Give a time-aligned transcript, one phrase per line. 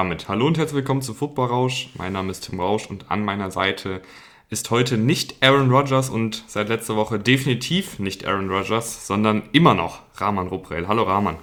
[0.00, 1.90] Damit hallo und herzlich willkommen zu Football Rausch.
[1.98, 4.00] Mein Name ist Tim Rausch und an meiner Seite
[4.48, 9.74] ist heute nicht Aaron Rodgers und seit letzter Woche definitiv nicht Aaron Rodgers, sondern immer
[9.74, 10.88] noch Rahman Ruprell.
[10.88, 11.36] Hallo Rahman.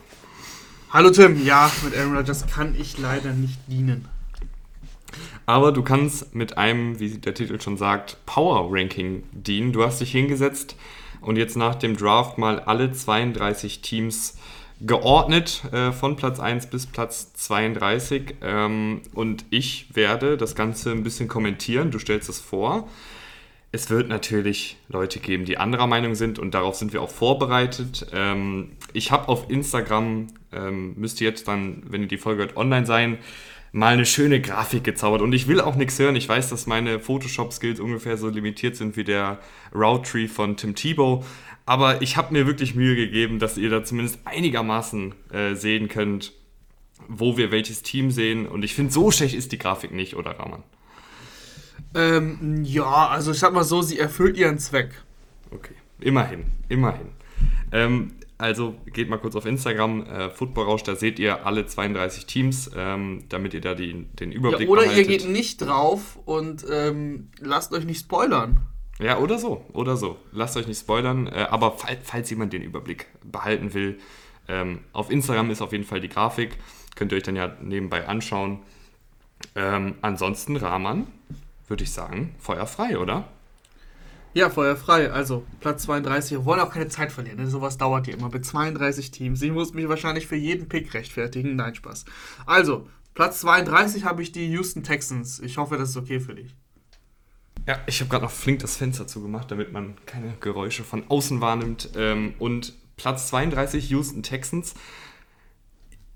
[0.90, 4.08] Hallo Tim, ja, mit Aaron Rodgers kann ich leider nicht dienen.
[5.46, 9.72] Aber du kannst mit einem, wie der Titel schon sagt, Power Ranking dienen.
[9.72, 10.76] Du hast dich hingesetzt
[11.22, 14.36] und jetzt nach dem Draft mal alle 32 Teams
[14.82, 18.36] geordnet äh, von Platz 1 bis Platz 32.
[18.42, 21.92] Ähm, und ich werde das Ganze ein bisschen kommentieren.
[21.92, 22.88] Du stellst es vor.
[23.72, 28.08] Es wird natürlich Leute geben, die anderer Meinung sind und darauf sind wir auch vorbereitet.
[28.14, 32.86] Ähm, ich habe auf Instagram, ähm, müsste jetzt dann, wenn ihr die Folge hört, online
[32.86, 33.18] sein,
[33.78, 35.22] mal eine schöne Grafik gezaubert.
[35.22, 36.16] Und ich will auch nichts hören.
[36.16, 39.40] Ich weiß, dass meine Photoshop-Skills ungefähr so limitiert sind wie der
[39.74, 41.24] Route Tree von Tim Tebow.
[41.68, 46.34] Aber ich habe mir wirklich Mühe gegeben, dass ihr da zumindest einigermaßen äh, sehen könnt,
[47.08, 48.48] wo wir welches Team sehen.
[48.48, 50.64] Und ich finde, so schlecht ist die Grafik nicht, oder Rahman?
[51.94, 54.90] Ähm, ja, also ich sag mal so, sie erfüllt ihren Zweck.
[55.52, 57.10] Okay, immerhin, immerhin.
[57.72, 62.70] Ähm, also geht mal kurz auf Instagram, äh, Football da seht ihr alle 32 Teams,
[62.76, 65.10] ähm, damit ihr da die, den Überblick ja, Oder behaltet.
[65.10, 68.68] ihr geht nicht drauf und ähm, lasst euch nicht spoilern.
[69.00, 70.18] Ja, oder so, oder so.
[70.32, 74.00] Lasst euch nicht spoilern, äh, aber falls, falls jemand den Überblick behalten will,
[74.48, 76.58] ähm, auf Instagram ist auf jeden Fall die Grafik,
[76.96, 78.60] könnt ihr euch dann ja nebenbei anschauen.
[79.56, 81.08] Ähm, ansonsten, Rahman,
[81.68, 83.28] würde ich sagen, feuerfrei, oder?
[84.38, 85.10] Ja, feuerfrei.
[85.12, 86.30] Also Platz 32.
[86.34, 87.40] Wir wollen auch keine Zeit verlieren.
[87.40, 87.48] Ne?
[87.48, 89.42] Sowas dauert ja immer mit 32 Teams.
[89.42, 91.56] Ich muss mich wahrscheinlich für jeden Pick rechtfertigen.
[91.56, 92.06] Nein, Spaß.
[92.46, 95.40] Also, Platz 32 habe ich die Houston Texans.
[95.40, 96.54] Ich hoffe, das ist okay für dich.
[97.66, 101.42] Ja, ich habe gerade noch flink das Fenster zugemacht, damit man keine Geräusche von außen
[101.42, 101.90] wahrnimmt.
[101.96, 104.76] Ähm, und Platz 32 Houston Texans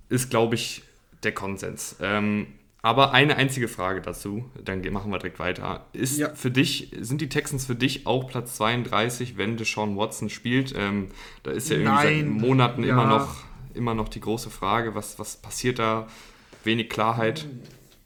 [0.10, 0.84] ist, glaube ich,
[1.24, 1.96] der Konsens.
[2.00, 2.46] Ähm,
[2.84, 5.86] aber eine einzige Frage dazu, dann machen wir direkt weiter.
[5.94, 6.34] Ist ja.
[6.34, 10.74] für dich, sind die Texans für dich auch Platz 32, wenn Deshaun Watson spielt?
[10.76, 11.10] Ähm,
[11.44, 12.34] da ist ja irgendwie Nein.
[12.34, 12.94] seit Monaten ja.
[12.94, 13.36] immer, noch,
[13.76, 16.08] immer noch die große Frage, was, was passiert da?
[16.64, 17.48] Wenig Klarheit.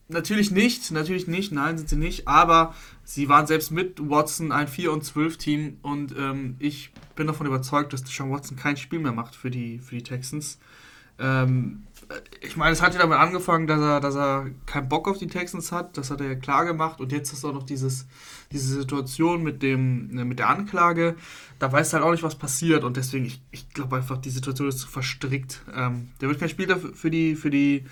[0.07, 4.67] Natürlich nicht, natürlich nicht, nein, sind sie nicht, aber sie waren selbst mit Watson ein
[4.67, 8.99] 4 und 12 Team und ähm, ich bin davon überzeugt, dass Deshaun Watson kein Spiel
[8.99, 10.59] mehr macht für die, für die Texans.
[11.17, 11.87] Ähm,
[12.41, 15.27] ich meine, es hat ja damit angefangen, dass er, dass er keinen Bock auf die
[15.27, 16.99] Texans hat, das hat er ja klar gemacht.
[16.99, 18.07] Und jetzt ist auch noch dieses,
[18.51, 21.15] diese Situation mit, dem, ne, mit der Anklage,
[21.59, 22.83] da weiß halt auch nicht, was passiert.
[22.83, 25.61] Und deswegen, ich, ich glaube einfach, die Situation ist zu verstrickt.
[25.75, 27.85] Ähm, der wird kein Spiel dafür, für die, für die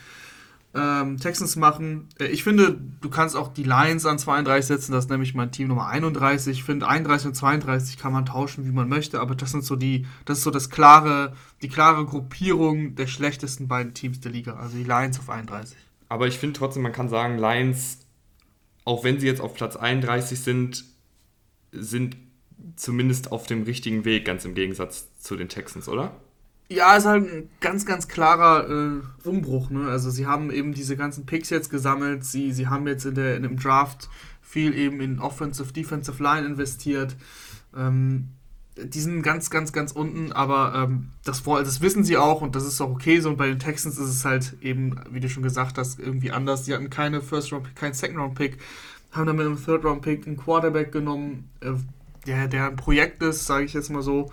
[0.75, 2.09] ähm, Texans machen.
[2.19, 5.51] Äh, ich finde, du kannst auch die Lions an 32 setzen, das ist nämlich mein
[5.51, 6.57] Team Nummer 31.
[6.57, 9.75] Ich finde, 31 und 32 kann man tauschen, wie man möchte, aber das sind so
[9.75, 14.55] die, das ist so das klare, die klare Gruppierung der schlechtesten beiden Teams der Liga,
[14.55, 15.77] also die Lions auf 31.
[16.09, 17.99] Aber ich finde trotzdem, man kann sagen, Lions,
[18.85, 20.85] auch wenn sie jetzt auf Platz 31 sind,
[21.71, 22.17] sind
[22.75, 26.15] zumindest auf dem richtigen Weg, ganz im Gegensatz zu den Texans, oder?
[26.73, 29.69] Ja, ist halt ein ganz, ganz klarer äh, Umbruch.
[29.69, 29.87] Ne?
[29.89, 32.25] Also sie haben eben diese ganzen Picks jetzt gesammelt.
[32.25, 34.09] Sie, sie haben jetzt in, der, in dem Draft
[34.41, 37.15] viel eben in Offensive, Defensive Line investiert.
[37.77, 38.29] Ähm,
[38.75, 42.65] die sind ganz, ganz, ganz unten, aber ähm, das, das wissen sie auch und das
[42.65, 43.29] ist auch okay so.
[43.29, 46.65] Und bei den Texans ist es halt eben, wie du schon gesagt hast, irgendwie anders.
[46.65, 48.57] Sie hatten keine First-Round-Pick, keinen Second-Round-Pick,
[49.11, 51.73] haben dann mit einem Third-Round-Pick einen Quarterback genommen, äh,
[52.25, 54.31] der, der ein Projekt ist, sage ich jetzt mal so.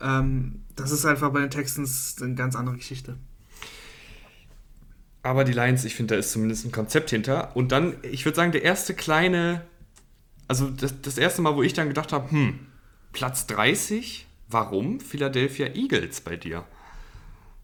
[0.00, 3.16] Ähm, das ist einfach bei den Texans eine ganz andere Geschichte.
[5.22, 7.56] Aber die Lions, ich finde, da ist zumindest ein Konzept hinter.
[7.56, 9.62] Und dann, ich würde sagen, der erste kleine,
[10.48, 12.58] also das, das erste Mal, wo ich dann gedacht habe, hm,
[13.12, 16.64] Platz 30, warum Philadelphia Eagles bei dir?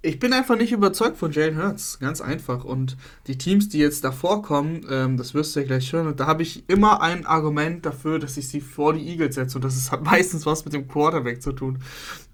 [0.03, 2.65] Ich bin einfach nicht überzeugt von Jalen Hurts, ganz einfach.
[2.65, 2.97] Und
[3.27, 6.42] die Teams, die jetzt davor kommen, ähm, das wirst du ja gleich hören, da habe
[6.42, 9.59] ich immer ein Argument dafür, dass ich sie vor die Eagles setze.
[9.59, 11.80] Und das hat meistens was mit dem Quarterback zu tun.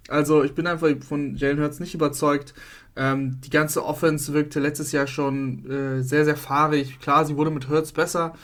[0.08, 2.54] Also ich bin einfach von Jalen Hurts nicht überzeugt.
[2.94, 7.00] Ähm, die ganze Offense wirkte letztes Jahr schon äh, sehr, sehr fahrig.
[7.00, 8.34] Klar, sie wurde mit Hurts besser,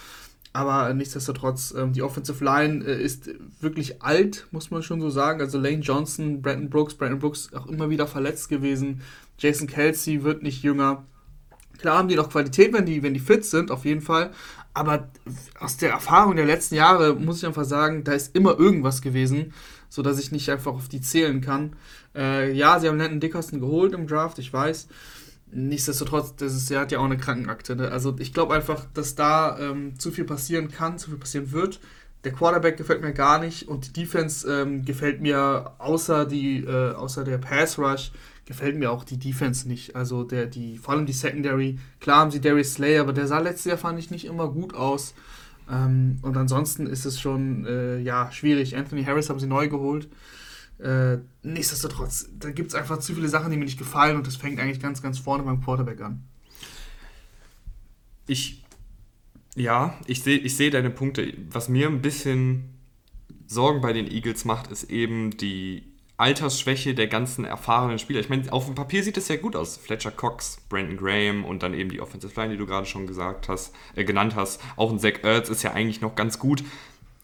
[0.52, 3.30] aber nichtsdestotrotz, ähm, die Offensive Line äh, ist
[3.60, 5.40] wirklich alt, muss man schon so sagen.
[5.40, 9.00] Also Lane Johnson, Brandon Brooks, Brandon Brooks auch immer wieder verletzt gewesen.
[9.38, 11.04] Jason Kelsey wird nicht jünger.
[11.78, 14.32] Klar haben die noch Qualität, wenn die, wenn die fit sind, auf jeden Fall.
[14.74, 15.08] Aber
[15.58, 19.52] aus der Erfahrung der letzten Jahre muss ich einfach sagen, da ist immer irgendwas gewesen,
[19.92, 21.76] sodass ich nicht einfach auf die zählen kann.
[22.14, 24.88] Äh, ja, sie haben Landon Dickerson geholt im Draft, ich weiß.
[25.50, 27.76] Nichtsdestotrotz, das ist, er hat ja auch eine Krankenakte.
[27.76, 27.90] Ne?
[27.90, 31.78] Also ich glaube einfach, dass da ähm, zu viel passieren kann, zu viel passieren wird.
[32.24, 36.94] der Quarterback gefällt mir gar nicht und die Defense ähm, gefällt mir außer die äh,
[36.94, 38.12] außer der Pass Rush
[38.46, 39.94] gefällt mir auch die Defense nicht.
[39.94, 41.78] Also der die vor allem die Secondary.
[42.00, 44.74] Klar haben sie Darius Slay, aber der sah letztes Jahr fand ich nicht immer gut
[44.74, 45.12] aus.
[45.70, 48.76] Ähm, und ansonsten ist es schon äh, ja schwierig.
[48.76, 50.08] Anthony Harris haben sie neu geholt.
[50.78, 54.36] Äh, nichtsdestotrotz, da gibt es einfach zu viele Sachen, die mir nicht gefallen und das
[54.36, 56.24] fängt eigentlich ganz, ganz vorne beim Quarterback an.
[58.26, 58.64] Ich,
[59.54, 61.34] ja, ich sehe ich seh deine Punkte.
[61.50, 62.64] Was mir ein bisschen
[63.46, 65.91] Sorgen bei den Eagles macht, ist eben die
[66.22, 68.20] Altersschwäche der ganzen erfahrenen Spieler.
[68.20, 69.76] Ich meine, auf dem Papier sieht es ja gut aus.
[69.76, 73.48] Fletcher Cox, Brandon Graham und dann eben die Offensive Line, die du gerade schon gesagt
[73.48, 74.60] hast, äh, genannt hast.
[74.76, 76.62] Auch ein Zach Ertz ist ja eigentlich noch ganz gut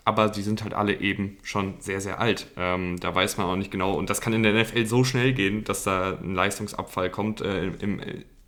[0.05, 2.47] aber die sind halt alle eben schon sehr, sehr alt.
[2.57, 3.93] Ähm, da weiß man auch nicht genau.
[3.93, 7.43] Und das kann in der NFL so schnell gehen, dass da ein Leistungsabfall kommt.
[7.43, 8.01] Äh, im,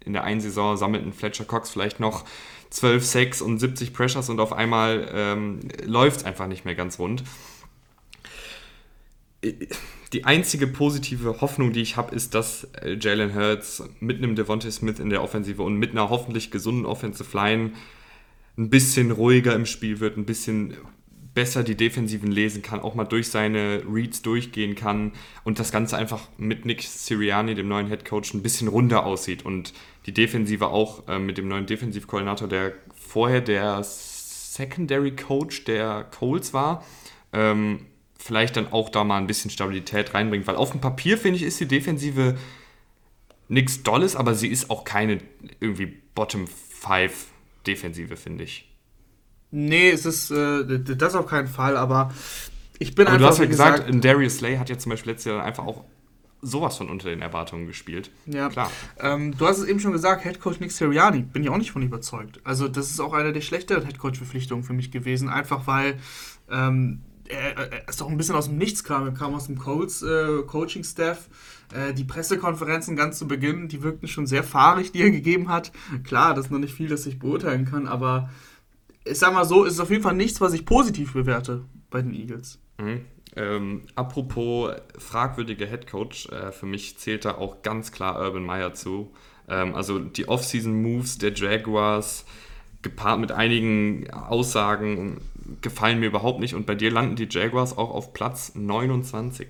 [0.02, 2.24] in der einen Saison sammelt ein Fletcher Cox vielleicht noch
[2.70, 6.98] 12 Sacks und 70 Pressures und auf einmal ähm, läuft es einfach nicht mehr ganz
[6.98, 7.24] rund.
[9.42, 14.70] Die einzige positive Hoffnung, die ich habe, ist, dass äh, Jalen Hurts mit einem Devontae
[14.70, 17.72] Smith in der Offensive und mit einer hoffentlich gesunden Offensive Line
[18.58, 20.76] ein bisschen ruhiger im Spiel wird, ein bisschen
[21.32, 25.12] besser die Defensiven lesen kann, auch mal durch seine Reads durchgehen kann
[25.44, 29.44] und das Ganze einfach mit Nick Sirianni, dem neuen Head Coach, ein bisschen runder aussieht
[29.44, 29.72] und
[30.06, 36.52] die Defensive auch äh, mit dem neuen Defensivkoordinator, der vorher der Secondary Coach der Colts
[36.52, 36.84] war,
[37.32, 37.86] ähm,
[38.20, 41.42] vielleicht dann auch da mal ein bisschen Stabilität reinbringt, weil auf dem Papier finde ich,
[41.42, 42.36] ist die Defensive
[43.48, 45.18] nichts Dolles, aber sie ist auch keine
[45.58, 47.26] irgendwie Bottom 5
[47.66, 48.68] Defensive, finde ich.
[49.50, 52.12] Nee, es ist äh, das auf keinen Fall, aber
[52.78, 53.26] ich bin aber einfach.
[53.26, 55.84] Du hast ja gesagt, gesagt Darius Slay hat ja zum Beispiel letztes Jahr einfach auch
[56.42, 58.10] sowas von unter den Erwartungen gespielt.
[58.26, 58.70] Ja, klar.
[58.98, 61.82] Ähm, du hast es eben schon gesagt, Headcoach Nick Sirianni, bin ich auch nicht von
[61.82, 62.40] überzeugt.
[62.44, 65.98] Also, das ist auch eine der schlechteren Headcoach-Verpflichtungen für mich gewesen, einfach weil
[66.50, 67.00] ähm,
[67.30, 69.06] er, er, ist doch ein bisschen aus dem Nichts kam.
[69.06, 71.28] Er kam aus dem Colts äh, Coaching-Staff.
[71.72, 75.72] Äh, die Pressekonferenzen ganz zu Beginn, die wirkten schon sehr fahrig, die er gegeben hat.
[76.04, 78.30] Klar, das ist noch nicht viel, das ich beurteilen kann, aber
[79.04, 82.14] ich sag mal so, ist auf jeden Fall nichts, was ich positiv bewerte bei den
[82.14, 82.58] Eagles.
[82.78, 83.00] Mhm.
[83.36, 89.12] Ähm, apropos fragwürdiger Headcoach, äh, für mich zählt da auch ganz klar Urban Meyer zu.
[89.48, 92.24] Ähm, also die Offseason-Moves der Jaguars
[92.82, 95.20] gepaart mit einigen Aussagen
[95.60, 99.48] gefallen mir überhaupt nicht und bei dir landen die Jaguars auch auf Platz 29.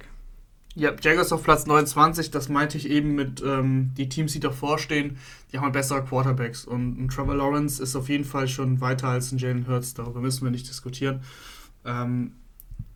[0.76, 4.78] Ja, Jaguars auf Platz 29, das meinte ich eben mit ähm, die Teams, die davor
[4.78, 5.18] stehen,
[5.50, 6.64] die haben halt bessere Quarterbacks.
[6.64, 10.20] Und ein Trevor Lawrence ist auf jeden Fall schon weiter als ein Jalen Hurts, darüber
[10.20, 11.22] müssen wir nicht diskutieren.
[11.84, 12.34] Ähm,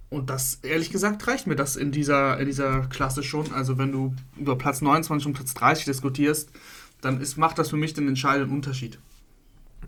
[0.09, 3.53] und das, ehrlich gesagt, reicht mir das in dieser, in dieser Klasse schon.
[3.53, 6.51] Also wenn du über Platz 29 und Platz 30 diskutierst,
[7.01, 9.01] dann ist, macht das für mich den entscheidenden Unterschied.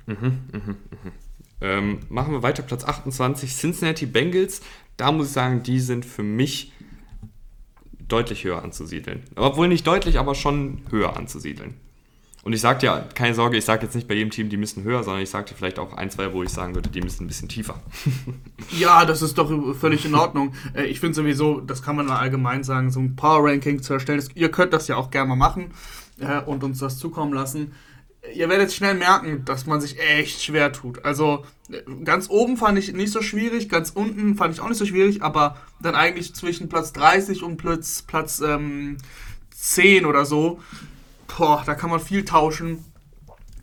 [0.06, 0.74] Mhm, mh, mh.
[1.60, 4.60] Ähm, machen wir weiter, Platz 28, Cincinnati Bengals.
[4.96, 6.72] Da muss ich sagen, die sind für mich
[8.08, 9.22] deutlich höher anzusiedeln.
[9.34, 11.74] Obwohl nicht deutlich, aber schon höher anzusiedeln.
[12.46, 14.84] Und ich sage dir, keine Sorge, ich sage jetzt nicht bei jedem Team, die müssen
[14.84, 17.24] höher, sondern ich sage dir vielleicht auch ein, zwei, wo ich sagen würde, die müssen
[17.24, 17.82] ein bisschen tiefer.
[18.78, 20.54] ja, das ist doch völlig in Ordnung.
[20.72, 24.22] Äh, ich finde sowieso, das kann man allgemein sagen, so ein Power-Ranking zu erstellen.
[24.36, 25.72] Ihr könnt das ja auch gerne mal machen
[26.20, 27.72] äh, und uns das zukommen lassen
[28.34, 31.04] ihr werdet schnell merken, dass man sich echt schwer tut.
[31.04, 31.44] Also
[32.04, 35.22] ganz oben fand ich nicht so schwierig, ganz unten fand ich auch nicht so schwierig,
[35.22, 38.98] aber dann eigentlich zwischen Platz 30 und Platz, Platz ähm,
[39.50, 40.60] 10 oder so,
[41.36, 42.84] boah, da kann man viel tauschen.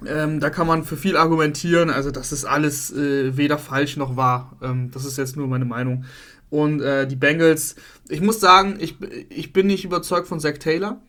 [0.05, 1.89] Ähm, da kann man für viel argumentieren.
[1.89, 4.57] Also das ist alles äh, weder falsch noch wahr.
[4.61, 6.05] Ähm, das ist jetzt nur meine Meinung.
[6.49, 7.75] Und äh, die Bengals,
[8.09, 8.97] ich muss sagen, ich,
[9.29, 11.01] ich bin nicht überzeugt von Zach Taylor.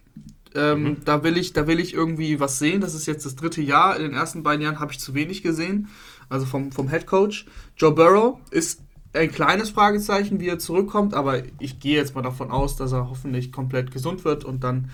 [0.54, 1.04] Ähm, mhm.
[1.04, 2.80] da, will ich, da will ich irgendwie was sehen.
[2.80, 3.96] Das ist jetzt das dritte Jahr.
[3.96, 5.88] In den ersten beiden Jahren habe ich zu wenig gesehen.
[6.28, 7.46] Also vom, vom Head Coach.
[7.76, 8.80] Joe Burrow ist
[9.12, 13.08] ein kleines Fragezeichen, wie er zurückkommt, aber ich gehe jetzt mal davon aus, dass er
[13.08, 14.90] hoffentlich komplett gesund wird und dann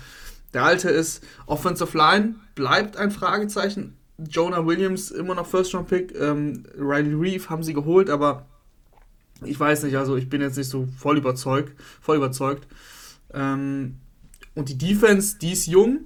[0.53, 1.23] der alte ist.
[1.45, 3.97] Offensive Line bleibt ein Fragezeichen.
[4.17, 6.13] Jonah Williams immer noch First Round Pick.
[6.19, 8.45] Ähm, Riley Reeve haben sie geholt, aber
[9.43, 11.73] ich weiß nicht, also ich bin jetzt nicht so voll überzeugt.
[12.01, 12.67] Voll überzeugt.
[13.33, 13.97] Ähm,
[14.55, 16.01] und die Defense, die ist jung,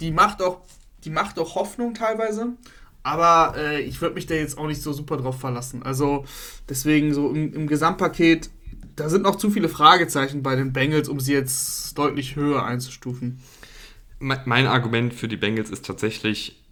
[0.00, 0.60] die macht auch,
[1.04, 2.54] die macht auch Hoffnung teilweise.
[3.02, 5.82] Aber äh, ich würde mich da jetzt auch nicht so super drauf verlassen.
[5.82, 6.24] Also
[6.68, 8.50] deswegen so im, im, Gesamtpaket,
[8.94, 13.40] da sind noch zu viele Fragezeichen bei den Bengals, um sie jetzt deutlich höher einzustufen.
[14.18, 16.62] Mein Argument für die Bengals ist tatsächlich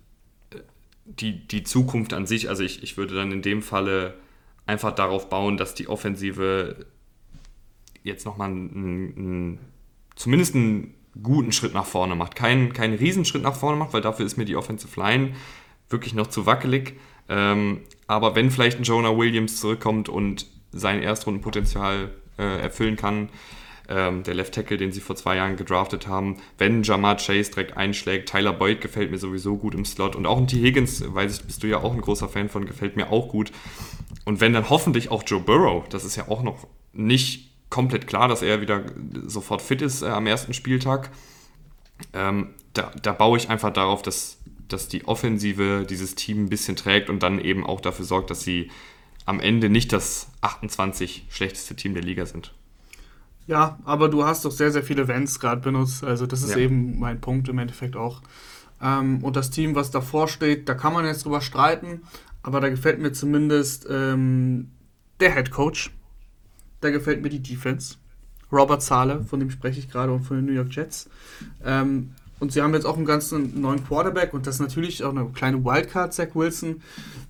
[0.50, 0.58] äh,
[1.06, 2.50] die, die Zukunft an sich.
[2.50, 4.14] Also ich, ich würde dann in dem Falle
[4.66, 6.84] einfach darauf bauen, dass die Offensive
[8.02, 9.58] jetzt nochmal ein, ein
[10.18, 12.34] zumindest einen guten Schritt nach vorne macht.
[12.34, 15.32] Keinen, keinen Riesenschritt nach vorne macht, weil dafür ist mir die Offensive Line
[15.88, 16.98] wirklich noch zu wackelig.
[17.28, 23.28] Ähm, aber wenn vielleicht ein Jonah Williams zurückkommt und sein Erstrundenpotenzial äh, erfüllen kann.
[23.90, 26.36] Ähm, der Left Tackle, den sie vor zwei Jahren gedraftet haben.
[26.58, 30.36] Wenn Jamar Chase direkt einschlägt, Tyler Boyd gefällt mir sowieso gut im Slot und auch
[30.36, 30.60] ein T.
[30.60, 33.50] Higgins, weiß ich, bist du ja auch ein großer Fan von, gefällt mir auch gut.
[34.26, 38.28] Und wenn dann hoffentlich auch Joe Burrow, das ist ja auch noch nicht komplett klar,
[38.28, 38.84] dass er wieder
[39.26, 41.10] sofort fit ist äh, am ersten Spieltag.
[42.12, 46.76] Ähm, da, da baue ich einfach darauf, dass, dass die Offensive dieses Team ein bisschen
[46.76, 48.70] trägt und dann eben auch dafür sorgt, dass sie
[49.26, 52.54] am Ende nicht das 28 schlechteste Team der Liga sind.
[53.46, 56.04] Ja, aber du hast doch sehr, sehr viele Vents gerade benutzt.
[56.04, 56.58] Also das ist ja.
[56.58, 58.22] eben mein Punkt im Endeffekt auch.
[58.82, 62.02] Ähm, und das Team, was davor steht, da kann man jetzt drüber streiten,
[62.42, 64.70] aber da gefällt mir zumindest ähm,
[65.20, 65.90] der Head Coach.
[66.80, 67.96] Da gefällt mir die Defense.
[68.50, 71.10] Robert Zahle, von dem spreche ich gerade, und von den New York Jets.
[71.64, 75.10] Ähm, und sie haben jetzt auch einen ganz neuen Quarterback und das ist natürlich auch
[75.10, 76.82] eine kleine Wildcard, Zach Wilson.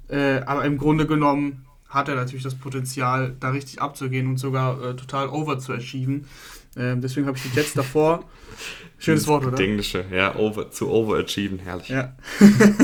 [0.08, 4.82] Äh, aber im Grunde genommen hat er natürlich das Potenzial, da richtig abzugehen und sogar
[4.82, 6.26] äh, total over zu achieven.
[6.76, 8.24] Ähm, deswegen habe ich die Jets davor.
[8.98, 9.58] Schönes Wort, oder?
[9.58, 11.88] Englische, ja, over, zu overachieven, herrlich.
[11.88, 12.14] Ja.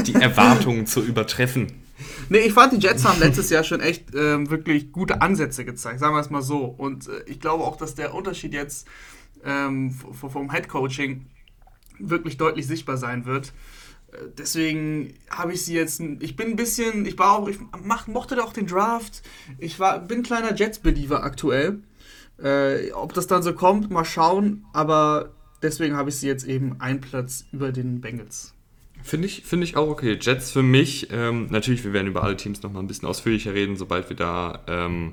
[0.07, 1.84] die Erwartungen zu übertreffen.
[2.29, 6.01] Nee, ich fand, die Jets haben letztes Jahr schon echt ähm, wirklich gute Ansätze gezeigt,
[6.01, 6.65] sagen wir es mal so.
[6.65, 8.87] Und äh, ich glaube auch, dass der Unterschied jetzt
[9.45, 11.27] ähm, vom Head Coaching
[11.99, 13.53] wirklich deutlich sichtbar sein wird.
[14.13, 16.01] Äh, deswegen habe ich sie jetzt.
[16.21, 17.07] Ich bin ein bisschen.
[17.07, 17.49] Ich war auch.
[17.49, 19.23] Ich mach, mochte auch den Draft.
[19.59, 21.81] Ich war, bin ein kleiner Jets-Believer aktuell.
[22.43, 24.65] Äh, ob das dann so kommt, mal schauen.
[24.73, 25.31] Aber
[25.63, 28.54] deswegen habe ich sie jetzt eben einen Platz über den Bengals.
[29.07, 30.17] Finde ich, find ich auch okay.
[30.19, 33.77] Jets für mich, ähm, natürlich, wir werden über alle Teams nochmal ein bisschen ausführlicher reden,
[33.77, 35.13] sobald wir da ähm,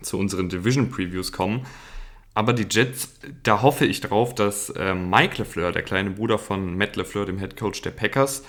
[0.00, 1.66] zu unseren Division-Previews kommen.
[2.32, 3.10] Aber die Jets,
[3.42, 7.38] da hoffe ich drauf, dass ähm, Mike LeFleur, der kleine Bruder von Matt LeFleur, dem
[7.38, 8.44] Head Coach der Packers,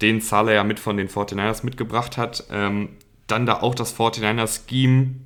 [0.00, 2.96] den Salah ja mit von den 49ers mitgebracht hat, ähm,
[3.26, 5.16] dann da auch das 49er-Scheme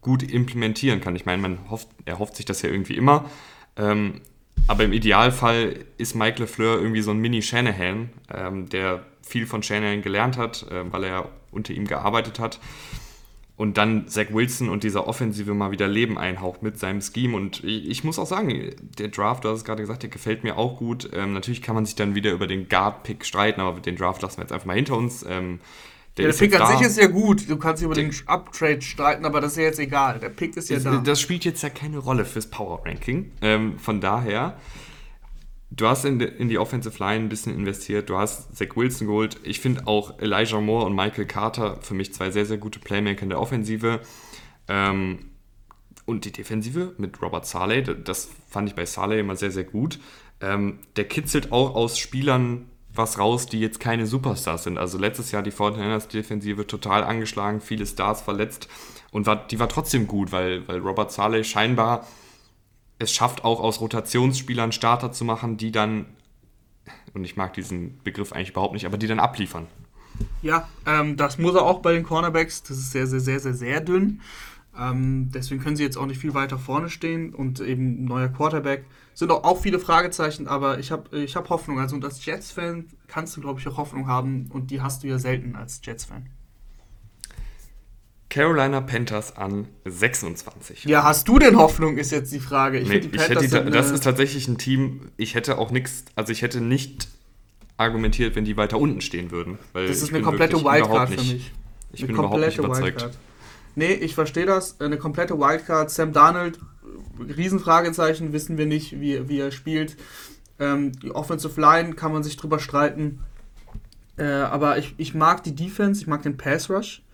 [0.00, 1.14] gut implementieren kann.
[1.16, 3.28] Ich meine, man hofft, er hofft sich das ja irgendwie immer.
[4.66, 10.02] Aber im Idealfall ist Mike LeFleur irgendwie so ein Mini-Shanahan, ähm, der viel von Shanahan
[10.02, 12.58] gelernt hat, äh, weil er unter ihm gearbeitet hat.
[13.56, 17.36] Und dann Zach Wilson und dieser Offensive mal wieder Leben einhaucht mit seinem Scheme.
[17.36, 20.44] Und ich, ich muss auch sagen, der Draft, du hast es gerade gesagt, der gefällt
[20.44, 21.10] mir auch gut.
[21.12, 24.38] Ähm, natürlich kann man sich dann wieder über den Guard-Pick streiten, aber den Draft lassen
[24.38, 25.26] wir jetzt einfach mal hinter uns.
[25.28, 25.58] Ähm,
[26.16, 27.48] der, ja, der Pick an sich ist ja gut.
[27.48, 30.18] Du kannst über den Uptrade streiten, aber das ist ja jetzt egal.
[30.18, 30.96] Der Pick ist ja das, da.
[30.98, 33.30] Das spielt jetzt ja keine Rolle fürs Power Ranking.
[33.40, 34.56] Ähm, von daher,
[35.70, 38.10] du hast in, die, in die Offensive Line ein bisschen investiert.
[38.10, 39.38] Du hast Zach Wilson geholt.
[39.44, 43.22] Ich finde auch Elijah Moore und Michael Carter für mich zwei sehr, sehr gute Playmaker
[43.22, 44.00] in der Offensive.
[44.66, 45.30] Ähm,
[46.04, 50.00] und die Defensive mit Robert Saleh, das fand ich bei Saleh immer sehr, sehr gut.
[50.40, 52.66] Ähm, der kitzelt auch aus Spielern
[52.98, 54.78] was raus, die jetzt keine Superstars sind.
[54.78, 58.68] Also letztes Jahr die 49ers Defensive total angeschlagen, viele Stars verletzt
[59.10, 62.06] und war, die war trotzdem gut, weil, weil Robert Saleh scheinbar
[62.98, 66.06] es schafft, auch aus Rotationsspielern Starter zu machen, die dann,
[67.14, 69.66] und ich mag diesen Begriff eigentlich überhaupt nicht, aber die dann abliefern.
[70.42, 72.62] Ja, ähm, das muss er auch bei den Cornerbacks.
[72.64, 74.20] Das ist sehr, sehr, sehr, sehr, sehr dünn.
[74.76, 78.84] Ähm, deswegen können sie jetzt auch nicht viel weiter vorne stehen und eben neuer Quarterback.
[79.18, 81.80] Sind auch, auch viele Fragezeichen, aber ich habe ich hab Hoffnung.
[81.80, 85.08] Also und als Jets-Fan kannst du, glaube ich, auch Hoffnung haben und die hast du
[85.08, 86.28] ja selten als Jets-Fan.
[88.30, 90.84] Carolina Panthers an 26.
[90.84, 92.78] Ja, hast du denn Hoffnung, ist jetzt die Frage.
[92.78, 96.04] Ich nee, die ich hätte, sind, das ist tatsächlich ein Team, ich hätte auch nichts,
[96.14, 97.08] also ich hätte nicht
[97.76, 99.58] argumentiert, wenn die weiter unten stehen würden.
[99.72, 101.52] das ist eine komplette Wildcard für mich.
[101.92, 103.02] Ich eine bin überhaupt nicht überzeugt.
[103.02, 103.18] Wildcard.
[103.78, 104.80] Nee, ich verstehe das.
[104.80, 105.88] Eine komplette Wildcard.
[105.88, 106.58] Sam Darnold,
[107.20, 109.96] Riesenfragezeichen, wissen wir nicht, wie, wie er spielt.
[110.58, 113.20] Ähm, die Offensive Line kann man sich drüber streiten.
[114.16, 117.04] Äh, aber ich, ich mag die Defense, ich mag den Pass Rush.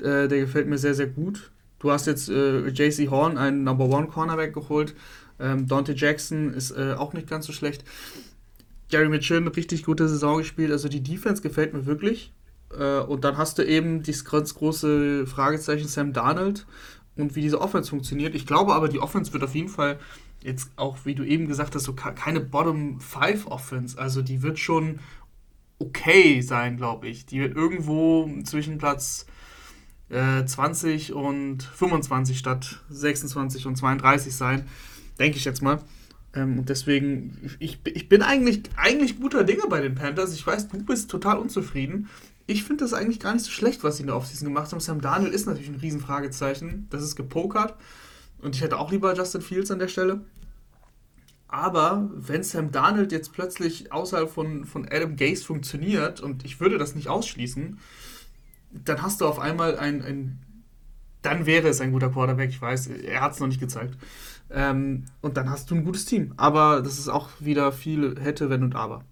[0.00, 1.50] Äh, der gefällt mir sehr, sehr gut.
[1.80, 4.94] Du hast jetzt äh, JC Horn, einen Number One Cornerback geholt.
[5.38, 7.84] Ähm, Dante Jackson ist äh, auch nicht ganz so schlecht.
[8.90, 10.72] Gary Mitchell richtig gute Saison gespielt.
[10.72, 12.32] Also die Defense gefällt mir wirklich.
[12.76, 16.66] Äh, und dann hast du eben dieses ganz große Fragezeichen Sam Darnold
[17.16, 18.34] und wie diese Offense funktioniert.
[18.34, 19.98] Ich glaube aber, die Offense wird auf jeden Fall
[20.42, 23.98] jetzt auch, wie du eben gesagt hast, so keine Bottom 5 Offense.
[23.98, 25.00] Also die wird schon
[25.78, 27.26] okay sein, glaube ich.
[27.26, 29.26] Die wird irgendwo zwischen Platz
[30.08, 34.66] äh, 20 und 25 statt 26 und 32 sein.
[35.18, 35.80] Denke ich jetzt mal.
[36.34, 40.32] Ähm, und deswegen, ich, ich bin eigentlich, eigentlich guter Dinge bei den Panthers.
[40.32, 42.08] Ich weiß, du bist total unzufrieden
[42.50, 44.80] ich finde das eigentlich gar nicht so schlecht, was sie in der Offseason gemacht haben.
[44.80, 46.88] Sam Daniel ist natürlich ein Riesenfragezeichen.
[46.90, 47.76] Das ist gepokert.
[48.42, 50.22] Und ich hätte auch lieber Justin Fields an der Stelle.
[51.46, 56.76] Aber wenn Sam Darnold jetzt plötzlich außerhalb von, von Adam Gase funktioniert, und ich würde
[56.76, 57.78] das nicht ausschließen,
[58.72, 60.38] dann hast du auf einmal ein, ein
[61.22, 62.50] dann wäre es ein guter Quarterback.
[62.50, 63.96] Ich weiß, er hat es noch nicht gezeigt.
[64.50, 66.34] Ähm, und dann hast du ein gutes Team.
[66.36, 69.04] Aber das ist auch wieder viel hätte, wenn und aber.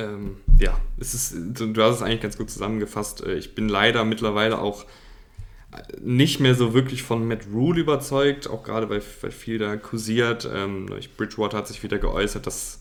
[0.00, 3.24] Ja, ähm, ja, es ist, du hast es eigentlich ganz gut zusammengefasst.
[3.24, 4.86] Äh, ich bin leider mittlerweile auch
[6.00, 10.48] nicht mehr so wirklich von Matt Rule überzeugt, auch gerade weil, weil viel da kursiert.
[10.52, 10.86] Ähm,
[11.16, 12.80] Bridgewater hat sich wieder geäußert, dass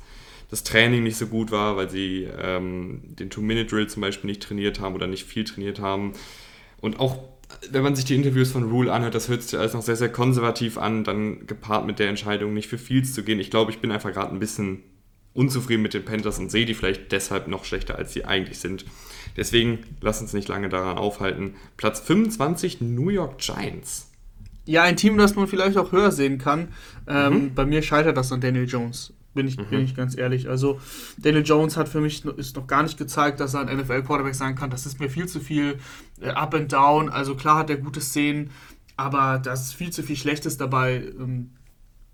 [0.50, 4.80] das Training nicht so gut war, weil sie ähm, den Two-Minute-Drill zum Beispiel nicht trainiert
[4.80, 6.14] haben oder nicht viel trainiert haben.
[6.80, 7.18] Und auch
[7.72, 10.12] wenn man sich die Interviews von Rule anhört, das hört sich alles noch sehr, sehr
[10.12, 13.40] konservativ an, dann gepaart mit der Entscheidung, nicht für Fields zu gehen.
[13.42, 14.84] Ich glaube, ich bin einfach gerade ein bisschen
[15.38, 18.86] unzufrieden mit den Panthers und sehe die vielleicht deshalb noch schlechter, als sie eigentlich sind.
[19.38, 21.54] Deswegen lass uns nicht lange daran aufhalten.
[21.78, 24.10] Platz 25 New York Giants.
[24.66, 26.70] Ja, ein Team, das man vielleicht auch höher sehen kann.
[27.08, 27.54] Ähm, mhm.
[27.54, 29.14] Bei mir scheitert das an Daniel Jones.
[29.36, 29.66] Bin ich, mhm.
[29.70, 30.50] bin ich ganz ehrlich.
[30.50, 30.82] Also,
[31.20, 34.56] Daniel Jones hat für mich ist noch gar nicht gezeigt, dass er ein NFL-Quarterback sein
[34.56, 34.72] kann.
[34.72, 35.78] Das ist mir viel zu viel
[36.20, 37.10] äh, up and down.
[37.10, 38.50] Also, klar hat er gute Szenen,
[38.98, 41.04] aber da ist viel zu viel Schlechtes dabei.
[41.20, 41.52] Ähm,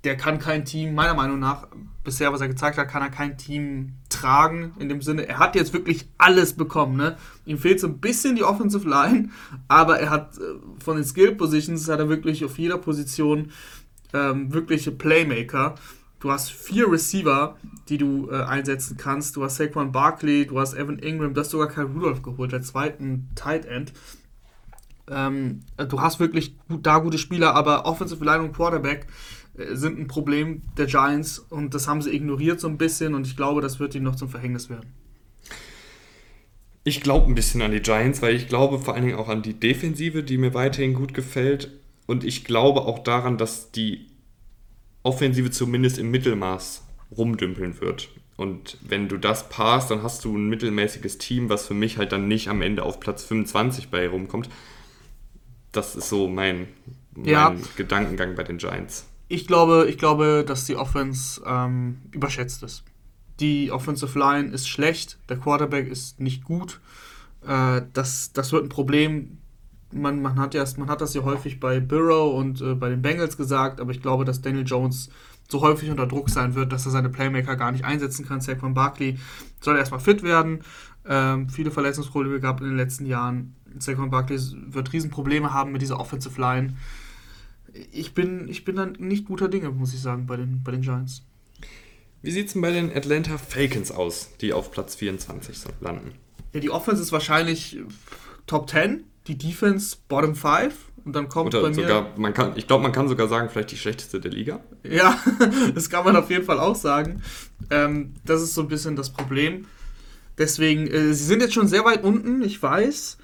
[0.03, 1.67] der kann kein Team, meiner Meinung nach,
[2.03, 4.73] bisher, was er gezeigt hat, kann er kein Team tragen.
[4.77, 6.97] In dem Sinne, er hat jetzt wirklich alles bekommen.
[6.97, 7.17] Ne?
[7.45, 9.29] Ihm fehlt so ein bisschen die Offensive Line,
[9.67, 13.51] aber er hat äh, von den Skill Positions hat er wirklich auf jeder Position
[14.13, 15.75] ähm, wirkliche Playmaker.
[16.19, 17.57] Du hast vier Receiver,
[17.89, 19.35] die du äh, einsetzen kannst.
[19.35, 22.61] Du hast Saquon Barkley, du hast Evan Ingram, du hast sogar Kyle Rudolph geholt, der
[22.61, 23.93] zweiten Tight End.
[25.09, 29.07] Ähm, du hast wirklich gut, da gute Spieler, aber Offensive Line und Quarterback
[29.55, 33.37] sind ein Problem der Giants und das haben sie ignoriert so ein bisschen und ich
[33.37, 34.91] glaube, das wird ihnen noch zum Verhängnis werden.
[36.83, 39.41] Ich glaube ein bisschen an die Giants, weil ich glaube vor allen Dingen auch an
[39.41, 41.69] die Defensive, die mir weiterhin gut gefällt.
[42.07, 44.07] Und ich glaube auch daran, dass die
[45.03, 46.83] Offensive zumindest im Mittelmaß
[47.15, 48.09] rumdümpeln wird.
[48.35, 52.11] Und wenn du das passt, dann hast du ein mittelmäßiges Team, was für mich halt
[52.11, 54.49] dann nicht am Ende auf Platz 25 bei rumkommt.
[55.71, 56.67] Das ist so mein,
[57.15, 57.55] mein ja.
[57.77, 62.83] Gedankengang bei den Giants ich glaube, ich glaube, dass die Offense ähm, überschätzt ist.
[63.39, 66.79] Die Offensive Line ist schlecht, der Quarterback ist nicht gut.
[67.41, 69.39] Äh, das, das wird ein Problem.
[69.91, 73.01] Man, man, hat ja, man hat das ja häufig bei Burrow und äh, bei den
[73.01, 75.09] Bengals gesagt, aber ich glaube, dass Daniel Jones
[75.49, 78.39] so häufig unter Druck sein wird, dass er seine Playmaker gar nicht einsetzen kann.
[78.39, 79.17] Saquon Barkley
[79.61, 80.61] soll erstmal fit werden.
[81.07, 83.55] Ähm, viele Verletzungsprobleme gehabt in den letzten Jahren.
[83.79, 86.75] Saquon Barkley wird Riesenprobleme haben mit dieser Offensive Line
[87.91, 90.81] ich bin, ich bin dann nicht guter Dinge, muss ich sagen, bei den, bei den
[90.81, 91.23] Giants.
[92.21, 96.13] Wie sieht es denn bei den Atlanta Falcons aus, die auf Platz 24 landen?
[96.53, 97.79] Ja, die Offense ist wahrscheinlich
[98.47, 100.73] Top 10, die Defense Bottom 5
[101.05, 102.09] und dann kommt Oder bei sogar, mir...
[102.17, 104.61] Man kann, ich glaube, man kann sogar sagen, vielleicht die schlechteste der Liga.
[104.83, 105.19] Ja,
[105.75, 107.21] das kann man auf jeden Fall auch sagen.
[107.69, 109.65] Ähm, das ist so ein bisschen das Problem.
[110.37, 113.17] Deswegen, äh, sie sind jetzt schon sehr weit unten, ich weiß.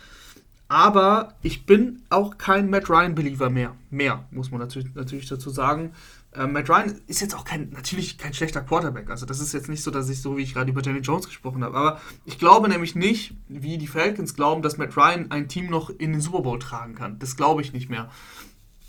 [0.70, 3.76] Aber ich bin auch kein Matt Ryan-Believer mehr.
[3.90, 5.94] Mehr, muss man natürlich, natürlich dazu sagen.
[6.32, 9.10] Äh, Matt Ryan ist jetzt auch kein, natürlich kein schlechter Quarterback.
[9.10, 11.26] Also das ist jetzt nicht so, dass ich so, wie ich gerade über Danny Jones
[11.26, 11.76] gesprochen habe.
[11.76, 15.90] Aber ich glaube nämlich nicht, wie die Falcons glauben, dass Matt Ryan ein Team noch
[15.90, 17.18] in den Super Bowl tragen kann.
[17.18, 18.12] Das glaube ich nicht mehr.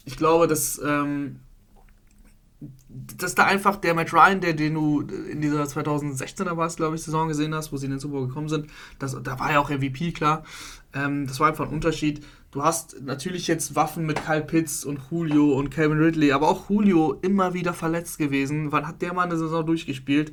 [0.05, 1.41] Ich glaube, dass, ähm,
[2.89, 6.97] dass da einfach der Matt Ryan, der, den du in dieser 2016er war es, glaube
[6.97, 8.67] ich, Saison gesehen hast, wo sie in den Super Bowl gekommen sind,
[8.99, 10.45] das, da war ja auch MVP, klar.
[10.93, 12.25] Ähm, das war einfach ein Unterschied.
[12.51, 16.69] Du hast natürlich jetzt Waffen mit Kyle Pitts und Julio und Calvin Ridley, aber auch
[16.69, 18.73] Julio immer wieder verletzt gewesen.
[18.73, 20.33] Wann hat der mal eine Saison durchgespielt?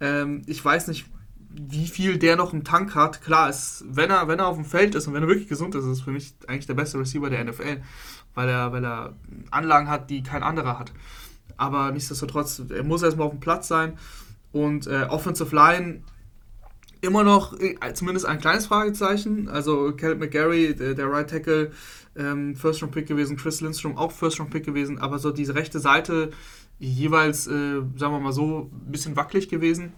[0.00, 1.06] Ähm, ich weiß nicht,
[1.48, 3.22] wie viel der noch im Tank hat.
[3.22, 5.74] Klar, ist, wenn, er, wenn er auf dem Feld ist und wenn er wirklich gesund
[5.74, 7.80] ist, ist es für mich eigentlich der beste Receiver der NFL,
[8.34, 9.16] weil er, weil er
[9.50, 10.92] Anlagen hat, die kein anderer hat.
[11.56, 13.94] Aber nichtsdestotrotz, er muss erstmal auf dem Platz sein.
[14.52, 16.02] Und äh, Offensive Line
[17.00, 19.48] immer noch äh, zumindest ein kleines Fragezeichen.
[19.48, 21.72] Also Caleb McGarry, der, der Right Tackle,
[22.16, 25.54] ähm, First Round Pick gewesen, Chris Lindstrom auch First Round Pick gewesen, aber so diese
[25.54, 26.30] rechte Seite
[26.78, 29.92] jeweils, äh, sagen wir mal so, ein bisschen wackelig gewesen.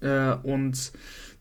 [0.00, 0.92] Äh, und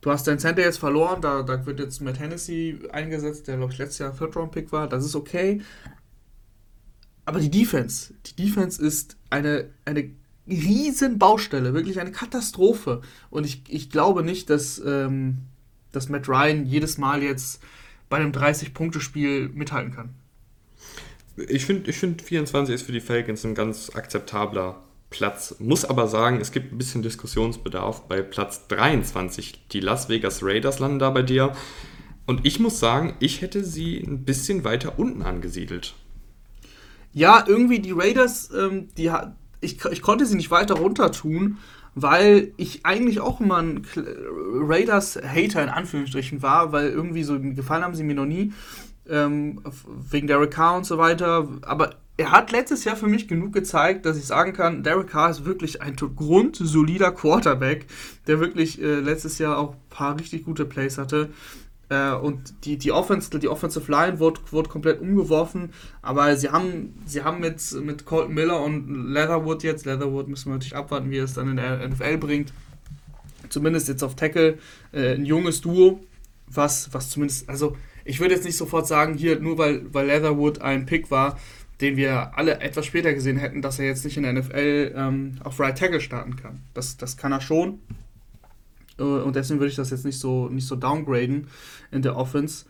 [0.01, 3.73] du hast dein Center jetzt verloren, da, da wird jetzt Matt Hennessy eingesetzt, der glaube
[3.73, 4.87] ich letztes Jahr Third Round Pick war.
[4.87, 5.61] Das ist okay.
[7.25, 10.11] Aber die Defense, die Defense ist eine, eine
[10.51, 13.01] riesen Baustelle, wirklich eine Katastrophe.
[13.29, 15.37] Und ich, ich glaube nicht, dass, ähm,
[15.91, 17.61] dass Matt Ryan jedes Mal jetzt
[18.09, 20.09] bei einem 30-Punkte-Spiel mithalten kann.
[21.47, 25.55] Ich finde, ich find 24 ist für die Falcons ein ganz akzeptabler Platz.
[25.59, 28.07] Muss aber sagen, es gibt ein bisschen Diskussionsbedarf.
[28.07, 31.53] Bei Platz 23, die Las Vegas Raiders landen da bei dir.
[32.25, 35.95] Und ich muss sagen, ich hätte sie ein bisschen weiter unten angesiedelt.
[37.13, 39.11] Ja, irgendwie die Raiders, ähm, die,
[39.61, 41.57] ich, ich konnte sie nicht weiter runter tun,
[41.95, 47.95] weil ich eigentlich auch immer ein Raiders-Hater in Anführungsstrichen war, weil irgendwie so gefallen haben
[47.95, 48.53] sie mir noch nie.
[49.09, 49.61] ähm,
[50.09, 51.47] wegen Derek Carr und so weiter.
[51.63, 55.29] Aber er hat letztes Jahr für mich genug gezeigt, dass ich sagen kann, Derek Carr
[55.29, 57.87] ist wirklich ein grundsolider Quarterback,
[58.27, 61.29] der wirklich äh, letztes Jahr auch ein paar richtig gute Plays hatte.
[61.91, 66.95] Äh, und die, die, Offense, die Offensive Line wurde, wurde komplett umgeworfen, aber sie haben,
[67.05, 71.17] sie haben mit, mit Colton Miller und Leatherwood jetzt, Leatherwood müssen wir natürlich abwarten, wie
[71.17, 72.53] er es dann in der NFL bringt,
[73.49, 74.57] zumindest jetzt auf Tackle,
[74.93, 75.99] äh, ein junges Duo,
[76.47, 77.75] was, was zumindest, also
[78.05, 81.37] ich würde jetzt nicht sofort sagen, hier, nur weil, weil Leatherwood ein Pick war,
[81.81, 85.39] den wir alle etwas später gesehen hätten, dass er jetzt nicht in der NFL ähm,
[85.43, 86.61] auf Right Tackle starten kann.
[86.73, 87.79] Das, das kann er schon.
[88.97, 91.47] Äh, und deswegen würde ich das jetzt nicht so, nicht so downgraden
[91.91, 92.65] in der Offense.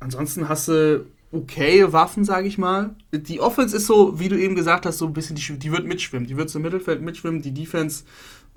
[0.00, 2.94] Ansonsten hast du okay Waffen, sage ich mal.
[3.12, 5.86] Die Offense ist so, wie du eben gesagt hast, so ein bisschen, die, die wird
[5.86, 6.26] mitschwimmen.
[6.26, 7.42] Die wird zum Mittelfeld mitschwimmen.
[7.42, 8.04] Die Defense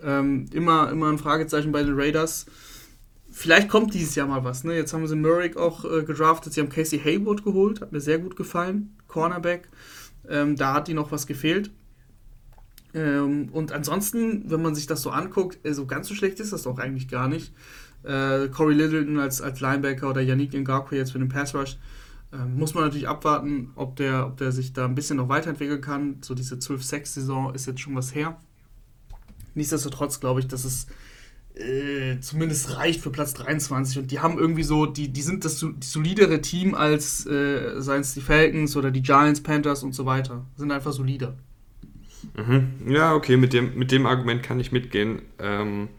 [0.04, 2.45] ähm, immer, immer ein Fragezeichen bei den Raiders.
[3.32, 4.63] Vielleicht kommt dieses Jahr mal was.
[4.63, 4.76] Ne?
[4.76, 6.54] Jetzt haben sie Murray auch äh, gedraftet.
[6.54, 7.82] Sie haben Casey Haywood geholt.
[7.82, 8.95] Hat mir sehr gut gefallen.
[9.08, 9.69] Cornerback.
[10.28, 11.72] Ähm, da hat die noch was gefehlt.
[12.93, 16.54] Ähm, und ansonsten, wenn man sich das so anguckt, äh, so ganz so schlecht ist
[16.54, 17.54] das doch eigentlich gar nicht.
[18.04, 21.78] Äh, Corey Littleton als, als Linebacker oder Yannick Ngakwe jetzt für den Pass Rush.
[22.32, 25.82] Ähm, muss man natürlich abwarten, ob der, ob der sich da ein bisschen noch weiterentwickeln
[25.82, 26.17] kann.
[26.21, 28.39] So diese 12-6-Saison ist jetzt schon was her.
[29.56, 30.88] Nichtsdestotrotz glaube ich, dass es
[31.56, 35.65] äh, zumindest reicht für Platz 23 und die haben irgendwie so, die, die sind das
[35.82, 40.45] solidere Team als äh, seien es die Falcons oder die Giants, Panthers und so weiter.
[40.56, 41.36] Sind einfach solider.
[42.36, 42.91] Mhm.
[42.91, 45.21] Ja, okay, mit dem, mit dem Argument kann ich mitgehen.
[45.39, 45.89] Ähm,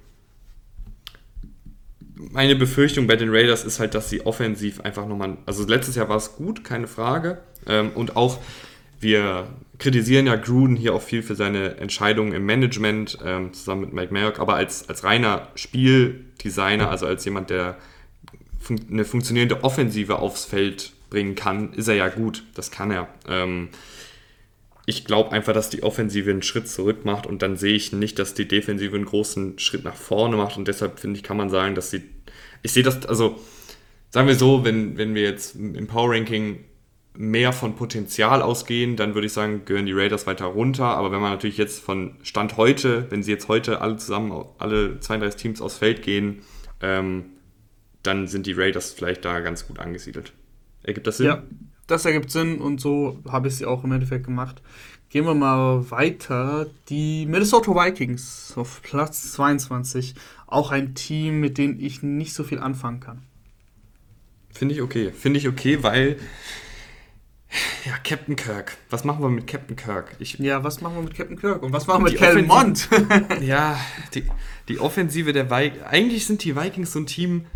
[2.33, 6.09] meine Befürchtung bei den Raiders ist halt, dass sie offensiv einfach nochmal, also letztes Jahr
[6.09, 7.38] war es gut, keine Frage.
[7.66, 8.38] Ähm, und auch
[9.00, 13.92] wir kritisieren ja Gruden hier auch viel für seine Entscheidungen im Management, ähm, zusammen mit
[13.94, 17.78] Mike Mayock, aber als, als reiner Spieldesigner, also als jemand, der
[18.59, 22.44] fun eine funktionierende Offensive aufs Feld bringen kann, ist er ja gut.
[22.54, 23.09] Das kann er.
[23.26, 23.70] Ähm,
[24.90, 28.18] ich glaube einfach, dass die Offensive einen Schritt zurück macht und dann sehe ich nicht,
[28.18, 31.48] dass die Defensive einen großen Schritt nach vorne macht und deshalb finde ich, kann man
[31.48, 32.03] sagen, dass sie.
[32.62, 33.38] Ich sehe das, also
[34.11, 36.64] sagen wir so, wenn, wenn wir jetzt im Power Ranking
[37.14, 40.85] mehr von Potenzial ausgehen, dann würde ich sagen, gehören die Raiders weiter runter.
[40.85, 45.00] Aber wenn man natürlich jetzt von Stand heute, wenn sie jetzt heute alle zusammen, alle
[45.00, 46.42] 32 Teams aufs Feld gehen,
[46.81, 47.26] ähm,
[48.03, 50.33] dann sind die Raiders vielleicht da ganz gut angesiedelt.
[50.83, 51.26] Ergibt das Sinn?
[51.26, 51.42] Ja,
[51.90, 54.62] das ergibt Sinn und so habe ich sie auch im Endeffekt gemacht.
[55.09, 56.66] Gehen wir mal weiter.
[56.88, 60.14] Die Minnesota Vikings auf Platz 22.
[60.46, 63.22] Auch ein Team, mit dem ich nicht so viel anfangen kann.
[64.53, 65.12] Finde ich okay.
[65.12, 66.18] Finde ich okay, weil
[67.85, 68.76] ja, Captain Kirk.
[68.90, 70.14] Was machen wir mit Captain Kirk?
[70.20, 71.62] Ich, ja, was machen wir mit Captain Kirk?
[71.62, 72.88] Und was machen wir mit Kellen Mond?
[73.40, 73.81] ja,
[74.14, 74.24] die,
[74.68, 75.85] die Offensive der Vikings.
[75.85, 77.46] Eigentlich sind die Vikings so ein Team.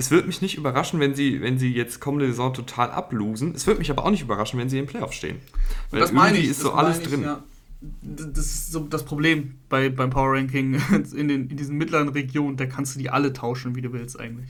[0.00, 3.54] Es würde mich nicht überraschen, wenn sie, wenn sie jetzt kommende Saison total ablosen.
[3.54, 5.40] Es würde mich aber auch nicht überraschen, wenn sie im Playoff stehen.
[5.90, 6.48] Weil das meine ich.
[6.48, 7.22] ist so alles ich, drin.
[7.22, 7.42] Ja.
[8.00, 10.80] Das ist so das Problem bei, beim Power Ranking
[11.14, 12.56] in, den, in diesen mittleren Regionen.
[12.56, 14.48] Da kannst du die alle tauschen, wie du willst, eigentlich.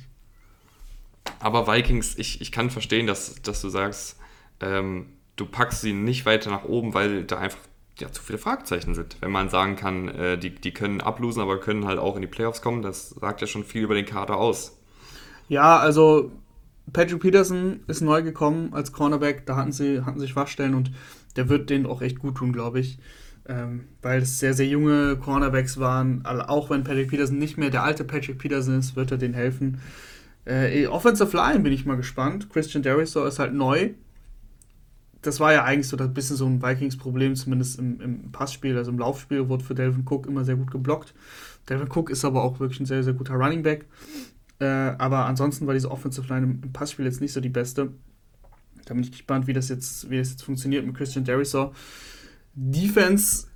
[1.40, 4.18] Aber Vikings, ich, ich kann verstehen, dass, dass du sagst,
[4.60, 7.58] ähm, du packst sie nicht weiter nach oben, weil da einfach
[7.98, 9.16] ja, zu viele Fragezeichen sind.
[9.18, 12.28] Wenn man sagen kann, äh, die, die können ablosen, aber können halt auch in die
[12.28, 14.76] Playoffs kommen, das sagt ja schon viel über den Kader aus.
[15.50, 16.30] Ja, also
[16.92, 20.92] Patrick Peterson ist neu gekommen als Cornerback, da hatten sie hatten sich Schwachstellen und
[21.34, 23.00] der wird denen auch echt gut tun, glaube ich.
[23.48, 26.24] Ähm, weil es sehr, sehr junge Cornerbacks waren.
[26.24, 29.80] Auch wenn Patrick Peterson nicht mehr der alte Patrick Peterson ist, wird er denen helfen.
[30.44, 32.48] Äh, Offensive Line bin ich mal gespannt.
[32.50, 33.90] Christian Derisor ist halt neu
[35.22, 38.90] das war ja eigentlich so ein bisschen so ein Vikings-Problem, zumindest im, im, Passspiel, also
[38.90, 41.14] im Laufspiel wurde für Delvin Cook immer sehr gut geblockt.
[41.68, 43.84] Delvin Cook ist aber auch wirklich ein sehr, sehr guter Running Back.
[44.60, 47.92] Äh, aber ansonsten war diese Offensive Line im, im, Passspiel jetzt nicht so die beste.
[48.84, 51.72] Da bin ich gespannt, wie das jetzt, wie das jetzt funktioniert mit Christian Derisor.
[52.54, 53.46] Defense,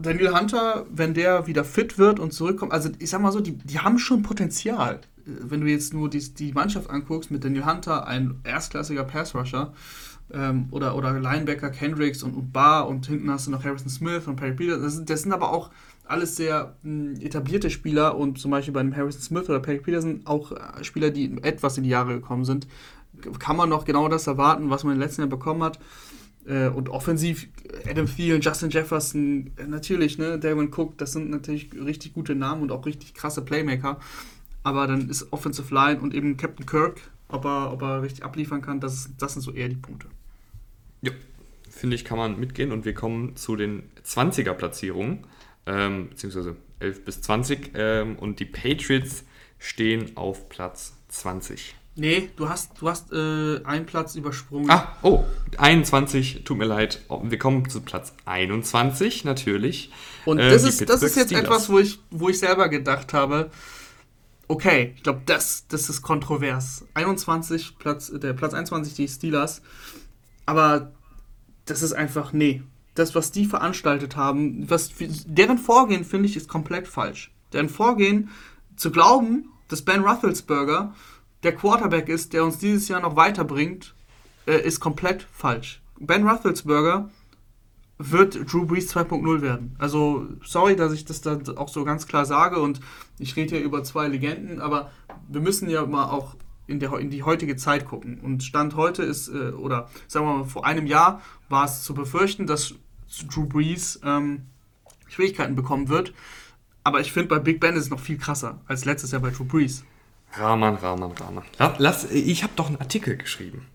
[0.00, 3.58] Daniel Hunter, wenn der wieder fit wird und zurückkommt, also ich sag mal so, die,
[3.58, 5.00] die haben schon Potenzial.
[5.24, 9.74] Wenn du jetzt nur die, die Mannschaft anguckst mit Daniel Hunter, ein erstklassiger Pass-Rusher,
[10.32, 14.26] ähm, oder, oder Linebacker Kendricks und, und Barr und hinten hast du noch Harrison Smith
[14.26, 14.80] und Perry Peters.
[14.80, 15.70] Das, das sind aber auch
[16.08, 19.78] alles sehr mh, hm, etablierte Spieler und zum Beispiel bei einem Harrison Smith oder Perry
[19.78, 22.66] Peterson auch äh, Spieler, die etwas in die Jahre gekommen sind.
[23.38, 25.78] Kann man noch genau das erwarten, was man im letzten Jahr bekommen hat.
[26.46, 27.48] Äh, und offensiv
[27.88, 32.62] Adam Thielen, Justin Jefferson, äh, natürlich, ne, Darwin Cook, das sind natürlich richtig gute Namen
[32.62, 33.98] und auch richtig krasse Playmaker.
[34.62, 38.62] Aber dann ist Offensive Line und eben Captain Kirk, ob er, ob er richtig abliefern
[38.62, 40.08] kann, das, das sind so eher die Punkte.
[41.02, 41.12] Ja,
[41.70, 42.72] finde ich, kann man mitgehen.
[42.72, 45.24] Und wir kommen zu den 20er-Platzierungen,
[45.68, 47.70] ähm, beziehungsweise 11 bis 20.
[47.74, 49.24] Ähm, und die Patriots
[49.58, 51.74] stehen auf Platz 20.
[51.96, 54.70] Nee, du hast, du hast äh, einen Platz übersprungen.
[54.70, 55.24] Ah, oh,
[55.56, 57.02] 21, tut mir leid.
[57.08, 59.90] Oh, wir kommen zu Platz 21, natürlich.
[60.24, 61.44] Und Äh, das, die ist, das ist jetzt Steelers.
[61.44, 63.50] etwas, wo ich, wo ich selber gedacht habe,
[64.46, 66.86] okay, ich glaube, das, das ist kontrovers.
[66.94, 69.60] 21, Platz, der Platz 21, die Steelers.
[70.46, 70.92] Aber
[71.64, 72.62] das ist einfach, nee.
[72.98, 77.32] Das, was die veranstaltet haben, was, deren Vorgehen, finde ich, ist komplett falsch.
[77.52, 78.30] Deren Vorgehen,
[78.76, 80.94] zu glauben, dass Ben Roethlisberger
[81.42, 83.94] der Quarterback ist, der uns dieses Jahr noch weiterbringt,
[84.46, 85.80] äh, ist komplett falsch.
[86.00, 87.10] Ben Roethlisberger
[87.98, 89.74] wird Drew Brees 2.0 werden.
[89.78, 92.80] Also, sorry, dass ich das da auch so ganz klar sage und
[93.18, 94.90] ich rede hier über zwei Legenden, aber
[95.28, 96.36] wir müssen ja mal auch
[96.68, 98.20] in, der, in die heutige Zeit gucken.
[98.20, 101.94] Und Stand heute ist, äh, oder sagen wir mal, vor einem Jahr war es zu
[101.94, 102.74] befürchten, dass
[103.32, 104.42] Drew Brees ähm,
[105.08, 106.12] Schwierigkeiten bekommen wird.
[106.84, 109.30] Aber ich finde, bei Big Ben ist es noch viel krasser als letztes Jahr bei
[109.30, 109.84] Drew Brees.
[110.34, 111.44] Rahman, Rahman, Rahman.
[111.58, 113.66] La- Lass, ich habe doch einen Artikel geschrieben.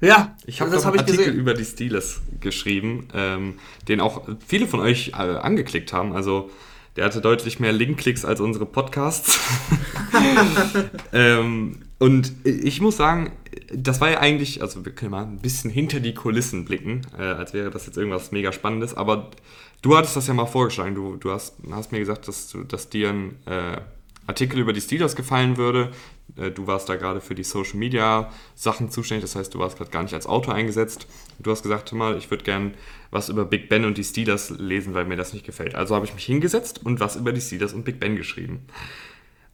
[0.00, 1.38] Ja, Ich habe habe einen ich Artikel gesehen.
[1.40, 3.58] über die Steelers geschrieben, ähm,
[3.88, 6.12] den auch viele von euch äh, angeklickt haben.
[6.12, 6.50] Also
[6.96, 9.38] der hatte deutlich mehr Linkklicks als unsere Podcasts.
[11.12, 13.32] ähm, und ich muss sagen,
[13.72, 17.22] das war ja eigentlich, also wir können mal ein bisschen hinter die Kulissen blicken, äh,
[17.22, 18.94] als wäre das jetzt irgendwas mega Spannendes.
[18.94, 19.30] Aber
[19.82, 20.94] du hattest das ja mal vorgeschlagen.
[20.94, 23.80] Du, du hast, hast mir gesagt, dass, du, dass dir ein äh,
[24.26, 25.90] Artikel über die Steelers gefallen würde.
[26.36, 29.76] Äh, Du warst da gerade für die Social Media Sachen zuständig, das heißt, du warst
[29.78, 31.06] gerade gar nicht als Autor eingesetzt.
[31.38, 32.74] Du hast gesagt, mal, ich würde gern
[33.10, 35.74] was über Big Ben und die Steelers lesen, weil mir das nicht gefällt.
[35.74, 38.60] Also habe ich mich hingesetzt und was über die Steelers und Big Ben geschrieben.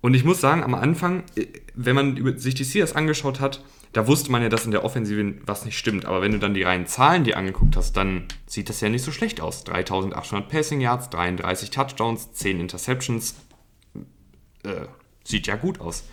[0.00, 3.62] Und ich muss sagen, am Anfang, äh, wenn man sich die Steelers angeschaut hat,
[3.92, 6.07] da wusste man ja, dass in der Offensive was nicht stimmt.
[6.07, 9.05] Aber wenn du dann die reinen Zahlen dir angeguckt hast, dann sieht das ja nicht
[9.05, 9.64] so schlecht aus.
[9.64, 13.35] 3800 Passing Yards, 33 Touchdowns, 10 Interceptions,
[14.64, 14.87] äh,
[15.24, 16.05] sieht ja gut aus.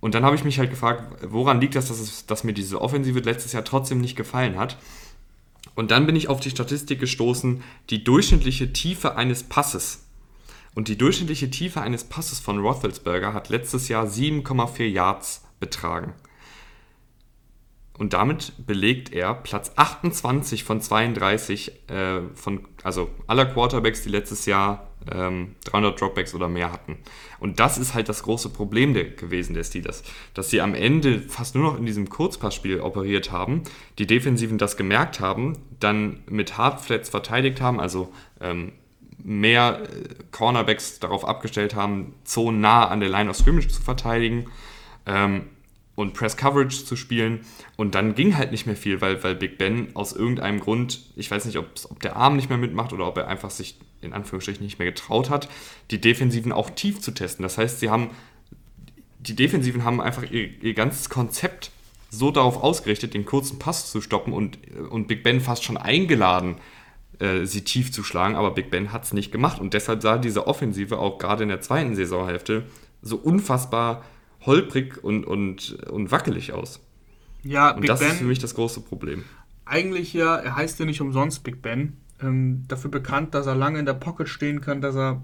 [0.00, 2.80] Und dann habe ich mich halt gefragt, woran liegt das, dass, es, dass mir diese
[2.80, 4.78] Offensive letztes Jahr trotzdem nicht gefallen hat.
[5.74, 10.06] Und dann bin ich auf die Statistik gestoßen, die durchschnittliche Tiefe eines Passes.
[10.74, 16.14] Und die durchschnittliche Tiefe eines Passes von Roethlisberger hat letztes Jahr 7,4 Yards betragen.
[17.98, 24.46] Und damit belegt er Platz 28 von 32 äh, von, also aller Quarterbacks, die letztes
[24.46, 26.98] Jahr ähm, 300 Dropbacks oder mehr hatten.
[27.40, 31.20] Und das ist halt das große Problem der, gewesen der Steelers, dass sie am Ende
[31.20, 33.62] fast nur noch in diesem Kurzpassspiel operiert haben,
[33.98, 38.72] die Defensiven das gemerkt haben, dann mit Hardflats verteidigt haben, also ähm,
[39.22, 44.46] mehr äh, Cornerbacks darauf abgestellt haben, Zonen nah an der Line of Scrimmage zu verteidigen.
[45.06, 45.46] Ähm,
[45.98, 47.40] und Press Coverage zu spielen.
[47.76, 51.28] Und dann ging halt nicht mehr viel, weil, weil Big Ben aus irgendeinem Grund, ich
[51.28, 54.64] weiß nicht, ob der Arm nicht mehr mitmacht oder ob er einfach sich in Anführungsstrichen
[54.64, 55.48] nicht mehr getraut hat,
[55.90, 57.42] die Defensiven auch tief zu testen.
[57.42, 58.10] Das heißt, sie haben,
[59.18, 61.72] die Defensiven haben einfach ihr, ihr ganzes Konzept
[62.10, 64.56] so darauf ausgerichtet, den kurzen Pass zu stoppen und,
[64.90, 66.58] und Big Ben fast schon eingeladen,
[67.18, 70.16] äh, sie tief zu schlagen, aber Big Ben hat es nicht gemacht und deshalb sah
[70.16, 72.66] diese Offensive auch gerade in der zweiten Saisonhälfte
[73.02, 74.04] so unfassbar
[74.46, 76.80] holprig und, und, und wackelig aus.
[77.42, 78.10] Ja, Und Big das Ben.
[78.10, 79.24] ist für mich das große Problem.
[79.64, 81.96] eigentlich ja, er heißt ja nicht umsonst Big Ben.
[82.20, 85.22] Ähm, dafür bekannt, dass er lange in der Pocket stehen kann, dass er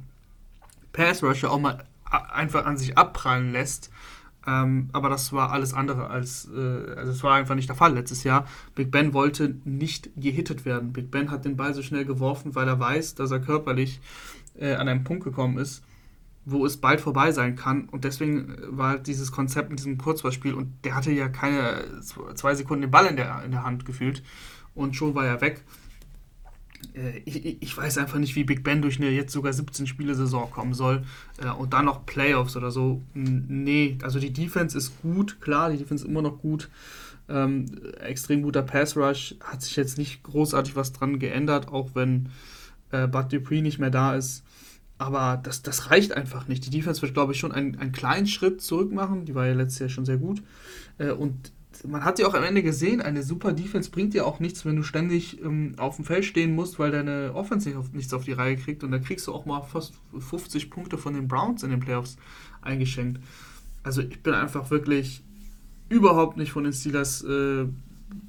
[0.93, 3.91] Pass Rusher auch mal einfach an sich abprallen lässt.
[4.47, 7.95] Ähm, aber das war alles andere als, äh, also es war einfach nicht der Fall
[7.95, 8.47] letztes Jahr.
[8.75, 10.93] Big Ben wollte nicht gehittet werden.
[10.93, 14.01] Big Ben hat den Ball so schnell geworfen, weil er weiß, dass er körperlich
[14.59, 15.83] äh, an einen Punkt gekommen ist,
[16.47, 17.89] wo es bald vorbei sein kann.
[17.89, 21.85] Und deswegen äh, war halt dieses Konzept mit diesem Kurzballspiel und der hatte ja keine
[22.35, 24.23] zwei Sekunden den Ball in der, in der Hand gefühlt
[24.75, 25.63] und schon war er weg.
[26.95, 30.15] Äh, Ich, ich- weiß einfach nicht, wie Big Ben durch eine jetzt sogar 17 Spiele
[30.15, 31.03] Saison kommen soll
[31.43, 33.03] äh, und dann noch Playoffs oder so.
[33.15, 36.69] Nee, also die Defense ist gut, klar, die Defense ist immer noch gut.
[37.29, 37.67] Ähm,
[38.01, 42.29] extrem guter Pass Rush, hat sich jetzt nicht großartig was dran geändert, auch wenn
[42.91, 44.45] äh, Bud Dupree nicht mehr da ist.
[44.97, 46.65] Aber das, das reicht einfach nicht.
[46.67, 49.25] Die Defense wird, glaube ich, schon einen, einen kleinen Schritt zurück machen.
[49.25, 50.43] Die war ja letztes Jahr schon sehr gut.
[50.99, 51.53] Äh, und
[51.87, 54.77] man hat ja auch am Ende gesehen, eine super Defense bringt dir auch nichts, wenn
[54.77, 58.25] du ständig ähm, auf dem Feld stehen musst, weil deine Offense nicht auf, nichts auf
[58.25, 58.85] die Reihe kriegt.
[58.85, 62.17] Und da kriegst du auch mal fast 50 Punkte von den Browns in den Playoffs
[62.63, 63.21] eingeschenkt.
[63.83, 65.25] Also ich bin einfach wirklich
[65.89, 67.67] überhaupt nicht von den Steelers äh,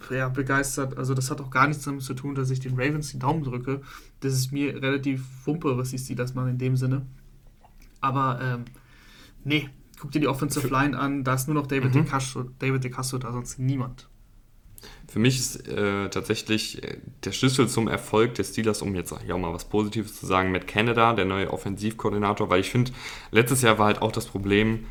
[0.09, 0.97] ja, begeistert.
[0.97, 3.43] Also das hat auch gar nichts damit zu tun, dass ich den Ravens die Daumen
[3.43, 3.81] drücke.
[4.25, 7.05] Das ist mir relativ wumpe, was die Steelers machen in dem Sinne.
[8.01, 8.65] Aber ähm,
[9.43, 12.05] nee, guck dir die Offensive Line an, da ist nur noch David, Mhm.
[12.05, 14.07] DeCastro, David DeCastro, da sonst niemand.
[15.07, 19.37] Für mich ist äh, tatsächlich äh, der Schlüssel zum Erfolg der Steelers, um jetzt auch
[19.37, 22.91] mal was Positives zu sagen, Matt Canada, der neue Offensivkoordinator, weil ich finde,
[23.31, 24.85] letztes Jahr war halt auch das Problem,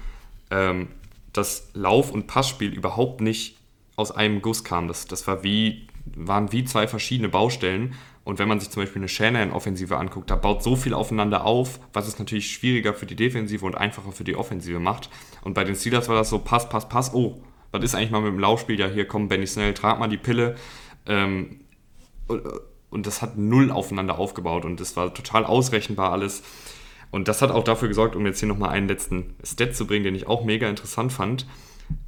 [0.50, 0.88] ähm,
[1.32, 3.56] das Lauf- und Passspiel überhaupt nicht
[3.96, 4.88] aus einem Guss kam.
[4.88, 7.94] Das, das war wie, waren wie zwei verschiedene Baustellen.
[8.24, 11.78] Und wenn man sich zum Beispiel eine Shanahan-Offensive anguckt, da baut so viel aufeinander auf,
[11.92, 15.10] was es natürlich schwieriger für die Defensive und einfacher für die Offensive macht.
[15.42, 18.22] Und bei den Steelers war das so, Pass, Pass, Pass, oh, was ist eigentlich mal
[18.22, 18.78] mit dem Laufspiel?
[18.78, 20.56] Ja, hier komm, Benny Snell, trag mal die Pille.
[21.06, 21.60] Ähm,
[22.26, 26.42] und, das hat null aufeinander aufgebaut und das war total ausrechenbar alles.
[27.10, 30.04] Und das hat auch dafür gesorgt, um jetzt hier nochmal einen letzten Stat zu bringen,
[30.04, 31.46] den ich auch mega interessant fand.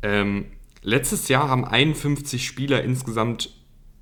[0.02, 0.46] Ähm,
[0.82, 3.52] letztes Jahr haben 51 Spieler insgesamt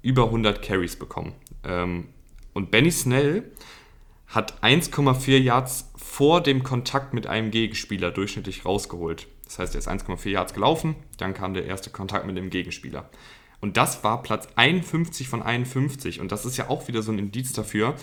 [0.05, 1.33] über 100 Carries bekommen.
[1.65, 2.09] Ähm,
[2.53, 3.51] und Benny Snell
[4.29, 9.27] hat 1,4 Yards vor dem Kontakt mit einem Gegenspieler durchschnittlich rausgeholt.
[9.45, 13.09] Das heißt, er ist 1,4 Yards gelaufen, dann kam der erste Kontakt mit dem Gegenspieler.
[13.61, 16.21] Und das war Platz 51 von 51.
[16.21, 17.95] Und das ist ja auch wieder so ein Indiz dafür,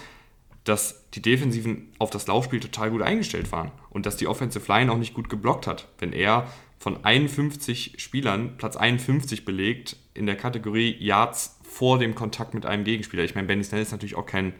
[0.63, 4.91] dass die Defensiven auf das Laufspiel total gut eingestellt waren und dass die Offensive Line
[4.91, 5.87] auch nicht gut geblockt hat.
[5.99, 6.47] Wenn er
[6.79, 12.83] von 51 Spielern Platz 51 belegt in der Kategorie Yards vor dem Kontakt mit einem
[12.83, 13.23] Gegenspieler.
[13.23, 14.53] Ich meine, Benny Snell ist natürlich auch kein,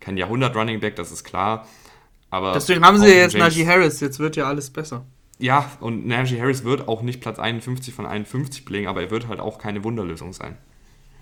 [0.00, 1.68] kein Jahrhundert-Running Back, das ist klar.
[2.30, 5.04] Aber Deswegen haben sie ja jetzt Najee Harris, jetzt wird ja alles besser.
[5.38, 9.28] Ja, und Najee Harris wird auch nicht Platz 51 von 51 belegen, aber er wird
[9.28, 10.56] halt auch keine Wunderlösung sein.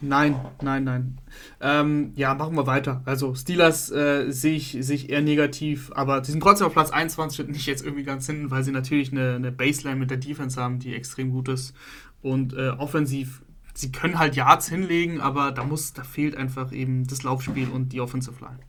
[0.00, 1.18] Nein, nein, nein.
[1.60, 3.02] Ähm, ja, machen wir weiter.
[3.04, 6.90] Also Steelers äh, sehe ich, seh ich eher negativ, aber sie sind trotzdem auf Platz
[6.90, 10.18] 21 und nicht jetzt irgendwie ganz hinten, weil sie natürlich eine, eine Baseline mit der
[10.18, 11.74] Defense haben, die extrem gut ist.
[12.20, 13.41] Und äh, offensiv,
[13.74, 17.92] sie können halt Yards hinlegen, aber da muss, da fehlt einfach eben das Laufspiel und
[17.92, 18.60] die Offensive Line.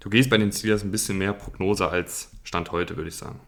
[0.00, 3.40] Du gehst bei den Steelers ein bisschen mehr Prognose als Stand heute, würde ich sagen.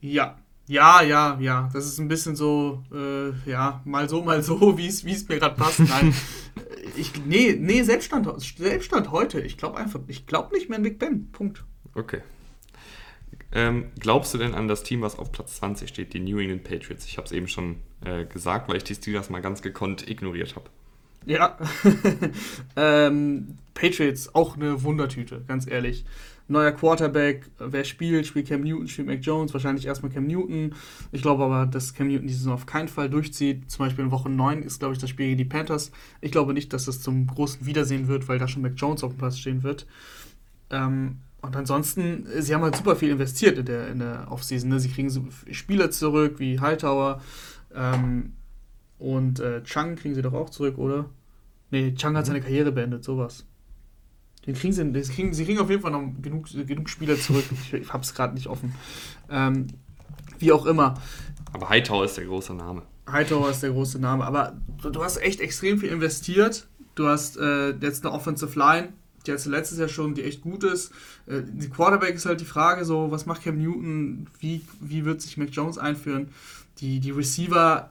[0.00, 1.68] Ja, ja, ja, ja.
[1.72, 5.54] Das ist ein bisschen so, äh, ja, mal so, mal so, wie es mir gerade
[5.56, 5.80] passt.
[5.80, 6.14] Nein.
[6.96, 9.40] ich, nee, nee, Selbststand, Selbststand heute.
[9.40, 11.30] Ich glaube einfach, ich glaube nicht mehr an Big Ben.
[11.32, 11.64] Punkt.
[11.94, 12.22] Okay.
[13.52, 16.64] Ähm, glaubst du denn an das Team, was auf Platz 20 steht, die New England
[16.64, 17.06] Patriots?
[17.06, 20.56] Ich habe es eben schon äh, gesagt, weil ich die Steelers mal ganz gekonnt ignoriert
[20.56, 20.66] habe.
[21.26, 21.58] Ja,
[22.76, 26.04] ähm, Patriots, auch eine Wundertüte, ganz ehrlich
[26.48, 30.74] neuer Quarterback, wer spielt, spielt Cam Newton, spielt Mac Jones, wahrscheinlich erstmal Cam Newton.
[31.12, 33.70] Ich glaube aber, dass Cam Newton die Saison auf keinen Fall durchzieht.
[33.70, 35.92] Zum Beispiel in Woche 9 ist, glaube ich, das Spiel gegen die Panthers.
[36.20, 39.12] Ich glaube nicht, dass das zum großen Wiedersehen wird, weil da schon Mac Jones auf
[39.12, 39.86] dem Platz stehen wird.
[40.70, 44.70] Ähm, und ansonsten, sie haben halt super viel investiert in der, in der Offseason.
[44.70, 44.80] Ne?
[44.80, 47.20] Sie kriegen so Spieler zurück wie Hightower
[47.74, 48.32] ähm,
[48.98, 51.06] und äh, Chang kriegen sie doch auch zurück, oder?
[51.70, 53.46] Nee, Chang hat seine Karriere beendet, sowas.
[54.46, 57.44] Den kriegen sie, den kriegen, sie kriegen auf jeden Fall noch genug, genug Spieler zurück.
[57.52, 58.74] Ich, ich habe es gerade nicht offen.
[59.30, 59.68] Ähm,
[60.38, 60.94] wie auch immer.
[61.52, 62.82] Aber Hightower ist der große Name.
[63.10, 64.24] Hightower ist der große Name.
[64.24, 66.68] Aber du, du hast echt extrem viel investiert.
[66.94, 68.92] Du hast äh, jetzt eine Offensive Line,
[69.26, 70.92] die jetzt letztes Jahr schon, die echt gut ist.
[71.26, 74.26] Äh, die Quarterback ist halt die Frage, so, was macht Cam Newton?
[74.40, 76.28] Wie, wie wird sich Mac Jones einführen?
[76.78, 77.90] Die, die Receiver,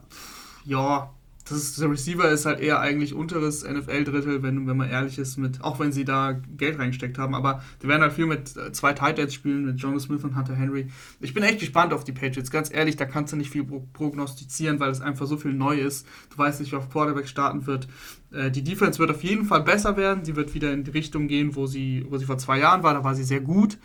[0.64, 1.17] ja, das
[1.50, 5.62] ist, der Receiver ist halt eher eigentlich unteres NFL-Drittel, wenn, wenn man ehrlich ist, mit,
[5.62, 7.34] auch wenn sie da Geld reingesteckt haben.
[7.34, 10.36] Aber die werden halt viel mit äh, zwei Tight Ends spielen, mit Jonas Smith und
[10.36, 10.88] Hunter Henry.
[11.20, 12.50] Ich bin echt gespannt auf die Patriots.
[12.50, 16.06] Ganz ehrlich, da kannst du nicht viel prognostizieren, weil es einfach so viel neu ist.
[16.30, 17.88] Du weißt nicht, wer auf Quarterback starten wird.
[18.32, 20.24] Äh, die Defense wird auf jeden Fall besser werden.
[20.24, 22.94] Sie wird wieder in die Richtung gehen, wo sie, wo sie vor zwei Jahren war.
[22.94, 23.78] Da war sie sehr gut.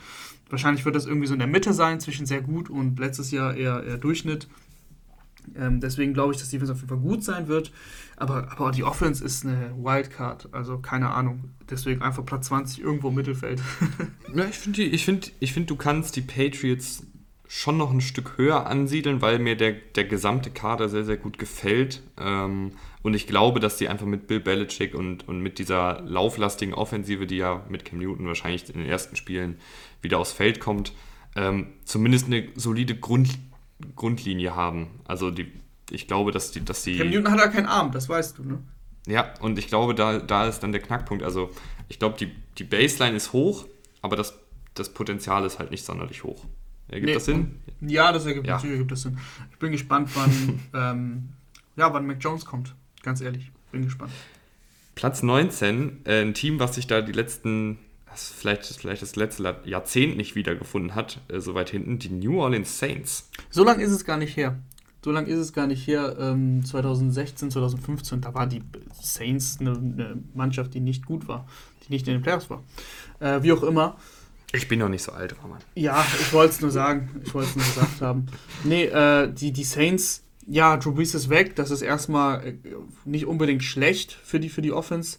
[0.50, 3.56] Wahrscheinlich wird das irgendwie so in der Mitte sein, zwischen sehr gut und letztes Jahr
[3.56, 4.48] eher, eher Durchschnitt.
[5.56, 7.72] Ähm, deswegen glaube ich, dass die Defense auf jeden Fall gut sein wird.
[8.18, 10.50] Aber, aber die Offense ist eine Wildcard.
[10.54, 11.52] Also keine Ahnung.
[11.70, 13.62] Deswegen einfach Platz 20 irgendwo im Mittelfeld.
[14.36, 17.06] ja, ich finde, ich find, ich find, du kannst die Patriots
[17.48, 21.38] schon noch ein Stück höher ansiedeln, weil mir der, der gesamte Kader sehr, sehr gut
[21.38, 22.02] gefällt.
[22.20, 22.72] Ähm,
[23.04, 27.28] und ich glaube, dass sie einfach mit Bill Belichick und, und mit dieser lauflastigen Offensive,
[27.28, 29.60] die ja mit Cam Newton wahrscheinlich in den ersten Spielen
[30.02, 30.94] wieder aufs Feld kommt,
[31.36, 33.30] ähm, zumindest eine solide Grund,
[33.96, 34.88] Grundlinie haben.
[35.06, 35.52] Also die,
[35.90, 36.98] ich glaube, dass die, dass die.
[36.98, 38.60] Cam Newton hat ja keinen Arm, das weißt du, ne?
[39.06, 41.24] Ja, und ich glaube, da, da ist dann der Knackpunkt.
[41.24, 41.52] Also
[41.90, 43.68] ich glaube, die, die Baseline ist hoch,
[44.02, 44.40] aber das,
[44.74, 46.46] das Potenzial ist halt nicht sonderlich hoch.
[46.88, 47.60] Ergibt nee, das Sinn?
[47.82, 48.56] Ja, das ergibt ja.
[48.56, 49.18] natürlich ergibt das Sinn.
[49.52, 51.30] Ich bin gespannt, wann, ähm,
[51.76, 52.76] ja, wann Mac Jones kommt.
[53.02, 54.12] Ganz ehrlich, bin gespannt.
[54.96, 57.80] Platz 19, äh, ein Team, was sich da die letzten
[58.14, 62.40] das vielleicht, vielleicht das letzte Jahrzehnt nicht wiedergefunden hat, äh, so weit hinten, die New
[62.40, 63.30] Orleans Saints.
[63.50, 64.58] So lange ist es gar nicht her.
[65.04, 66.16] So lange ist es gar nicht her.
[66.20, 68.62] Ähm, 2016, 2015, da war die
[69.02, 71.46] Saints eine, eine, Mannschaft, die nicht gut war,
[71.86, 72.64] die nicht in den Playoffs war.
[73.20, 73.98] Äh, wie auch immer.
[74.54, 75.60] Ich bin noch nicht so alt, Roman.
[75.76, 77.10] Ja, ich wollte es nur sagen.
[77.24, 78.28] Ich wollte es nur gesagt haben.
[78.64, 81.56] Nee, äh, die, die Saints, ja, Drew Brees ist weg.
[81.56, 82.56] Das ist erstmal äh,
[83.04, 85.18] nicht unbedingt schlecht für die, für die Offense.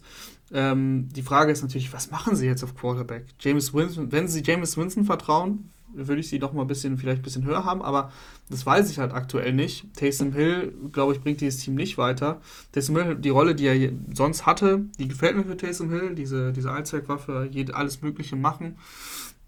[0.51, 3.25] Ähm, die Frage ist natürlich, was machen sie jetzt auf Quarterback?
[3.39, 7.21] James Winston, wenn sie James Winston vertrauen, würde ich sie noch mal ein bisschen, vielleicht
[7.21, 8.11] ein bisschen höher haben, aber
[8.49, 9.93] das weiß ich halt aktuell nicht.
[9.95, 12.41] Taysom Hill, glaube ich, bringt dieses Team nicht weiter.
[12.73, 16.51] Taysom Hill, die Rolle, die er sonst hatte, die gefällt mir für Taysom Hill, diese,
[16.51, 18.77] diese Allzweckwaffe, alles Mögliche machen.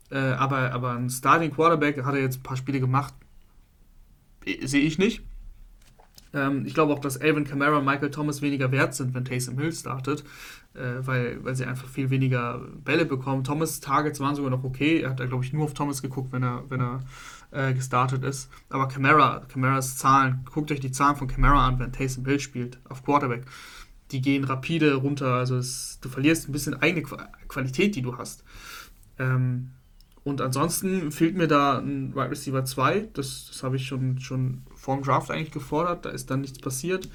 [0.09, 3.13] Äh, aber, aber ein Starting Quarterback hat er jetzt ein paar Spiele gemacht,
[4.63, 5.21] sehe ich nicht.
[6.33, 9.57] Ähm, ich glaube auch, dass Alvin Kamara und Michael Thomas weniger wert sind, wenn Taysom
[9.57, 10.23] Hill startet,
[10.73, 13.43] äh, weil, weil sie einfach viel weniger Bälle bekommen.
[13.43, 15.01] Thomas Targets waren sogar noch okay.
[15.01, 16.99] Er hat da, glaube ich, nur auf Thomas geguckt, wenn er, wenn er
[17.51, 18.49] äh, gestartet ist.
[18.69, 22.79] Aber Kamara, Kamaras Zahlen, guckt euch die Zahlen von Kamara an, wenn Taysom Hill spielt,
[22.89, 23.45] auf Quarterback.
[24.11, 25.33] Die gehen rapide runter.
[25.33, 27.03] Also es, du verlierst ein bisschen eigene
[27.47, 28.43] Qualität, die du hast.
[29.19, 29.71] Ähm,
[30.23, 33.07] und ansonsten fehlt mir da ein Wide Receiver 2.
[33.13, 36.05] Das, das habe ich schon, schon vor dem Draft eigentlich gefordert.
[36.05, 37.09] Da ist dann nichts passiert.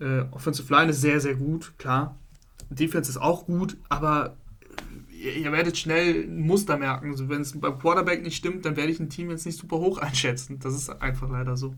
[0.00, 2.18] Äh, Offensive Line ist sehr, sehr gut, klar.
[2.70, 4.36] Defense ist auch gut, aber
[5.10, 7.10] ihr, ihr werdet schnell ein Muster merken.
[7.10, 9.78] Also wenn es beim Quarterback nicht stimmt, dann werde ich ein Team jetzt nicht super
[9.78, 10.58] hoch einschätzen.
[10.60, 11.74] Das ist einfach leider so.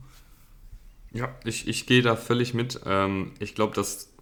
[1.12, 2.80] Ja, ich, ich gehe da völlig mit.
[2.84, 4.12] Ähm, ich glaube, dass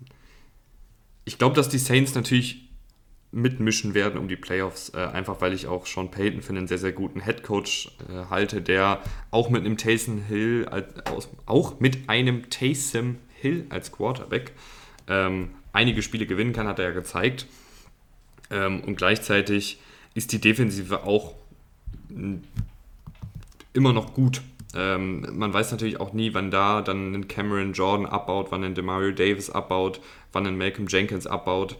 [1.24, 2.68] ich glaube, dass die Saints natürlich
[3.33, 6.78] mitmischen werden um die Playoffs, äh, einfach weil ich auch Sean Payton für einen sehr,
[6.78, 12.51] sehr guten Headcoach äh, halte, der auch mit einem Taysom Hill, als, auch mit einem
[12.51, 14.53] Taysom Hill als Quarterback
[15.09, 17.47] ähm, einige Spiele gewinnen kann, hat er ja gezeigt.
[18.51, 19.80] Ähm, und gleichzeitig
[20.14, 21.35] ist die Defensive auch
[23.72, 24.43] immer noch gut.
[24.74, 28.74] Ähm, man weiß natürlich auch nie, wann da dann ein Cameron Jordan abbaut, wann ein
[28.74, 30.01] Demario Davis abbaut,
[30.33, 31.78] wann ein Malcolm Jenkins abbaut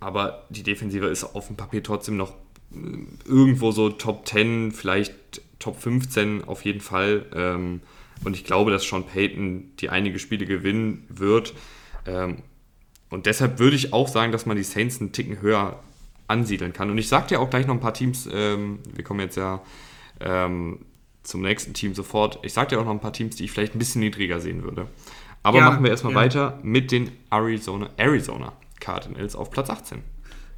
[0.00, 2.32] aber die Defensive ist auf dem Papier trotzdem noch
[2.72, 5.14] äh, irgendwo so Top 10, vielleicht
[5.58, 7.26] Top 15 auf jeden Fall.
[7.34, 7.82] Ähm,
[8.24, 11.54] und ich glaube, dass Sean Payton die einige Spiele gewinnen wird.
[12.06, 12.38] Ähm,
[13.10, 15.80] und deshalb würde ich auch sagen, dass man die Saints einen Ticken höher
[16.28, 16.90] ansiedeln kann.
[16.90, 19.62] Und ich sage dir auch gleich noch ein paar Teams, ähm, wir kommen jetzt ja
[21.22, 22.40] zum nächsten Team sofort.
[22.42, 24.62] Ich sage dir auch noch ein paar Teams, die ich vielleicht ein bisschen niedriger sehen
[24.62, 24.86] würde.
[25.42, 26.18] Aber ja, machen wir erstmal ja.
[26.18, 30.02] weiter mit den Arizona, Arizona Cardinals auf Platz 18.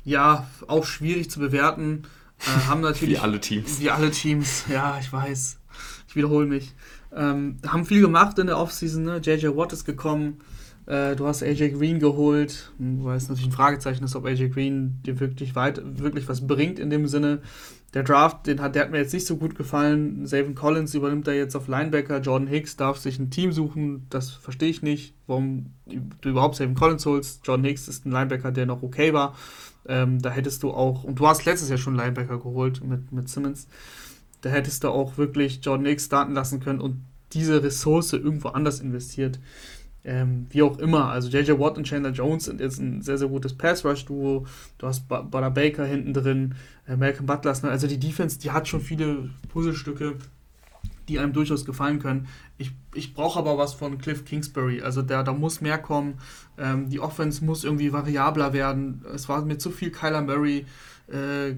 [0.05, 2.05] Ja, auch schwierig zu bewerten.
[2.41, 3.17] Äh, haben natürlich.
[3.17, 3.81] wie alle Teams.
[3.81, 5.59] Wie alle Teams, ja, ich weiß.
[6.09, 6.73] Ich wiederhole mich.
[7.15, 9.05] Ähm, haben viel gemacht in der Offseason.
[9.05, 9.21] Ne?
[9.23, 10.41] JJ Watt ist gekommen.
[10.87, 12.73] Äh, du hast AJ Green geholt.
[12.79, 16.79] Weil es natürlich ein Fragezeichen ist, ob AJ Green dir wirklich, weit, wirklich was bringt
[16.79, 17.41] in dem Sinne.
[17.95, 20.27] Der Draft, den hat, der hat mir jetzt nicht so gut gefallen.
[20.27, 22.21] Savin Collins übernimmt er jetzt auf Linebacker.
[22.21, 24.07] Jordan Hicks darf sich ein Team suchen.
[24.09, 27.47] Das verstehe ich nicht, warum du überhaupt Savin Collins holst.
[27.47, 29.37] Jordan Hicks ist ein Linebacker, der noch okay war.
[29.87, 33.29] Ähm, da hättest du auch, und du hast letztes Jahr schon Linebacker geholt mit, mit
[33.29, 33.69] Simmons.
[34.41, 38.81] Da hättest du auch wirklich Jordan Hicks starten lassen können und diese Ressource irgendwo anders
[38.81, 39.39] investiert.
[40.05, 43.29] Ähm, wie auch immer, also JJ Watt und Chandler Jones sind jetzt ein sehr, sehr
[43.29, 44.47] gutes Pass-Rush-Duo.
[44.79, 46.55] Du hast Butter Baker hinten drin,
[46.89, 47.55] äh, Malcolm Butler.
[47.65, 50.17] Also die Defense, die hat schon viele Puzzlestücke,
[51.09, 52.27] die einem durchaus gefallen können.
[52.59, 54.83] Ich, ich brauche aber was von Cliff Kingsbury.
[54.83, 56.15] Also da, da muss mehr kommen.
[56.59, 59.05] Ähm, die Offense muss irgendwie variabler werden.
[59.15, 60.67] Es war mir zu viel Kyler Murray.
[61.13, 61.55] Äh,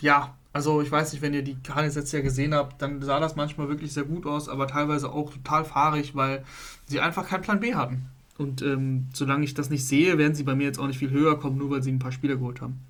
[0.00, 3.20] ja, also ich weiß nicht, wenn ihr die Cardinals jetzt ja gesehen habt, dann sah
[3.20, 6.46] das manchmal wirklich sehr gut aus, aber teilweise auch total fahrig, weil
[6.86, 8.06] sie einfach keinen Plan B hatten.
[8.38, 11.10] Und ähm, solange ich das nicht sehe, werden sie bei mir jetzt auch nicht viel
[11.10, 12.80] höher kommen, nur weil sie ein paar Spieler geholt haben.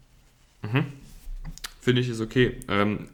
[0.63, 0.85] Mhm.
[1.81, 2.55] Finde ich ist okay.
[2.69, 3.09] Ähm,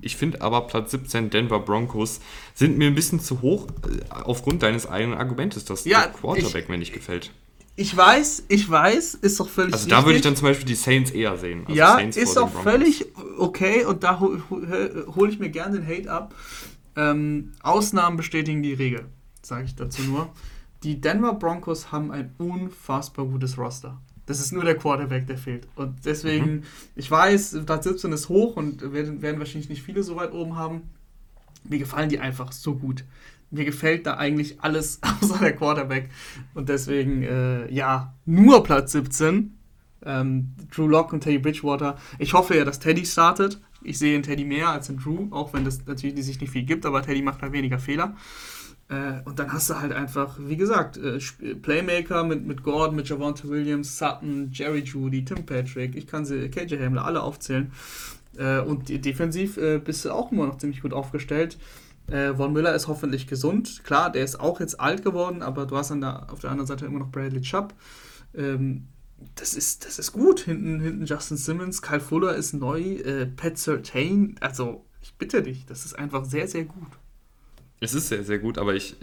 [0.00, 2.22] ich finde aber Platz 17 Denver Broncos
[2.54, 6.62] sind mir ein bisschen zu hoch äh, aufgrund deines eigenen Argumentes, dass ja, der Quarterback
[6.62, 7.30] ich, mir nicht gefällt.
[7.74, 10.74] Ich weiß, ich weiß, ist doch völlig Also da würde ich dann zum Beispiel die
[10.74, 11.64] Saints eher sehen.
[11.66, 13.06] Also ja, Saints ist auch völlig
[13.38, 16.34] okay und da hole hol ich mir gerne den Hate ab.
[16.96, 19.06] Ähm, Ausnahmen bestätigen die Regel,
[19.40, 20.30] sage ich dazu nur.
[20.82, 23.98] Die Denver Broncos haben ein unfassbar gutes Roster.
[24.26, 25.66] Das ist nur der Quarterback, der fehlt.
[25.74, 26.62] Und deswegen, mhm.
[26.94, 30.56] ich weiß, Platz 17 ist hoch und werden, werden wahrscheinlich nicht viele so weit oben
[30.56, 30.82] haben.
[31.64, 33.04] Mir gefallen die einfach so gut
[33.52, 36.08] mir gefällt da eigentlich alles außer der Quarterback.
[36.54, 39.58] Und deswegen, äh, ja, nur Platz 17.
[40.04, 41.96] Ähm, Drew Locke und Teddy Bridgewater.
[42.18, 43.60] Ich hoffe ja, dass Teddy startet.
[43.84, 46.64] Ich sehe in Teddy mehr als in Drew, auch wenn das natürlich sich nicht viel
[46.64, 48.16] gibt, aber Teddy macht da weniger Fehler.
[48.88, 51.18] Äh, und dann hast du halt einfach, wie gesagt, äh,
[51.54, 56.48] Playmaker mit, mit Gordon, mit Javante Williams, Sutton, Jerry Judy, Tim Patrick, ich kann sie,
[56.48, 57.72] KJ Hamler, alle aufzählen.
[58.36, 61.58] Äh, und defensiv äh, bist du auch immer noch ziemlich gut aufgestellt.
[62.08, 63.82] Äh, Von Müller ist hoffentlich gesund.
[63.84, 66.66] Klar, der ist auch jetzt alt geworden, aber du hast dann da auf der anderen
[66.66, 67.74] Seite immer noch Bradley Chubb.
[68.34, 68.88] Ähm,
[69.34, 70.40] das ist, das ist gut.
[70.40, 74.36] Hinten, hinten Justin Simmons, Kyle Fuller ist neu, äh, Pat Sertain.
[74.40, 76.88] Also, ich bitte dich, das ist einfach sehr, sehr gut.
[77.80, 78.96] Es ist sehr, sehr gut, aber ich.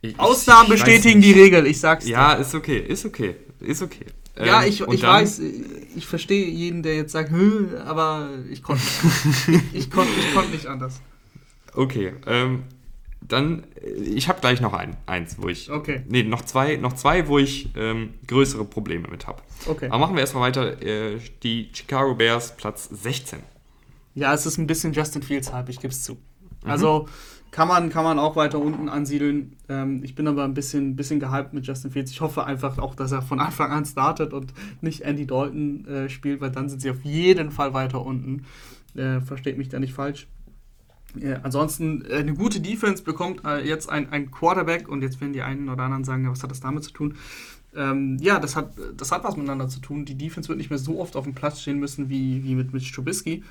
[0.00, 2.12] ich Ausnahmen ich bestätigen die Regel, ich sag's dir.
[2.12, 4.06] Ja, ist okay, ist okay, ist okay.
[4.36, 5.40] Ja, ähm, ich, ich weiß,
[5.94, 7.32] ich verstehe jeden, der jetzt sagt,
[7.84, 8.82] aber ich konnte
[9.72, 11.00] ich, ich konnte ich konnt nicht anders.
[11.74, 12.64] Okay, ähm,
[13.20, 15.70] dann, äh, ich habe gleich noch ein, eins, wo ich.
[15.70, 16.02] Okay.
[16.08, 19.42] Nee, noch zwei, noch zwei wo ich ähm, größere Probleme mit habe.
[19.66, 19.86] Okay.
[19.86, 20.82] Aber machen wir erstmal weiter.
[20.82, 23.40] Äh, die Chicago Bears, Platz 16.
[24.14, 26.18] Ja, es ist ein bisschen Justin Fields Hype, ich gebe es zu.
[26.64, 27.08] Also
[27.50, 29.56] kann man, kann man auch weiter unten ansiedeln.
[29.68, 32.10] Ähm, ich bin aber ein bisschen, bisschen gehypt mit Justin Fields.
[32.10, 36.08] Ich hoffe einfach auch, dass er von Anfang an startet und nicht Andy Dalton äh,
[36.08, 38.44] spielt, weil dann sind sie auf jeden Fall weiter unten.
[38.94, 40.26] Äh, versteht mich da nicht falsch.
[41.20, 45.32] Äh, ansonsten, äh, eine gute Defense bekommt äh, jetzt ein, ein Quarterback und jetzt werden
[45.32, 47.14] die einen oder anderen sagen, ja, was hat das damit zu tun?
[47.74, 50.04] Ähm, ja, das hat, das hat was miteinander zu tun.
[50.04, 52.72] Die Defense wird nicht mehr so oft auf dem Platz stehen müssen wie, wie mit
[52.72, 53.42] Mitch Trubisky.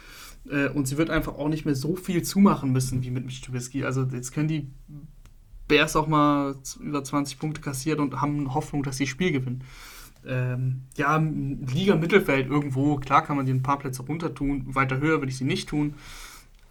[0.50, 3.42] Äh, und sie wird einfach auch nicht mehr so viel zumachen müssen wie mit Mitch
[3.44, 3.84] Trubisky.
[3.84, 4.68] Also jetzt können die
[5.68, 9.64] Bears auch mal über 20 Punkte kassiert und haben Hoffnung, dass sie das Spiel gewinnen.
[10.26, 14.66] Ähm, ja, Liga Mittelfeld irgendwo, klar kann man die ein paar Plätze runter tun.
[14.68, 15.96] Weiter höher würde ich sie nicht tun.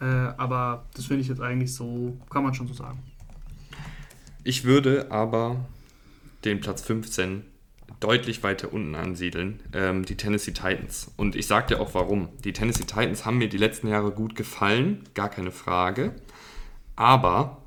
[0.01, 2.99] Äh, aber das finde ich jetzt eigentlich so, kann man schon so sagen.
[4.43, 5.57] Ich würde aber
[6.45, 7.45] den Platz 15
[8.01, 11.13] deutlich weiter unten ansiedeln, ähm, die Tennessee Titans.
[11.17, 12.31] Und ich sage dir auch warum.
[12.45, 16.15] Die Tennessee Titans haben mir die letzten Jahre gut gefallen, gar keine Frage.
[16.97, 17.59] Aber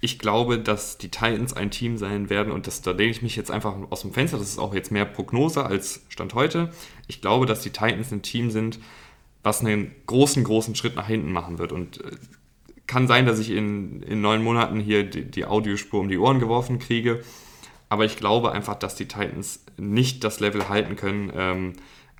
[0.00, 3.36] ich glaube, dass die Titans ein Team sein werden und das, da lehne ich mich
[3.36, 4.38] jetzt einfach aus dem Fenster.
[4.38, 6.70] Das ist auch jetzt mehr Prognose als Stand heute.
[7.06, 8.78] Ich glaube, dass die Titans ein Team sind,
[9.42, 11.72] was einen großen, großen Schritt nach hinten machen wird.
[11.72, 12.10] Und äh,
[12.86, 16.40] kann sein, dass ich in, in neun Monaten hier die, die Audiospur um die Ohren
[16.40, 17.22] geworfen kriege.
[17.88, 21.72] Aber ich glaube einfach, dass die Titans nicht das Level halten können, ähm,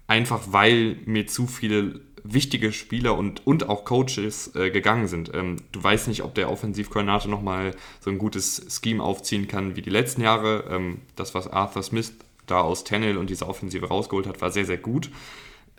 [0.06, 5.32] einfach weil mir zu viele wichtige Spieler und, und auch Coaches äh, gegangen sind.
[5.34, 9.82] Ähm, du weißt nicht, ob der Offensivkoordinator nochmal so ein gutes Scheme aufziehen kann wie
[9.82, 10.64] die letzten Jahre.
[10.70, 12.12] Ähm, das, was Arthur Smith
[12.46, 15.10] da aus Tannehill und diese Offensive rausgeholt hat, war sehr, sehr gut.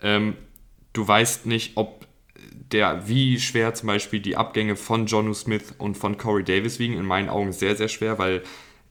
[0.00, 0.34] Ähm,
[0.92, 2.06] du weißt nicht, ob
[2.72, 6.94] der, wie schwer zum Beispiel die Abgänge von Jonu Smith und von Corey Davis wiegen.
[6.94, 8.42] In meinen Augen sehr, sehr schwer, weil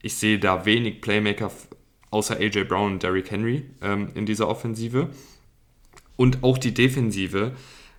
[0.01, 1.51] ich sehe da wenig Playmaker
[2.11, 5.09] außer AJ Brown und Derrick Henry ähm, in dieser Offensive.
[6.15, 7.53] Und auch die Defensive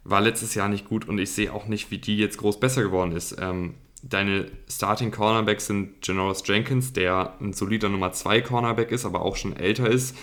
[0.05, 2.83] war letztes Jahr nicht gut und ich sehe auch nicht, wie die jetzt groß besser
[2.83, 3.37] geworden ist.
[3.41, 9.23] Ähm, deine Starting Cornerbacks sind Janoris Jenkins, der ein solider Nummer 2 Cornerback ist, aber
[9.23, 10.17] auch schon älter ist.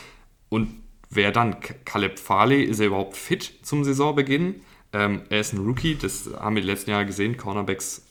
[0.49, 0.69] Und
[1.10, 1.57] wer dann?
[1.86, 4.62] Caleb Farley, ist er überhaupt fit zum Saisonbeginn?
[4.93, 7.38] Ähm, er ist ein Rookie, das haben wir die letzten Jahre gesehen.
[7.38, 8.03] Cornerbacks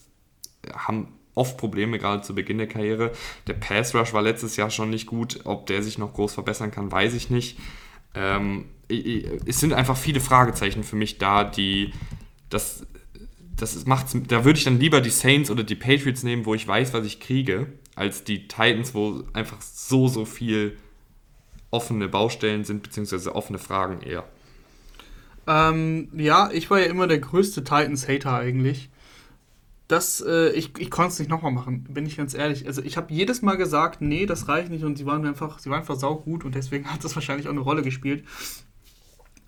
[0.72, 3.12] haben oft Probleme, gerade zu Beginn der Karriere.
[3.46, 5.40] Der Pass Rush war letztes Jahr schon nicht gut.
[5.44, 7.58] Ob der sich noch groß verbessern kann, weiß ich nicht.
[8.14, 11.92] Ähm, es sind einfach viele Fragezeichen für mich da, die
[12.48, 12.86] das,
[13.54, 16.66] das macht, da würde ich dann lieber die Saints oder die Patriots nehmen, wo ich
[16.66, 20.78] weiß, was ich kriege, als die Titans, wo einfach so, so viel
[21.70, 24.24] offene Baustellen sind, beziehungsweise offene Fragen eher.
[25.46, 28.90] Ähm, ja, ich war ja immer der größte Titans-Hater eigentlich
[29.88, 32.66] das, äh, ich, ich konnte es nicht nochmal machen, bin ich ganz ehrlich.
[32.66, 35.70] Also ich habe jedes Mal gesagt, nee, das reicht nicht und sie waren einfach, sie
[35.70, 38.24] waren einfach saugut und deswegen hat das wahrscheinlich auch eine Rolle gespielt.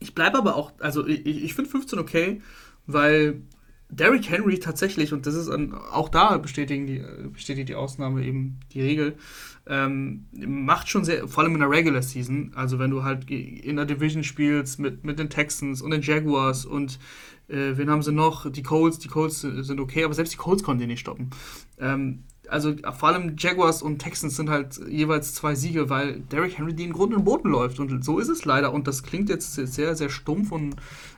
[0.00, 2.40] Ich bleibe aber auch, also ich, ich finde 15 okay,
[2.86, 3.42] weil
[3.90, 8.60] Derrick Henry tatsächlich, und das ist an, auch da bestätigen die, bestätigt die Ausnahme eben
[8.72, 9.16] die Regel,
[9.70, 13.76] ähm, macht schon sehr, vor allem in der Regular Season, also wenn du halt in
[13.76, 16.98] der Division spielst mit, mit den Texans und den Jaguars und
[17.48, 18.50] äh, wen haben sie noch?
[18.50, 18.98] Die Colts.
[18.98, 21.30] Die Colts sind okay, aber selbst die Colts konnten die nicht stoppen.
[21.78, 26.74] Ähm, also vor allem Jaguars und Texans sind halt jeweils zwei Siege, weil Derrick Henry
[26.74, 27.78] den Grund und Boden läuft.
[27.78, 28.72] Und so ist es leider.
[28.72, 30.74] Und das klingt jetzt sehr, sehr stumpf und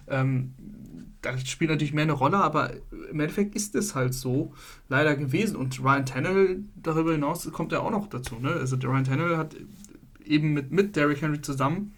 [0.09, 0.53] ähm,
[1.23, 2.73] das spielt natürlich mehr eine Rolle, aber
[3.11, 4.53] im Endeffekt ist es halt so
[4.89, 5.57] leider gewesen.
[5.57, 8.37] Und Ryan Tannehill, darüber hinaus kommt er auch noch dazu.
[8.37, 8.51] Ne?
[8.51, 9.57] Also Ryan Tannehill hat
[10.25, 11.93] eben mit, mit Derrick Henry zusammen,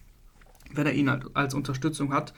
[0.73, 2.35] wenn er ihn halt als Unterstützung hat,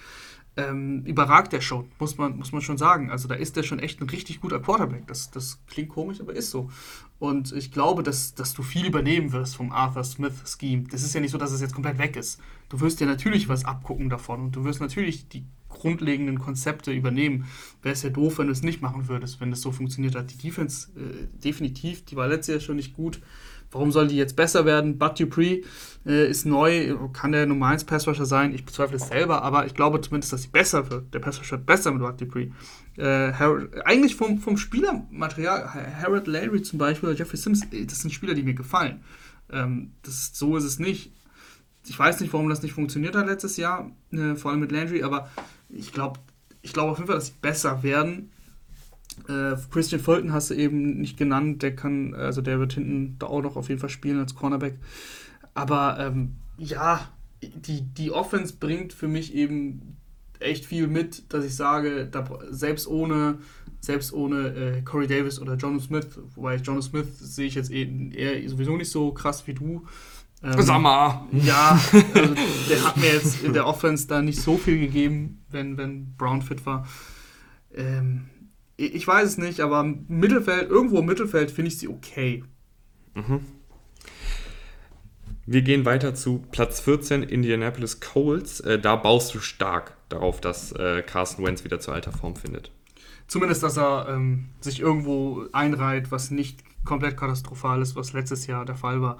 [0.57, 3.11] ähm, überragt er schon, muss man, muss man schon sagen.
[3.11, 5.07] Also da ist er schon echt ein richtig guter Quarterback.
[5.07, 6.71] Das, das klingt komisch, aber ist so.
[7.19, 10.85] Und ich glaube, dass, dass du viel übernehmen wirst vom Arthur Smith-Scheme.
[10.91, 12.41] Das ist ja nicht so, dass es jetzt komplett weg ist.
[12.69, 15.45] Du wirst dir natürlich was abgucken davon und du wirst natürlich die
[15.77, 17.47] grundlegenden Konzepte übernehmen.
[17.83, 20.33] Wäre es ja doof, wenn du es nicht machen würdest, wenn es so funktioniert hat.
[20.33, 23.21] Die Defense äh, definitiv, die war letztes Jahr schon nicht gut.
[23.71, 24.99] Warum soll die jetzt besser werden?
[24.99, 25.63] Bud Dupree
[26.07, 28.55] äh, ist neu, kann der Nummer 1 Passrusher sein?
[28.55, 31.13] Ich bezweifle es selber, aber ich glaube zumindest, dass sie besser wird.
[31.13, 32.51] Der Passrusher wird besser mit Bud Dupree.
[32.97, 33.33] Äh,
[33.85, 35.69] eigentlich vom, vom Spielermaterial,
[36.01, 39.03] Harold Larry zum Beispiel oder Jeffrey Sims, äh, das sind Spieler, die mir gefallen.
[39.53, 41.13] Ähm, das, so ist es nicht.
[41.89, 45.03] Ich weiß nicht, warum das nicht funktioniert hat letztes Jahr, äh, vor allem mit Landry,
[45.03, 45.31] aber
[45.69, 46.21] ich glaube
[46.63, 48.31] ich glaub auf jeden Fall, dass sie besser werden.
[49.29, 53.27] Äh, Christian Fulton hast du eben nicht genannt, der kann, also der wird hinten da
[53.27, 54.79] auch noch auf jeden Fall spielen als Cornerback.
[55.55, 57.09] Aber ähm, ja,
[57.43, 59.97] die, die Offense bringt für mich eben
[60.41, 63.39] echt viel mit, dass ich sage, da, selbst ohne,
[63.81, 68.11] selbst ohne äh, Corey Davis oder Jono Smith, wobei Jono Smith sehe ich jetzt eh,
[68.13, 69.87] eher sowieso nicht so krass wie du.
[70.43, 71.27] Ähm, Sag mal.
[71.33, 71.81] Ja,
[72.15, 72.35] also
[72.69, 76.43] der hat mir jetzt in der Offense da nicht so viel gegeben, wenn, wenn Brown
[76.43, 76.87] fit war.
[77.75, 78.29] Ähm,
[78.77, 82.45] ich weiß es nicht, aber Mittelfeld, irgendwo im Mittelfeld finde ich sie okay.
[83.15, 83.41] Mhm.
[85.47, 88.61] Wir gehen weiter zu Platz 14, Indianapolis Colts.
[88.61, 92.73] Äh, da baust du stark darauf, dass äh, Carson Wentz wieder zur alter Form findet.
[93.29, 98.65] Zumindest, dass er ähm, sich irgendwo einreiht, was nicht komplett katastrophal ist, was letztes Jahr
[98.65, 99.19] der Fall war.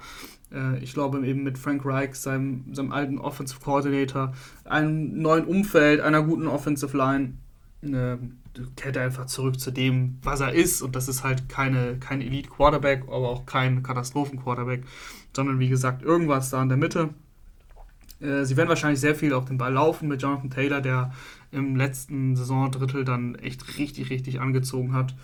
[0.51, 4.33] Äh, ich glaube eben mit Frank Reich, seinem, seinem alten Offensive Coordinator,
[4.65, 7.33] einem neuen Umfeld, einer guten Offensive Line,
[7.83, 8.17] äh,
[8.75, 10.81] kehrt er einfach zurück zu dem, was er ist.
[10.81, 14.83] Und das ist halt keine, kein Elite-Quarterback, aber auch kein Katastrophen-Quarterback,
[15.35, 17.09] sondern wie gesagt, irgendwas da in der Mitte.
[18.19, 21.13] Äh, sie werden wahrscheinlich sehr viel auf den Ball laufen mit Jonathan Taylor, der
[21.51, 25.15] im letzten Saisondrittel dann echt richtig, richtig angezogen hat.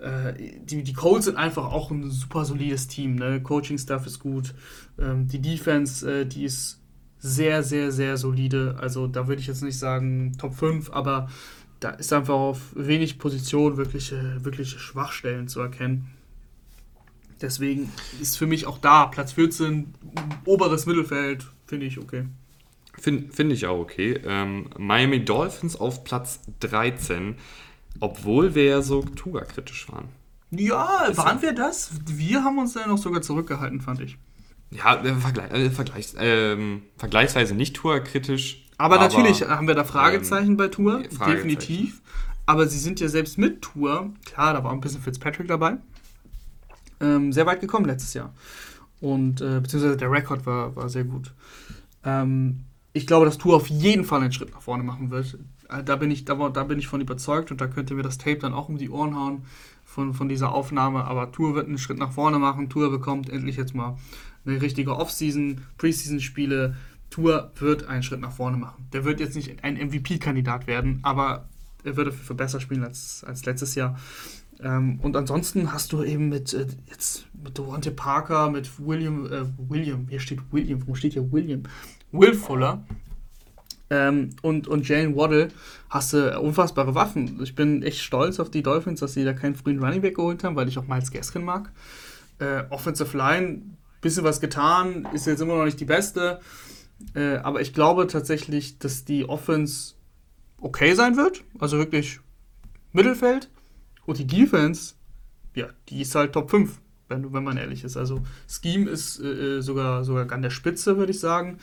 [0.00, 3.16] Äh, die, die Colts sind einfach auch ein super solides Team.
[3.16, 3.42] Ne?
[3.42, 4.54] Coaching-Staff ist gut.
[4.98, 6.80] Ähm, die Defense, äh, die ist
[7.18, 8.76] sehr, sehr, sehr solide.
[8.80, 11.28] Also da würde ich jetzt nicht sagen Top 5, aber
[11.80, 16.08] da ist einfach auf wenig Positionen wirkliche, wirkliche Schwachstellen zu erkennen.
[17.40, 17.90] Deswegen
[18.20, 19.94] ist für mich auch da Platz 14,
[20.44, 22.26] oberes Mittelfeld, finde ich okay.
[22.98, 24.20] Finde find ich auch okay.
[24.26, 27.36] Ähm, Miami Dolphins auf Platz 13,
[27.98, 30.08] obwohl wir ja so Tuga-kritisch waren.
[30.50, 31.90] Ja, ist waren wir das?
[32.06, 34.18] Wir haben uns da noch sogar zurückgehalten, fand ich.
[34.70, 36.56] Ja, äh, vergleich, äh, vergleichs, äh,
[36.96, 38.64] vergleichsweise nicht Tour-kritisch.
[38.78, 42.00] Aber, aber, natürlich haben wir da Fragezeichen ähm, bei Tour, definitiv.
[42.46, 45.76] Aber sie sind ja selbst mit Tour, klar, da war ein bisschen Fitzpatrick dabei,
[47.00, 48.32] ähm, sehr weit gekommen letztes Jahr.
[49.00, 51.32] Und äh, beziehungsweise der Rekord war, war sehr gut.
[52.04, 55.38] Ähm, ich glaube, dass Tour auf jeden Fall einen Schritt nach vorne machen wird.
[55.70, 58.18] Äh, da bin ich, da, da bin ich von überzeugt und da könnte mir das
[58.18, 59.44] Tape dann auch um die Ohren hauen
[59.84, 61.04] von, von dieser Aufnahme.
[61.04, 62.68] Aber Tour wird einen Schritt nach vorne machen.
[62.68, 63.96] Tour bekommt endlich jetzt mal
[64.44, 66.76] eine richtige Offseason, Preseason-Spiele.
[67.10, 68.86] Tour wird einen Schritt nach vorne machen.
[68.92, 71.48] Der wird jetzt nicht ein MVP-Kandidat werden, aber
[71.82, 73.98] er würde für besser spielen als, als letztes Jahr.
[74.62, 79.44] Ähm, und ansonsten hast du eben mit äh, jetzt mit Devontae Parker, mit William, äh,
[79.56, 81.62] William, hier steht William, wo steht hier William?
[82.12, 82.84] Will Fuller
[83.90, 85.48] ähm, und, und Jalen Waddle
[85.88, 87.40] hast du unfassbare Waffen.
[87.42, 90.44] Ich bin echt stolz auf die Dolphins, dass sie da keinen frühen Running Back geholt
[90.44, 91.72] haben, weil ich auch Miles Gaskin mag.
[92.38, 93.62] Äh, Offensive Line,
[94.00, 96.40] bisschen was getan, ist jetzt immer noch nicht die beste.
[97.14, 99.94] Äh, aber ich glaube tatsächlich, dass die Offense
[100.60, 101.42] okay sein wird.
[101.58, 102.20] Also wirklich
[102.92, 103.50] Mittelfeld.
[104.06, 104.94] Und die Defense,
[105.54, 107.96] ja, die ist halt Top 5, wenn, wenn man ehrlich ist.
[107.96, 111.58] Also Scheme ist äh, äh, sogar, sogar an der Spitze, würde ich sagen.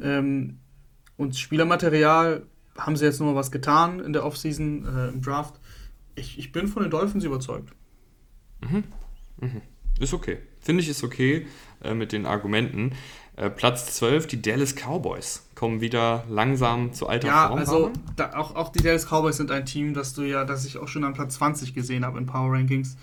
[0.00, 0.58] Ähm,
[1.16, 2.46] und Spielermaterial
[2.76, 5.60] haben sie jetzt nochmal was getan in der Offseason, äh, im Draft.
[6.14, 7.72] Ich, ich bin von den Dolphins überzeugt.
[8.60, 8.84] Mhm.
[9.40, 9.62] Mhm.
[10.00, 10.38] Ist okay.
[10.60, 11.46] Finde ich ist okay
[11.82, 12.92] äh, mit den Argumenten.
[13.36, 17.58] Äh, Platz 12, die Dallas Cowboys kommen wieder langsam zu alter ja, Form.
[17.58, 20.64] Ja, also da, auch, auch die Dallas Cowboys sind ein Team, das du ja, das
[20.64, 22.96] ich auch schon an Platz 20 gesehen habe in Power Rankings,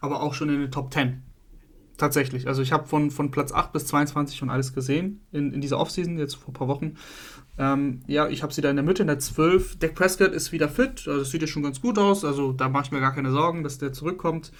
[0.00, 1.22] aber auch schon in den Top 10.
[1.98, 2.46] Tatsächlich.
[2.46, 5.78] Also ich habe von, von Platz 8 bis 22 schon alles gesehen in, in dieser
[5.78, 6.96] Offseason, jetzt vor ein paar Wochen.
[7.58, 9.80] Ähm, ja, ich habe sie da in der Mitte, in der 12.
[9.80, 12.24] Dak Prescott ist wieder fit, also das sieht ja schon ganz gut aus.
[12.24, 14.52] Also da mache ich mir gar keine Sorgen, dass der zurückkommt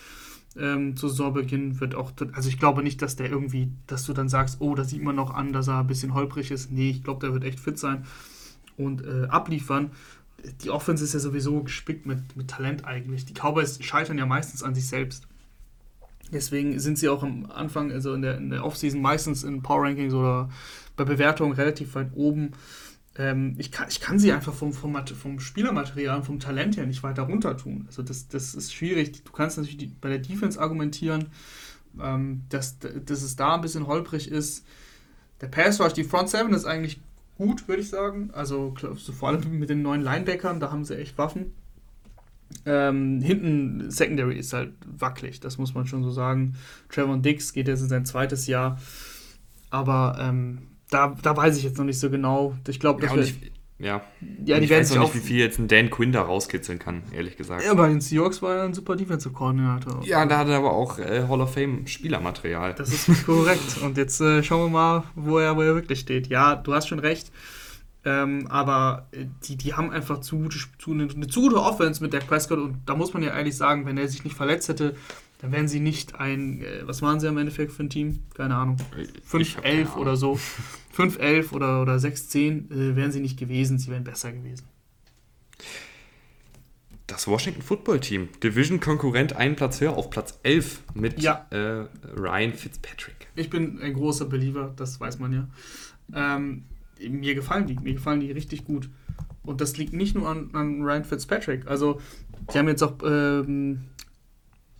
[0.59, 4.29] ähm, zu Saisonbeginn wird auch, also ich glaube nicht, dass der irgendwie, dass du dann
[4.29, 6.71] sagst, oh, da sieht man noch an, dass er ein bisschen holprig ist.
[6.71, 8.05] Nee, ich glaube, der wird echt fit sein
[8.77, 9.93] und äh, abliefern.
[10.63, 13.25] Die Offense ist ja sowieso gespickt mit, mit Talent eigentlich.
[13.27, 15.27] Die Cowboys scheitern ja meistens an sich selbst.
[16.33, 19.83] Deswegen sind sie auch am Anfang, also in der, in der Offseason meistens in Power
[19.85, 20.51] Rankings oder
[20.97, 22.53] bei Bewertungen relativ weit oben
[23.19, 27.03] ähm, ich, kann, ich kann sie einfach vom, vom, vom Spielermaterial, vom Talent her nicht
[27.03, 27.85] weiter runter tun.
[27.89, 29.25] Also das, das ist schwierig.
[29.25, 31.27] Du kannst natürlich die, bei der Defense argumentieren,
[32.01, 34.65] ähm, dass, dass es da ein bisschen holprig ist.
[35.41, 37.01] Der Pass Rush, die Front Seven ist eigentlich
[37.37, 38.31] gut, würde ich sagen.
[38.33, 41.53] Also so vor allem mit den neuen Linebackern, da haben sie echt Waffen.
[42.65, 46.55] Ähm, hinten Secondary ist halt wackelig, das muss man schon so sagen.
[46.89, 48.79] Trevor Dix geht jetzt in sein zweites Jahr.
[49.71, 52.57] Aber ähm, da, da weiß ich jetzt noch nicht so genau.
[52.67, 54.03] Ich glaube, ja, ich, ja.
[54.45, 57.03] ja die ich weiß noch nicht, wie viel jetzt ein Dan Quinn da rauskitzeln kann,
[57.13, 57.65] ehrlich gesagt.
[57.65, 60.03] Ja, bei den Seahawks war er ein super Defensive Coordinator.
[60.05, 62.75] Ja, da hat er aber auch äh, Hall of Fame Spielermaterial.
[62.75, 63.79] Das ist korrekt.
[63.83, 66.29] Und jetzt äh, schauen wir mal, wo er, wo er wirklich steht.
[66.29, 67.31] Ja, du hast schon recht.
[68.09, 70.49] Ähm, aber äh, die, die haben einfach zu,
[70.79, 73.55] zu, eine, eine zu gute Offense mit Dak Prescott und da muss man ja ehrlich
[73.55, 74.97] sagen, wenn er sich nicht verletzt hätte,
[75.41, 78.21] dann wären sie nicht ein, äh, was waren sie am Endeffekt für ein Team?
[78.35, 78.79] Keine Ahnung.
[79.31, 80.39] 5-11 oder so.
[80.97, 84.65] 5-11 oder, oder 6-10 äh, wären sie nicht gewesen, sie wären besser gewesen.
[87.07, 91.47] Das Washington Football Team, Division-Konkurrent einen Platz höher auf Platz 11 mit Ja.
[91.51, 91.87] äh,
[92.17, 93.29] Ryan Fitzpatrick.
[93.35, 95.49] Ich bin ein großer Believer, das weiß man ja.
[96.15, 96.65] Ähm,
[97.09, 98.89] mir gefallen die, mir gefallen die richtig gut.
[99.43, 101.67] Und das liegt nicht nur an, an Ryan Fitzpatrick.
[101.67, 102.01] Also,
[102.53, 103.85] die haben jetzt auch ähm,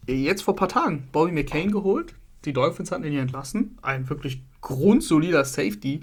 [0.07, 2.15] jetzt vor ein paar Tagen Bobby McCain geholt.
[2.45, 3.79] Die Dolphins hatten ihn ja entlassen.
[3.83, 6.01] Ein wirklich grundsolider Safety,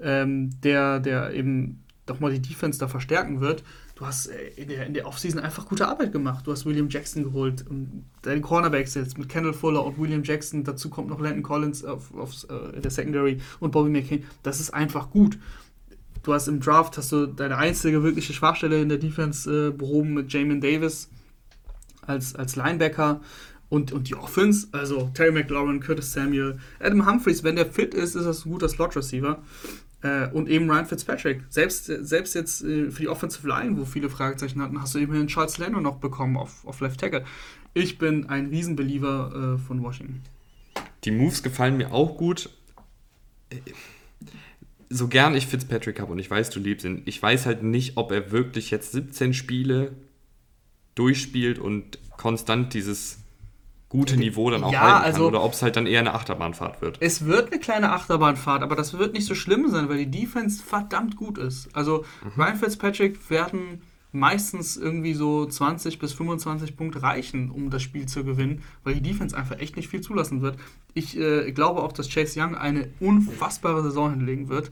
[0.00, 3.64] ähm, der, der eben doch mal die Defense da verstärken wird.
[3.96, 6.46] Du hast äh, in der, in der Offseason einfach gute Arbeit gemacht.
[6.46, 10.62] Du hast William Jackson geholt und deine Cornerbacks jetzt mit Kendall Fuller und William Jackson.
[10.62, 14.24] Dazu kommt noch Landon Collins auf, auf äh, der Secondary und Bobby McCain.
[14.42, 15.38] Das ist einfach gut.
[16.22, 20.12] Du hast im Draft hast du deine einzige wirkliche Schwachstelle in der Defense äh, behoben
[20.12, 21.08] mit Jamin Davis
[22.02, 23.22] als, als Linebacker.
[23.68, 28.14] Und, und die Offense, also Terry McLaurin, Curtis Samuel, Adam Humphreys, wenn der fit ist,
[28.14, 29.42] ist das ein guter Slot-Receiver.
[30.06, 31.42] Äh, und eben Ryan Fitzpatrick.
[31.48, 35.26] Selbst, selbst jetzt äh, für die Offensive Line, wo viele Fragezeichen hatten, hast du immerhin
[35.26, 37.24] Charles Leno noch bekommen auf, auf Left Tackle.
[37.74, 40.22] Ich bin ein Riesenbeliever äh, von Washington.
[41.04, 42.50] Die Moves gefallen mir auch gut.
[44.88, 47.96] So gern ich Fitzpatrick habe und ich weiß, du liebst ihn, ich weiß halt nicht,
[47.96, 49.92] ob er wirklich jetzt 17 Spiele
[50.94, 53.18] durchspielt und konstant dieses
[53.88, 56.14] gute Niveau dann auch Ja, halten kann also- oder ob es halt dann eher eine
[56.14, 56.98] Achterbahnfahrt wird.
[57.00, 60.62] Es wird eine kleine Achterbahnfahrt, aber das wird nicht so schlimm sein, weil die Defense
[60.62, 61.68] verdammt gut ist.
[61.74, 62.04] Also
[62.36, 63.82] Ryan Fitzpatrick werden
[64.12, 69.02] meistens irgendwie so 20 bis 25 Punkte reichen, um das Spiel zu gewinnen, weil die
[69.02, 70.58] Defense einfach echt nicht viel zulassen wird.
[70.94, 74.70] Ich äh, glaube auch, dass Chase Young eine unfassbare Saison hinlegen wird.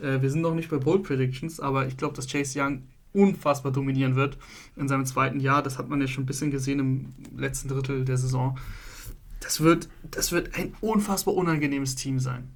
[0.00, 2.82] Äh, wir sind noch nicht bei Bold Predictions, aber ich glaube, dass Chase Young
[3.12, 4.38] unfassbar dominieren wird
[4.76, 5.62] in seinem zweiten Jahr.
[5.62, 8.58] Das hat man ja schon ein bisschen gesehen im letzten Drittel der Saison.
[9.40, 12.48] Das wird, das wird ein unfassbar unangenehmes Team sein.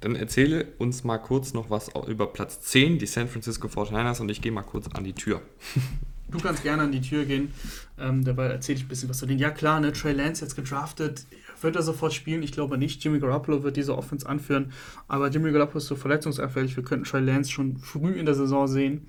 [0.00, 4.30] Dann erzähle uns mal kurz noch was über Platz 10, die San Francisco 49ers und
[4.30, 5.42] ich gehe mal kurz an die Tür.
[6.28, 7.52] Du kannst gerne an die Tür gehen.
[8.00, 9.38] Ähm, dabei erzähle ich ein bisschen was zu denen.
[9.38, 11.24] Ja klar, ne, Trey Lance jetzt gedraftet.
[11.66, 12.44] Wird er sofort spielen?
[12.44, 13.02] Ich glaube nicht.
[13.02, 14.70] Jimmy Garoppolo wird diese Offense anführen.
[15.08, 16.76] Aber Jimmy Garoppolo ist so verletzungsanfällig.
[16.76, 19.08] Wir könnten Trey Lance schon früh in der Saison sehen.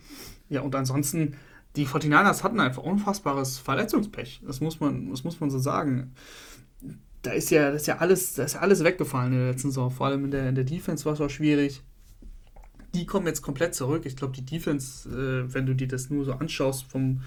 [0.49, 1.35] Ja, und ansonsten,
[1.75, 4.41] die 49ers hatten einfach unfassbares Verletzungspech.
[4.43, 6.15] Das muss man, das muss man so sagen.
[7.21, 9.69] Da ist ja, das ist ja alles, da ist ja alles weggefallen in der letzten
[9.69, 9.91] Saison.
[9.91, 11.83] Vor allem in der, in der Defense war es auch schwierig.
[12.95, 14.07] Die kommen jetzt komplett zurück.
[14.07, 17.21] Ich glaube, die Defense, äh, wenn du dir das nur so anschaust, vom,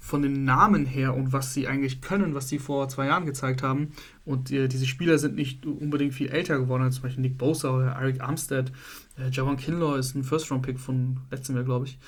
[0.00, 3.62] von den Namen her und was sie eigentlich können, was sie vor zwei Jahren gezeigt
[3.62, 3.92] haben.
[4.24, 7.70] Und äh, diese Spieler sind nicht unbedingt viel älter geworden, als zum Beispiel Nick Bosa
[7.70, 8.72] oder Eric Armstead.
[9.18, 11.98] Äh, Javon Kinlaw ist ein First-Round-Pick von letztem Jahr, glaube ich.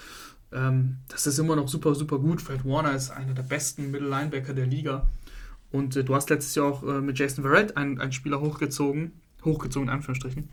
[0.53, 2.41] Ähm, das ist immer noch super, super gut.
[2.41, 5.07] Fred Warner ist einer der besten Middle-Linebacker der Liga.
[5.71, 9.13] Und äh, du hast letztes Jahr auch äh, mit Jason Verrett einen, einen Spieler hochgezogen,
[9.45, 10.49] hochgezogen in Anführungsstrichen,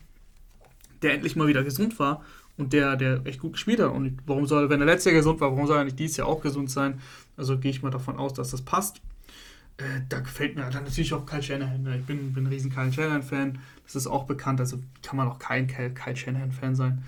[1.02, 2.24] der endlich mal wieder gesund war
[2.60, 3.92] und der, der echt gut gespielt hat.
[3.92, 6.28] Und warum soll, wenn er letztes Jahr gesund war, warum soll er nicht dieses Jahr
[6.28, 7.00] auch gesund sein?
[7.38, 8.98] Also gehe ich mal davon aus, dass das passt.
[9.78, 11.82] Äh, da gefällt mir dann natürlich auch Kyle Shanahan.
[11.82, 11.98] ne?
[11.98, 13.60] Ich bin, bin ein riesen Kyle Shanahan-Fan.
[13.86, 17.04] Das ist auch bekannt, also kann man auch kein Kyle, Kyle Shanahan-Fan sein.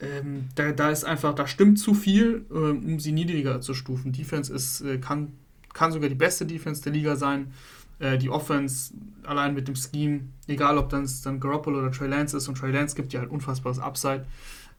[0.00, 4.12] Ähm, da, da ist einfach, da stimmt zu viel, ähm, um sie niedriger zu stufen.
[4.12, 5.32] Defense ist, äh, kann,
[5.74, 7.52] kann sogar die beste Defense der Liga sein.
[7.98, 12.34] Äh, die Offense, allein mit dem Scheme, egal ob dann dann Garoppolo oder Trey Lance
[12.34, 14.24] ist, und Trey Lance gibt ja halt unfassbares Upside.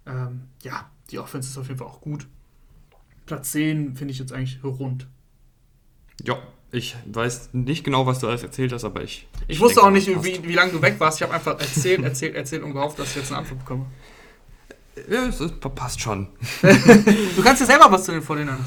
[0.05, 2.27] Ähm, ja, die Offense ist auf jeden Fall auch gut.
[3.25, 5.07] Platz 10 finde ich jetzt eigentlich rund.
[6.23, 6.37] Ja,
[6.71, 9.27] ich weiß nicht genau, was du alles erzählt hast, aber ich.
[9.47, 11.19] Ich wusste denke, auch nicht, wie, wie lange du weg warst.
[11.19, 13.85] Ich habe einfach erzählt, erzählt, erzählt und gehofft, dass ich jetzt eine Antwort bekomme.
[15.09, 16.27] Ja, es ist- passt schon.
[16.61, 18.57] Du kannst ja selber was zu den 49ers.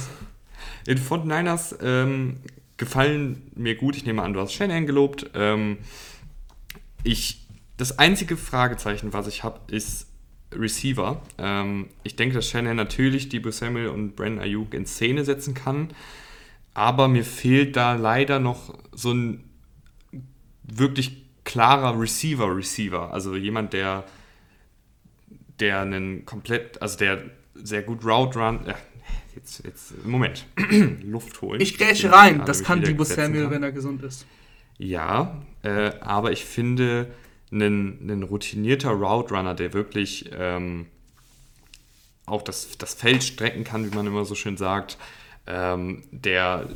[0.86, 2.36] Die 49ers ähm,
[2.76, 3.96] gefallen mir gut.
[3.96, 5.30] Ich nehme an, du hast Shanahan gelobt.
[5.34, 5.78] Ähm,
[7.02, 10.06] ich, das einzige Fragezeichen, was ich habe, ist
[10.58, 11.22] Receiver.
[11.38, 15.88] Ähm, ich denke, dass Shanahan natürlich Debo Samuel und Brandon Ayuk in Szene setzen kann.
[16.74, 19.44] Aber mir fehlt da leider noch so ein
[20.62, 23.12] wirklich klarer Receiver-Receiver.
[23.12, 24.04] Also jemand, der,
[25.60, 27.22] der einen komplett, also der
[27.54, 28.66] sehr gut Route Run.
[28.66, 28.74] Äh,
[29.34, 30.46] jetzt, jetzt, Moment.
[31.04, 31.60] Luft holen.
[31.60, 32.42] Ich grätsche rein.
[32.44, 33.50] Das kann Debo Samuel, kann.
[33.52, 34.26] wenn er gesund ist.
[34.78, 37.06] Ja, äh, aber ich finde,
[37.54, 40.86] ein, ein routinierter Route Runner, der wirklich ähm,
[42.26, 44.98] auch das, das Feld strecken kann, wie man immer so schön sagt,
[45.46, 46.68] ähm, der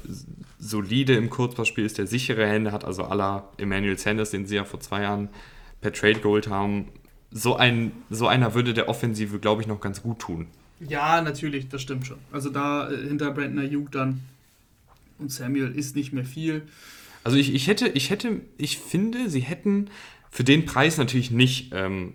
[0.58, 4.64] solide im Kurzpassspiel ist, der sichere Hände hat, also aller Emmanuel Sanders, den sie ja
[4.64, 5.28] vor zwei Jahren
[5.80, 6.88] per Trade geholt haben.
[7.30, 10.46] So, ein, so einer würde der Offensive, glaube ich, noch ganz gut tun.
[10.80, 12.18] Ja, natürlich, das stimmt schon.
[12.32, 14.22] Also da äh, hinter Brandon Ayuk dann
[15.18, 16.62] und Samuel ist nicht mehr viel.
[17.24, 19.90] Also ich, ich hätte, ich hätte, ich finde, sie hätten
[20.30, 22.14] für den Preis natürlich nicht, ähm,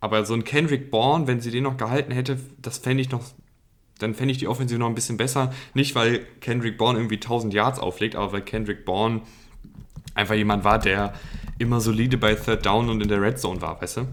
[0.00, 3.24] aber so ein Kendrick Bourne, wenn sie den noch gehalten hätte, das fände ich noch,
[3.98, 5.52] dann fände ich die Offensive noch ein bisschen besser.
[5.72, 9.22] Nicht, weil Kendrick Bourne irgendwie 1000 Yards auflegt, aber weil Kendrick Bourne
[10.14, 11.14] einfach jemand war, der
[11.58, 14.08] immer solide bei Third Down und in der Red Zone war, weißt du?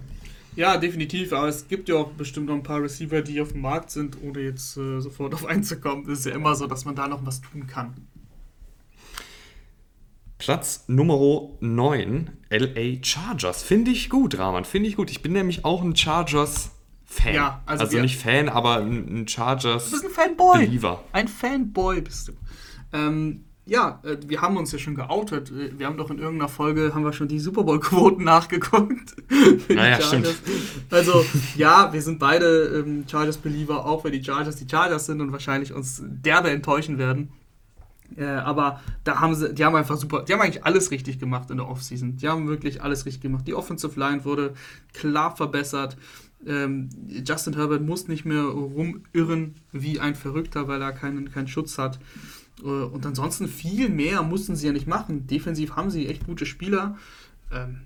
[0.55, 3.61] Ja, definitiv, aber es gibt ja auch bestimmt noch ein paar Receiver, die auf dem
[3.61, 6.09] Markt sind, ohne jetzt äh, sofort auf einzukommen.
[6.09, 7.93] Es ist ja immer so, dass man da noch was tun kann.
[10.41, 13.61] Platz Nummer 9, LA Chargers.
[13.61, 15.11] Finde ich gut, Rahman, finde ich gut.
[15.11, 17.35] Ich bin nämlich auch ein Chargers-Fan.
[17.35, 19.85] Ja, also, also nicht Fan, aber ein Chargers.
[19.85, 20.65] Du bist ein Fanboy.
[20.65, 21.03] Believer.
[21.11, 22.31] Ein Fanboy bist du.
[22.91, 25.51] Ähm, ja, äh, wir haben uns ja schon geoutet.
[25.51, 29.13] Äh, wir haben doch in irgendeiner Folge, haben wir schon die Super Bowl-Quoten nachgeguckt.
[29.69, 30.27] Naja, stimmt.
[30.89, 31.23] Also,
[31.55, 35.71] ja, wir sind beide ähm, Chargers-Believer, auch wenn die Chargers die Chargers sind und wahrscheinlich
[35.71, 37.31] uns derbe enttäuschen werden.
[38.17, 41.49] Äh, aber da haben sie, die haben einfach super, die haben eigentlich alles richtig gemacht
[41.49, 42.17] in der Offseason.
[42.17, 43.47] Die haben wirklich alles richtig gemacht.
[43.47, 44.53] Die Offensive Line wurde
[44.93, 45.97] klar verbessert.
[46.45, 46.89] Ähm,
[47.25, 51.99] Justin Herbert muss nicht mehr rumirren wie ein Verrückter, weil er keinen, keinen Schutz hat.
[52.63, 55.27] Äh, und ansonsten viel mehr mussten sie ja nicht machen.
[55.27, 56.97] Defensiv haben sie echt gute Spieler.
[57.51, 57.81] Ähm,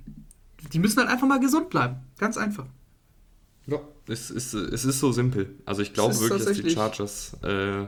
[0.73, 1.97] die müssen halt einfach mal gesund bleiben.
[2.17, 2.65] Ganz einfach.
[3.67, 5.55] Ja, es ist, es ist so simpel.
[5.65, 7.88] Also ich glaube wirklich, dass die Chargers äh,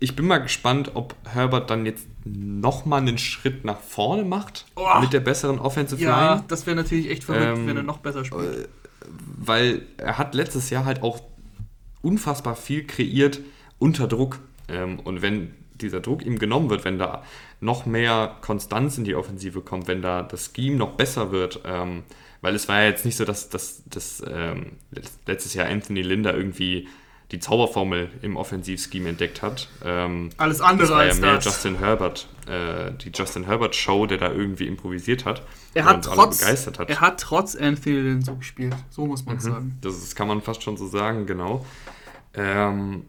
[0.00, 5.00] ich bin mal gespannt, ob Herbert dann jetzt nochmal einen Schritt nach vorne macht oh,
[5.00, 6.40] mit der besseren Offensive ja, Line.
[6.40, 8.64] Ja, das wäre natürlich echt verrückt, ähm, wenn er noch besser spielt.
[8.64, 8.68] Äh,
[9.38, 11.20] weil er hat letztes Jahr halt auch
[12.02, 13.40] unfassbar viel kreiert
[13.78, 14.38] unter Druck.
[14.68, 17.22] Ähm, und wenn dieser Druck ihm genommen wird, wenn da
[17.60, 22.04] noch mehr Konstanz in die Offensive kommt, wenn da das Scheme noch besser wird, ähm,
[22.40, 24.72] weil es war ja jetzt nicht so, dass, dass, dass ähm,
[25.26, 26.88] letztes Jahr Anthony Linder irgendwie
[27.32, 29.68] die Zauberformel im Offensivscheme entdeckt hat.
[29.84, 31.44] Ähm, Alles andere das war ja mehr das.
[31.44, 35.42] Justin Herbert, äh, die Justin Herbert Show, der da irgendwie improvisiert hat.
[35.74, 36.88] Er hat, trotz, begeistert hat.
[36.88, 39.40] er hat trotz Anfield so gespielt, so muss man mhm.
[39.40, 39.78] sagen.
[39.80, 41.66] Das, das, kann man fast schon so sagen, genau.
[42.34, 43.02] Ähm,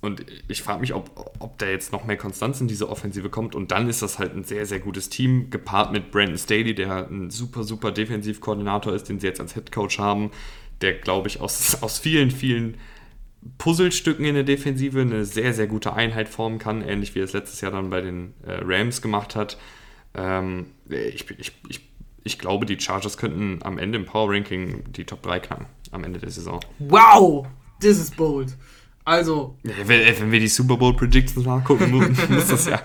[0.00, 3.54] und ich frage mich, ob, ob da jetzt noch mehr Konstanz in diese Offensive kommt.
[3.54, 7.08] Und dann ist das halt ein sehr, sehr gutes Team, gepaart mit Brandon Staley, der
[7.08, 10.30] ein super, super Defensivkoordinator ist, den sie jetzt als Headcoach haben,
[10.80, 12.76] der, glaube ich, aus, aus vielen, vielen
[13.58, 17.32] Puzzlestücken in der Defensive eine sehr, sehr gute Einheit formen kann, ähnlich wie er es
[17.32, 19.58] letztes Jahr dann bei den äh, Rams gemacht hat.
[20.14, 21.88] Ähm, ich, ich, ich,
[22.24, 26.04] ich glaube, die Chargers könnten am Ende im Power Ranking die Top 3 knacken, am
[26.04, 26.60] Ende der Saison.
[26.78, 27.46] Wow,
[27.80, 28.56] this is bold.
[29.04, 29.56] Also.
[29.62, 31.90] Wenn, wenn, wir die Super Bowl Predictions nachgucken,
[32.28, 32.82] muss das ja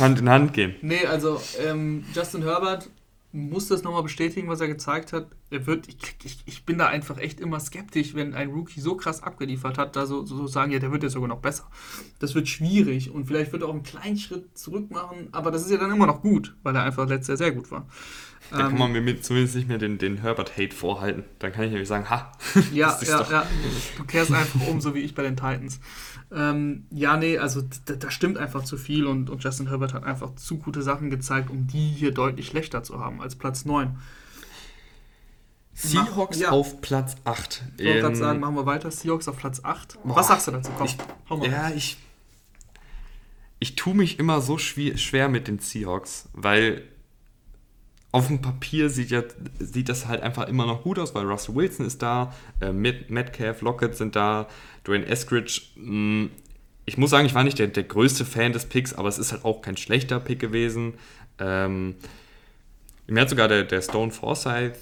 [0.00, 0.74] Hand in Hand gehen.
[0.82, 2.90] Nee, also ähm, Justin Herbert
[3.32, 5.28] muss das nochmal bestätigen, was er gezeigt hat.
[5.50, 8.96] Er wird, ich, ich, ich, bin da einfach echt immer skeptisch, wenn ein Rookie so
[8.96, 11.68] krass abgeliefert hat, da so, so sagen, ja, der wird ja sogar noch besser.
[12.18, 15.62] Das wird schwierig und vielleicht wird er auch einen kleinen Schritt zurück machen, aber das
[15.62, 17.86] ist ja dann immer noch gut, weil er einfach letztes Jahr sehr gut war.
[18.50, 21.24] Da kann ähm, man mir zumindest nicht mehr den, den Herbert-Hate vorhalten.
[21.38, 22.32] Dann kann ich nämlich sagen, ha.
[22.72, 23.46] Ja, ja, ja.
[23.96, 25.78] Du kehrst einfach um, so wie ich bei den Titans.
[26.32, 30.34] Ähm, ja, nee, also da, stimmt einfach zu viel und, und Justin Herbert hat einfach
[30.36, 33.98] zu gute Sachen gezeigt, um die hier deutlich schlechter zu haben als Platz 9.
[35.74, 36.50] Seahawks ja.
[36.50, 37.64] auf Platz 8.
[37.78, 38.90] Ich wollte gerade sagen, machen wir weiter.
[38.90, 39.98] Seahawks auf Platz 8.
[40.04, 40.70] Boah, Was sagst du dazu?
[40.76, 40.96] Komm, ich,
[41.28, 41.50] hau mal.
[41.50, 41.96] Ja, ich,
[43.58, 46.82] ich tue mich immer so schwer mit den Seahawks, weil
[48.12, 49.22] auf dem Papier sieht, ja,
[49.58, 53.60] sieht das halt einfach immer noch gut aus, weil Russell Wilson ist da, äh, Metcalf,
[53.62, 54.48] Lockett sind da,
[54.84, 55.62] Dwayne Eskridge.
[55.76, 56.30] Mh, mm,
[56.86, 59.30] ich muss sagen, ich war nicht der, der größte Fan des Picks, aber es ist
[59.30, 60.94] halt auch kein schlechter Pick gewesen.
[61.38, 61.94] Ähm,
[63.06, 64.74] mir hat sogar der, der Stone Forsyth,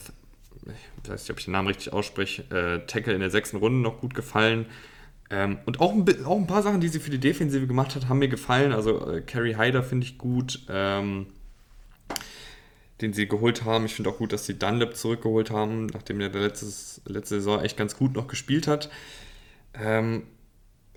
[1.04, 3.80] ich weiß nicht, ob ich den Namen richtig ausspreche, äh, Tackle in der sechsten Runde
[3.80, 4.66] noch gut gefallen.
[5.30, 8.08] Ähm, und auch ein, auch ein paar Sachen, die sie für die Defensive gemacht hat,
[8.08, 8.72] haben mir gefallen.
[8.72, 10.60] Also äh, Carrie Hyder finde ich gut.
[10.70, 11.26] Ähm,
[13.00, 13.86] den sie geholt haben.
[13.86, 17.62] Ich finde auch gut, dass sie Dunlap zurückgeholt haben, nachdem er der letztes, letzte Saison
[17.62, 18.90] echt ganz gut noch gespielt hat.
[19.74, 20.24] Ähm,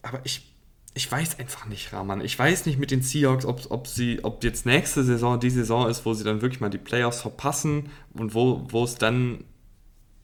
[0.01, 0.55] aber ich,
[0.95, 2.21] ich weiß einfach nicht, Rahman.
[2.21, 5.87] Ich weiß nicht mit den Seahawks, ob, ob, sie, ob jetzt nächste Saison die Saison
[5.87, 9.43] ist, wo sie dann wirklich mal die Playoffs verpassen und wo, wo es dann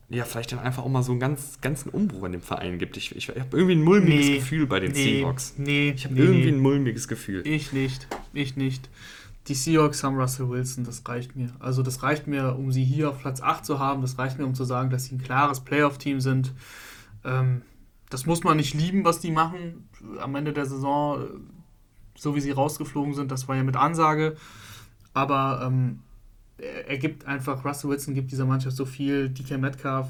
[0.10, 2.96] ja, vielleicht dann einfach auch mal so einen ganz, ganzen Umbruch in dem Verein gibt.
[2.96, 5.56] Ich, ich, ich habe irgendwie ein mulmiges nee, Gefühl bei den nee, Seahawks.
[5.58, 7.46] Nee, ich habe nee, irgendwie ein mulmiges Gefühl.
[7.46, 8.08] Ich nicht.
[8.34, 8.90] Ich nicht
[9.48, 11.52] die Seahawks haben Russell Wilson, das reicht mir.
[11.60, 14.02] Also das reicht mir, um sie hier auf Platz 8 zu haben.
[14.02, 16.54] Das reicht mir, um zu sagen, dass sie ein klares Playoff-Team sind.
[17.24, 17.62] Ähm,
[18.10, 19.90] das muss man nicht lieben, was die machen.
[20.20, 21.28] Am Ende der Saison, äh,
[22.16, 24.36] so wie sie rausgeflogen sind, das war ja mit Ansage.
[25.14, 26.02] Aber ähm,
[26.58, 30.08] er, er, gibt einfach, Russell Wilson gibt dieser Mannschaft so viel, DK Metcalf,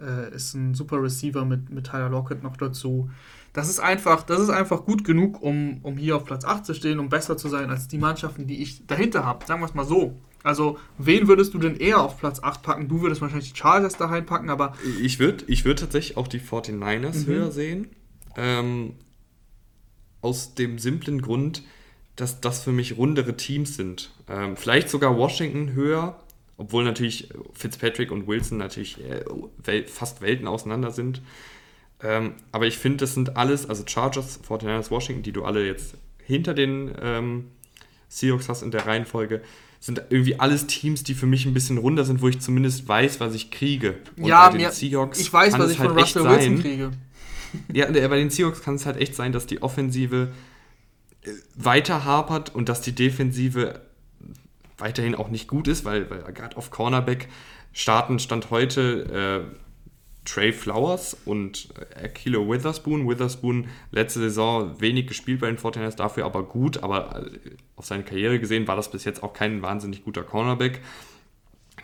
[0.00, 3.10] Äh, ist ein super Receiver mit, mit Tyler Lockett noch dazu.
[3.52, 6.74] Das ist einfach, das ist einfach gut genug, um, um hier auf Platz 8 zu
[6.74, 9.44] stehen, um besser zu sein als die Mannschaften, die ich dahinter habe.
[9.46, 10.16] Sagen wir es mal so.
[10.44, 12.88] Also, wen würdest du denn eher auf Platz 8 packen?
[12.88, 14.74] Du würdest wahrscheinlich die Chargers daheim packen, aber.
[15.02, 17.26] Ich würde ich würd tatsächlich auch die 49ers mhm.
[17.26, 17.88] höher sehen.
[18.36, 18.94] Ähm,
[20.20, 21.62] aus dem simplen Grund,
[22.16, 24.12] dass das für mich rundere Teams sind.
[24.28, 26.20] Ähm, vielleicht sogar Washington höher,
[26.58, 31.22] obwohl natürlich Fitzpatrick und Wilson natürlich äh, fast Welten auseinander sind.
[32.02, 35.94] Ähm, aber ich finde, das sind alles, also Chargers, 49ers, Washington, die du alle jetzt
[36.22, 37.44] hinter den ähm,
[38.08, 39.40] Seahawks hast in der Reihenfolge,
[39.80, 43.20] sind irgendwie alles Teams, die für mich ein bisschen runder sind, wo ich zumindest weiß,
[43.20, 43.96] was ich kriege.
[44.16, 46.90] Und ja, mir, Seahawks ich weiß, was ich halt von Russell Wilson kriege.
[47.72, 50.32] Ja, bei den Seahawks kann es halt echt sein, dass die Offensive
[51.54, 53.80] weiter hapert und dass die Defensive
[54.78, 57.28] weiterhin auch nicht gut ist, weil, weil gerade auf Cornerback
[57.72, 59.68] starten stand heute äh,
[60.24, 63.08] Trey Flowers und Akilo Witherspoon.
[63.08, 68.04] Witherspoon letzte Saison wenig gespielt bei den 49ers, dafür aber gut, aber äh, auf seine
[68.04, 70.80] Karriere gesehen war das bis jetzt auch kein wahnsinnig guter Cornerback.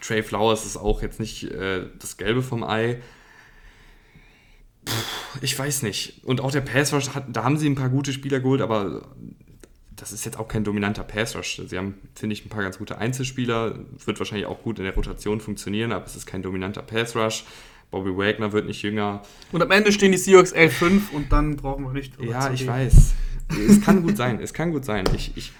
[0.03, 3.01] Trey Flowers ist auch jetzt nicht äh, das Gelbe vom Ei.
[4.85, 4.93] Puh,
[5.41, 6.23] ich weiß nicht.
[6.25, 6.91] Und auch der Pass
[7.29, 9.09] da haben sie ein paar gute Spieler geholt, aber
[9.97, 11.61] das ist jetzt auch kein dominanter Pass Rush.
[11.67, 13.79] Sie haben, finde ich, ein paar ganz gute Einzelspieler.
[14.05, 17.45] Wird wahrscheinlich auch gut in der Rotation funktionieren, aber es ist kein dominanter Pass Rush.
[17.91, 19.23] Bobby Wagner wird nicht jünger.
[19.53, 22.21] Und am Ende stehen die Seahawks 11-5 und dann brauchen wir nicht.
[22.21, 23.15] Ja, ich weiß.
[23.69, 24.41] es kann gut sein.
[24.41, 25.05] Es kann gut sein.
[25.15, 25.53] Ich, ich,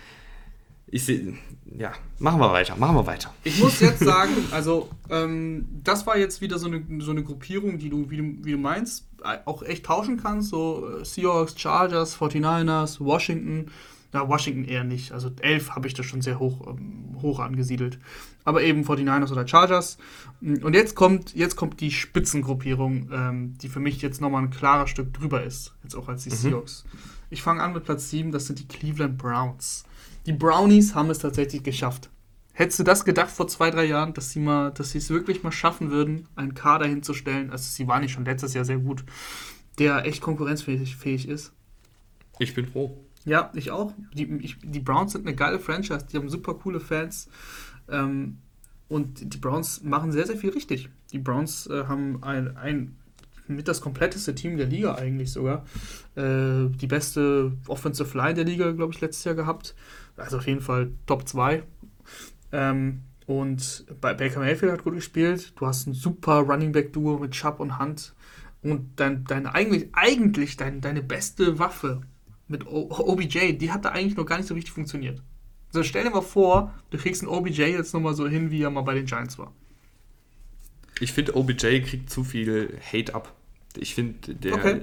[0.89, 1.35] ich sehe.
[1.77, 2.77] Ja, machen wir weiter.
[2.77, 3.33] Machen wir weiter.
[3.45, 7.79] Ich muss jetzt sagen, also, ähm, das war jetzt wieder so eine, so eine Gruppierung,
[7.79, 9.07] die du, wie du, wie du meinst,
[9.45, 10.51] auch echt tauschen kannst.
[10.51, 13.71] So äh, Seahawks, Chargers, 49ers, Washington.
[14.15, 15.11] Ja, Washington eher nicht.
[15.11, 17.99] Also 11 habe ich da schon sehr hoch, ähm, hoch angesiedelt.
[18.45, 19.99] Aber eben 49ers oder Chargers.
[20.41, 24.91] Und jetzt kommt, jetzt kommt die Spitzengruppierung, ähm, die für mich jetzt nochmal ein klares
[24.91, 25.75] Stück drüber ist.
[25.83, 26.35] Jetzt auch als die mhm.
[26.35, 26.85] Seahawks.
[27.29, 29.85] Ich fange an mit Platz 7, das sind die Cleveland Browns.
[30.27, 32.09] Die Brownies haben es tatsächlich geschafft.
[32.53, 35.43] Hättest du das gedacht vor zwei, drei Jahren, dass sie mal, dass sie es wirklich
[35.43, 37.51] mal schaffen würden, einen Kader hinzustellen?
[37.51, 39.05] Also sie waren nicht schon letztes Jahr sehr gut,
[39.81, 41.53] der echt konkurrenzfähig ist.
[42.39, 43.04] Ich bin froh.
[43.25, 43.93] Ja, ich auch.
[44.13, 47.29] Die, ich, die Browns sind eine geile Franchise, die haben super coole Fans.
[47.89, 48.39] Ähm,
[48.89, 50.91] und die Browns machen sehr, sehr viel richtig.
[51.13, 52.97] Die Browns äh, haben ein, ein
[53.47, 55.65] mit das kompletteste Team der Liga eigentlich sogar.
[56.17, 59.75] Äh, die beste Offensive Line der Liga, glaube ich, letztes Jahr gehabt.
[60.17, 61.63] Also auf jeden Fall Top 2.
[62.53, 65.53] Ähm, und bei Baker Mayfield hat gut gespielt.
[65.57, 68.15] Du hast ein super Running Back Duo mit Chubb und Hunt.
[68.63, 72.03] Und dein, dein eigentlich, eigentlich dein, deine beste Waffe
[72.49, 75.23] mit o OBJ, die hat da eigentlich noch gar nicht so richtig funktioniert.
[75.69, 78.71] Also stell dir mal vor, du kriegst einen OBJ jetzt nochmal so hin, wie er
[78.71, 79.53] mal bei den Giants war.
[81.01, 83.35] Ich finde, OBJ kriegt zu viel Hate ab.
[83.77, 84.55] Ich finde, der.
[84.55, 84.81] Okay.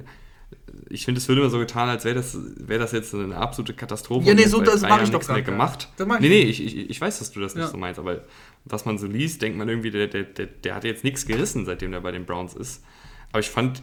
[0.90, 3.74] Ich finde, es wird immer so getan, als wäre das, wär das jetzt eine absolute
[3.74, 4.28] Katastrophe.
[4.28, 5.90] Ja, nee, so das mache ich doch mehr gemacht.
[5.98, 7.70] Nee, nee, ich, ich, ich weiß, dass du das nicht ja.
[7.70, 8.26] so meinst, aber
[8.66, 11.66] was man so liest, denkt man irgendwie, der, der, der, der hat jetzt nichts gerissen,
[11.66, 12.84] seitdem der bei den Browns ist.
[13.32, 13.82] Aber ich fand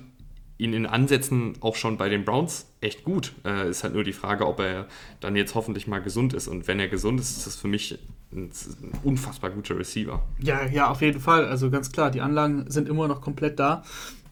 [0.58, 3.32] ihn in Ansätzen auch schon bei den Browns echt gut.
[3.44, 4.88] Äh, ist halt nur die Frage, ob er
[5.20, 6.48] dann jetzt hoffentlich mal gesund ist.
[6.48, 7.98] Und wenn er gesund ist, ist das für mich
[8.32, 10.22] ein, ein, unfassbar guter Receiver.
[10.40, 11.46] Ja, ja, auf jeden Fall.
[11.46, 13.84] Also ganz klar, die Anlagen sind immer noch komplett da.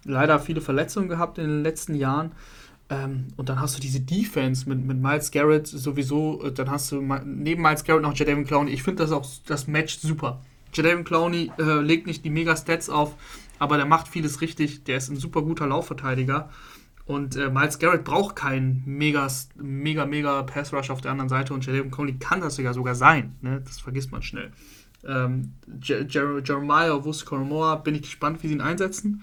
[0.05, 2.33] Leider viele Verletzungen gehabt in den letzten Jahren.
[2.89, 6.43] Ähm, und dann hast du diese Defense mit, mit Miles Garrett sowieso.
[6.45, 8.73] Äh, dann hast du neben Miles Garrett noch Jadavion Clowney.
[8.73, 10.41] Ich finde das auch das Match super.
[10.73, 13.15] Jadavion Clowney äh, legt nicht die Mega-Stats auf,
[13.59, 14.85] aber der macht vieles richtig.
[14.85, 16.51] Der ist ein super guter Laufverteidiger.
[17.07, 21.55] Und äh, Miles Garrett braucht keinen mega, mega, mega Pass Rush auf der anderen Seite
[21.55, 23.37] und Jadavion Clowney kann das sogar sogar sein.
[23.43, 23.63] Ne?
[23.65, 24.51] Das vergisst man schnell.
[25.05, 29.23] Ähm, Jer Jeremiah Wuskoromoa, bin ich gespannt, wie sie ihn einsetzen.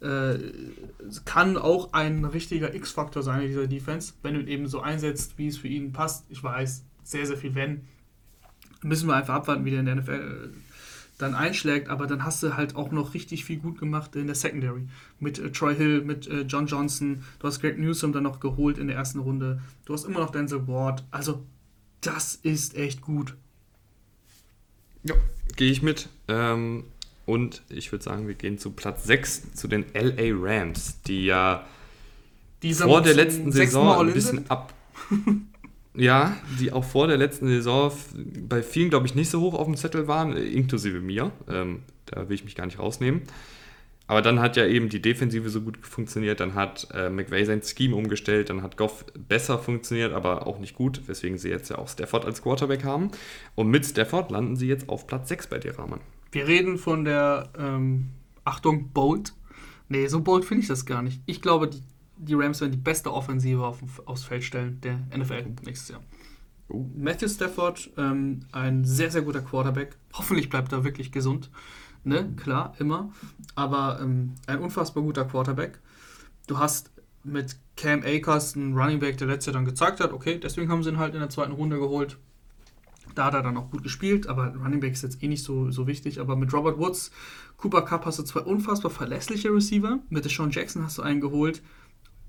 [0.00, 0.38] Äh,
[1.24, 5.38] kann auch ein richtiger X-Faktor sein in dieser Defense, wenn du ihn eben so einsetzt,
[5.38, 6.26] wie es für ihn passt.
[6.28, 7.86] Ich weiß, sehr, sehr viel wenn.
[8.82, 10.52] Müssen wir einfach abwarten, wie der in der NFL
[11.18, 14.34] dann einschlägt, aber dann hast du halt auch noch richtig viel gut gemacht in der
[14.34, 14.88] Secondary.
[15.20, 18.78] Mit äh, Troy Hill, mit äh, John Johnson, du hast Greg Newsom dann noch geholt
[18.78, 21.44] in der ersten Runde, du hast immer noch Denzel Ward, also
[22.00, 23.36] das ist echt gut.
[25.04, 25.14] Ja,
[25.56, 26.08] gehe ich mit.
[26.28, 26.84] Ähm,
[27.26, 31.64] und ich würde sagen, wir gehen zu Platz 6, zu den LA Rams, die ja
[32.62, 34.74] die vor der letzten Saison ein bisschen ab.
[35.96, 37.92] Ja, die auch vor der letzten Saison
[38.48, 41.30] bei vielen, glaube ich, nicht so hoch auf dem Zettel waren, inklusive mir.
[41.48, 43.22] Ähm, da will ich mich gar nicht rausnehmen.
[44.06, 47.62] Aber dann hat ja eben die Defensive so gut funktioniert, dann hat äh, McVay sein
[47.62, 51.78] Scheme umgestellt, dann hat Goff besser funktioniert, aber auch nicht gut, weswegen sie jetzt ja
[51.78, 53.10] auch Stafford als Quarterback haben.
[53.54, 56.00] Und mit Stafford landen sie jetzt auf Platz 6 bei dir, Rahman.
[56.32, 58.10] Wir reden von der, ähm,
[58.44, 59.32] Achtung, Bold,
[59.88, 61.20] Nee, so bold finde ich das gar nicht.
[61.26, 61.82] Ich glaube, die,
[62.24, 66.00] die Rams werden die beste Offensive auf, aufs Feld stellen der NFL nächstes Jahr.
[66.68, 66.86] Oh.
[66.96, 69.96] Matthew Stafford, ähm, ein sehr, sehr guter Quarterback.
[70.14, 71.50] Hoffentlich bleibt er wirklich gesund.
[72.04, 73.12] Ne, klar, immer.
[73.54, 75.80] Aber ähm, ein unfassbar guter Quarterback.
[76.46, 76.90] Du hast
[77.22, 80.82] mit Cam Akers einen Running Back, der letztes Jahr dann gezeigt hat, okay, deswegen haben
[80.82, 82.18] sie ihn halt in der zweiten Runde geholt.
[83.14, 85.70] Da hat er dann auch gut gespielt, aber Running Back ist jetzt eh nicht so,
[85.70, 86.20] so wichtig.
[86.20, 87.10] Aber mit Robert Woods,
[87.56, 90.00] Cooper Cup hast du zwei unfassbar verlässliche Receiver.
[90.10, 91.62] Mit Deshaun Jackson hast du einen geholt.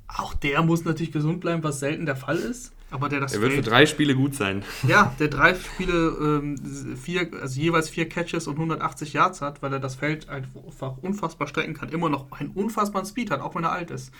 [0.07, 2.71] Auch der muss natürlich gesund bleiben, was selten der Fall ist.
[2.91, 4.63] Aber der das Er wird für drei Spiele gut sein.
[4.87, 6.55] ja, der drei Spiele, ähm,
[6.95, 11.47] vier, also jeweils vier Catches und 180 Yards hat, weil er das Feld einfach unfassbar
[11.47, 11.89] strecken kann.
[11.89, 14.11] Immer noch einen unfassbaren Speed hat, auch wenn er alt ist.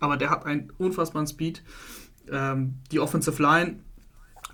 [0.00, 1.62] Aber der hat einen unfassbaren Speed.
[2.30, 3.76] Ähm, die Offensive Line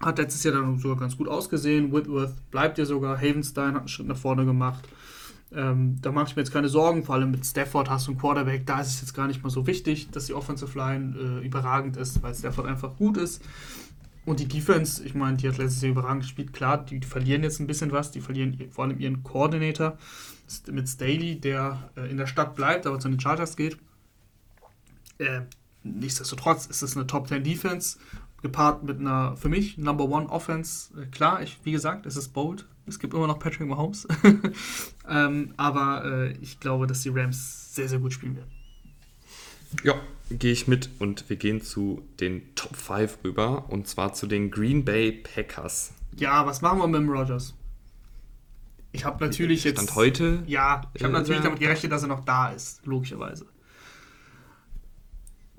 [0.00, 1.92] hat letztes Jahr dann sogar ganz gut ausgesehen.
[1.92, 3.16] Whitworth bleibt ja sogar.
[3.16, 4.86] Havenstein hat einen Schritt nach vorne gemacht.
[5.52, 7.04] Ähm, da mache ich mir jetzt keine Sorgen.
[7.04, 8.66] Vor allem mit Stafford hast du einen Quarterback.
[8.66, 11.96] Da ist es jetzt gar nicht mal so wichtig, dass die Offensive Line äh, überragend
[11.96, 13.42] ist, weil Stafford einfach gut ist.
[14.26, 16.52] Und die Defense, ich meine, die hat letztes Jahr überragend gespielt.
[16.52, 18.10] Klar, die verlieren jetzt ein bisschen was.
[18.10, 19.98] Die verlieren vor allem ihren Coordinator
[20.70, 23.78] mit Staley, der äh, in der Stadt bleibt, aber zu den Chargers geht.
[25.18, 25.42] Äh,
[25.82, 27.98] nichtsdestotrotz ist es eine Top 10 Defense,
[28.42, 30.90] gepaart mit einer, für mich, Number One Offense.
[31.00, 32.66] Äh, klar, ich, wie gesagt, es ist bold.
[32.90, 34.06] Es gibt immer noch Patrick Mahomes.
[35.08, 38.50] ähm, aber äh, ich glaube, dass die Rams sehr, sehr gut spielen werden.
[39.84, 39.94] Ja,
[40.30, 44.50] gehe ich mit und wir gehen zu den Top 5 rüber und zwar zu den
[44.50, 45.92] Green Bay Packers.
[46.16, 47.54] Ja, was machen wir mit dem Rogers?
[48.92, 49.76] Ich habe natürlich jetzt.
[49.76, 50.42] Stand heute.
[50.46, 53.46] Ja, ich habe Äh, natürlich damit gerechnet, dass er noch da ist, logischerweise.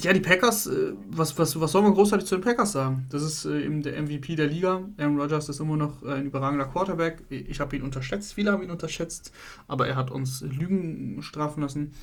[0.03, 3.05] Ja, die Packers, äh, was, was, was soll man großartig zu den Packers sagen?
[3.09, 4.81] Das ist äh, eben der MVP der Liga.
[4.97, 7.23] Aaron Rodgers ist immer noch äh, ein überragender Quarterback.
[7.29, 9.31] Ich habe ihn unterschätzt, viele haben ihn unterschätzt,
[9.67, 11.93] aber er hat uns Lügen strafen lassen.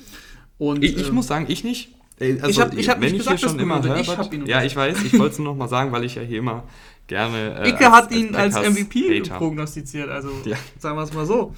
[0.57, 1.95] Und, Ich, ich äh, muss sagen, ich nicht.
[2.19, 3.99] Äh, Ich hab- ich hab wenn nicht ich gesagt, hier dass schon immer ihn unter-
[3.99, 6.03] ich Herbert, hab ihn Ja, ich weiß, ich wollte es nur noch mal sagen, weil
[6.03, 6.63] ich ja hier immer
[7.07, 7.61] gerne.
[7.63, 9.37] äh, Icke hat ihn als Packers MVP Hater.
[9.37, 10.57] prognostiziert, also Ja.
[10.77, 11.53] sagen wir es mal so.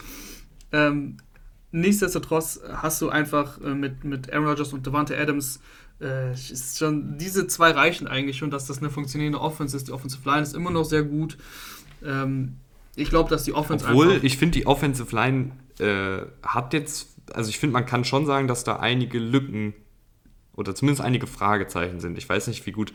[0.71, 1.17] Ähm,
[1.71, 5.59] nichtsdestotrotz hast du einfach mit, mit Aaron Rodgers und Devante Adams
[6.01, 9.87] äh, ist schon, diese zwei reichen eigentlich schon, dass das eine funktionierende Offense ist.
[9.87, 11.37] Die Offensive Line ist immer noch sehr gut.
[12.03, 12.57] Ähm,
[12.95, 17.49] ich glaube, dass die Offense Obwohl, ich finde, die Offensive Line äh, hat jetzt, also
[17.49, 19.73] ich finde, man kann schon sagen, dass da einige Lücken
[20.53, 22.17] oder zumindest einige Fragezeichen sind.
[22.17, 22.91] Ich weiß nicht, wie gut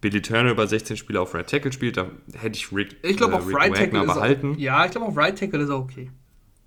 [0.00, 1.96] Billy Turner über 16 Spiele auf Right Tackle spielt.
[1.96, 4.54] Da hätte ich Rick, Ich glaube, äh, auf Rick Right Tackle Wagner ist behalten.
[4.54, 6.10] Er, ja, ich glaube, auf Right Tackle ist er okay.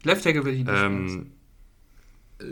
[0.03, 0.73] Left Tackle will ich nicht.
[0.73, 1.31] Ähm,
[2.39, 2.43] äh,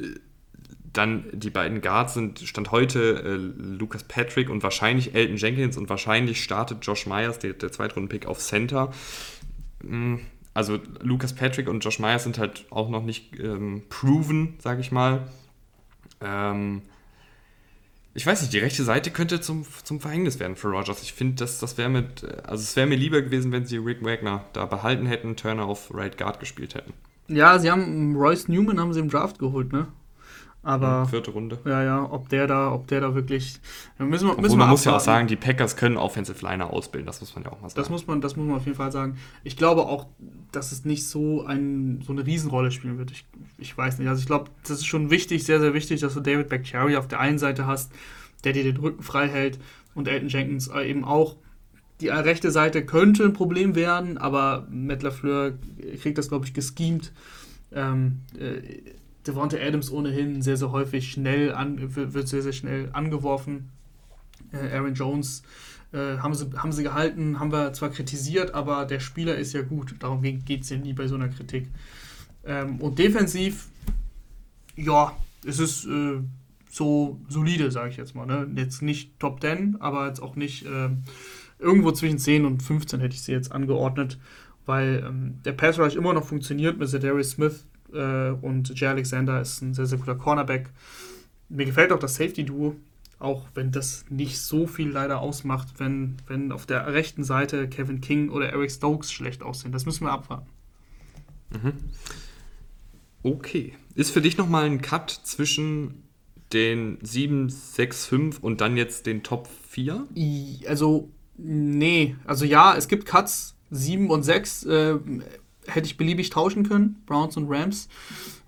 [0.98, 3.36] dann die beiden Guards sind Stand heute äh,
[3.78, 8.40] Lucas Patrick und wahrscheinlich Elton Jenkins und wahrscheinlich startet Josh Myers, der, der Zweitrunden-Pick, auf
[8.40, 8.92] Center.
[9.84, 10.16] Mm,
[10.54, 14.92] Also Lucas Patrick und Josh Myers sind halt auch noch nicht ähm, proven, sage ich
[14.92, 15.28] mal.
[16.22, 16.82] Ähm,
[18.14, 21.02] ich weiß nicht, die rechte Seite könnte zum, zum Verhängnis werden für Rogers.
[21.04, 24.06] Ich finde, das, das wäre mit, also es wäre mir lieber gewesen, wenn sie Rick
[24.06, 26.94] Wagner da behalten hätten, Turner auf Right Guard gespielt hätten.
[27.28, 29.88] ja, sie haben Royce Newman haben sie im Draft geholt, ne?
[30.66, 31.06] Aber.
[31.06, 31.60] Vierte Runde.
[31.64, 33.60] Ja, ja, ob der da, ob der da wirklich.
[34.00, 35.06] Müssen wir, Obwohl müssen wir man muss ja auch abwarten.
[35.06, 37.80] sagen, die Packers können Offensive Liner ausbilden, das muss man ja auch mal sagen.
[37.80, 39.18] Das muss man, das muss man auf jeden Fall sagen.
[39.44, 40.08] Ich glaube auch,
[40.52, 43.12] dass es nicht so, ein, so eine Riesenrolle spielen wird.
[43.12, 43.26] Ich,
[43.60, 44.08] ich weiß nicht.
[44.08, 47.08] Also ich glaube, das ist schon wichtig, sehr, sehr wichtig, dass du David Bakhtiari auf
[47.08, 47.92] der einen Seite hast,
[48.44, 49.60] der dir den Rücken frei hält
[49.94, 51.36] und Elton Jenkins äh, eben auch.
[52.02, 55.54] Die rechte Seite könnte ein Problem werden, aber Matt LaFleur
[56.02, 57.14] kriegt das, glaube ich, geschemt.
[57.72, 58.62] Ähm, äh,
[59.28, 63.70] Devonta Adams ohnehin sehr, sehr häufig schnell an, wird sehr, sehr schnell angeworfen.
[64.52, 65.44] Äh, Aaron Jones
[65.92, 69.62] äh, haben, sie, haben sie gehalten, haben wir zwar kritisiert, aber der Spieler ist ja
[69.62, 69.96] gut.
[70.00, 71.68] Darum geht es ja nie bei so einer Kritik.
[72.46, 73.68] Ähm, und defensiv,
[74.76, 75.16] ja,
[75.46, 76.20] es ist äh,
[76.70, 78.26] so solide, sage ich jetzt mal.
[78.26, 78.48] Ne?
[78.56, 80.90] Jetzt nicht Top 10, aber jetzt auch nicht äh,
[81.60, 84.20] irgendwo zwischen 10 und 15 hätte ich sie jetzt angeordnet,
[84.66, 89.42] weil ähm, der Pass Rush immer noch funktioniert mit Darius Smith äh, und Jay Alexander
[89.42, 90.70] ist ein sehr, sehr guter Cornerback.
[91.50, 92.76] Mir gefällt auch das Safety-Duo,
[93.20, 98.02] auch wenn das nicht so viel leider ausmacht, wenn, wenn auf der rechten Seite Kevin
[98.02, 99.72] King oder Eric Stokes schlecht aussehen.
[99.72, 100.48] Das müssen wir abwarten.
[103.24, 103.74] Okay.
[103.96, 106.04] Ist für dich nochmal ein Cut zwischen
[106.54, 110.06] den 7, 6, 5 und dann jetzt den Top 4?
[110.16, 112.16] I- Also, nee.
[112.26, 114.96] Also ja, es gibt Cuts, 7 und 6 äh,
[115.68, 117.90] hätte ich beliebig tauschen können, Browns und Rams.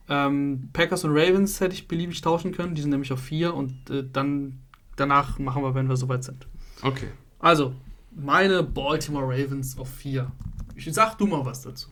[0.09, 3.89] Ähm, Packers und Ravens hätte ich beliebig tauschen können, die sind nämlich auf 4 und
[3.89, 4.59] äh, dann
[4.95, 6.47] danach machen wir, wenn wir soweit sind.
[6.81, 7.09] Okay.
[7.39, 7.73] Also,
[8.11, 10.31] meine Baltimore Ravens auf 4.
[10.75, 11.89] Ich sag du mal was dazu.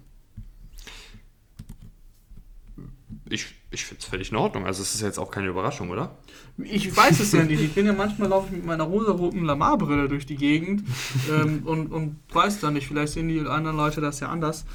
[3.30, 4.66] ich, ich finde es völlig in Ordnung.
[4.66, 6.18] Also es ist jetzt auch keine Überraschung, oder?
[6.58, 7.62] Ich weiß es ja nicht.
[7.62, 10.84] Ich bin ja manchmal laufe ich mit meiner rosa-roten Lamar-Brille durch die Gegend
[11.30, 12.88] ähm, und, und weiß dann nicht.
[12.88, 14.66] Vielleicht sehen die anderen Leute das ja anders.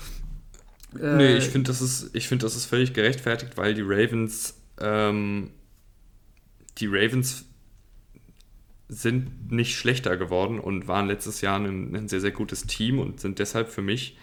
[0.98, 5.50] Äh, nee, ich finde, das, ist, find, das ist völlig gerechtfertigt, weil die Ravens, ähm,
[6.78, 7.46] die Ravens
[8.88, 13.20] sind nicht schlechter geworden und waren letztes Jahr ein, ein sehr, sehr gutes Team und
[13.20, 14.16] sind deshalb für mich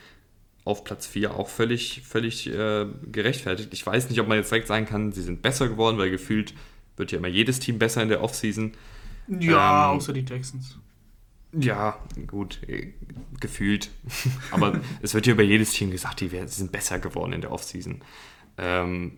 [0.66, 3.70] auf Platz 4 auch völlig, völlig äh, gerechtfertigt.
[3.72, 6.54] Ich weiß nicht, ob man jetzt direkt sagen kann, sie sind besser geworden, weil gefühlt
[6.98, 8.74] wird ja immer jedes Team besser in der Offseason.
[9.40, 10.78] Ja, ähm, außer die Texans.
[11.60, 11.98] Ja,
[12.28, 12.94] gut, äh,
[13.40, 13.90] gefühlt.
[14.52, 18.02] Aber es wird ja über jedes Team gesagt, die sind besser geworden in der Offseason.
[18.58, 19.18] Ähm,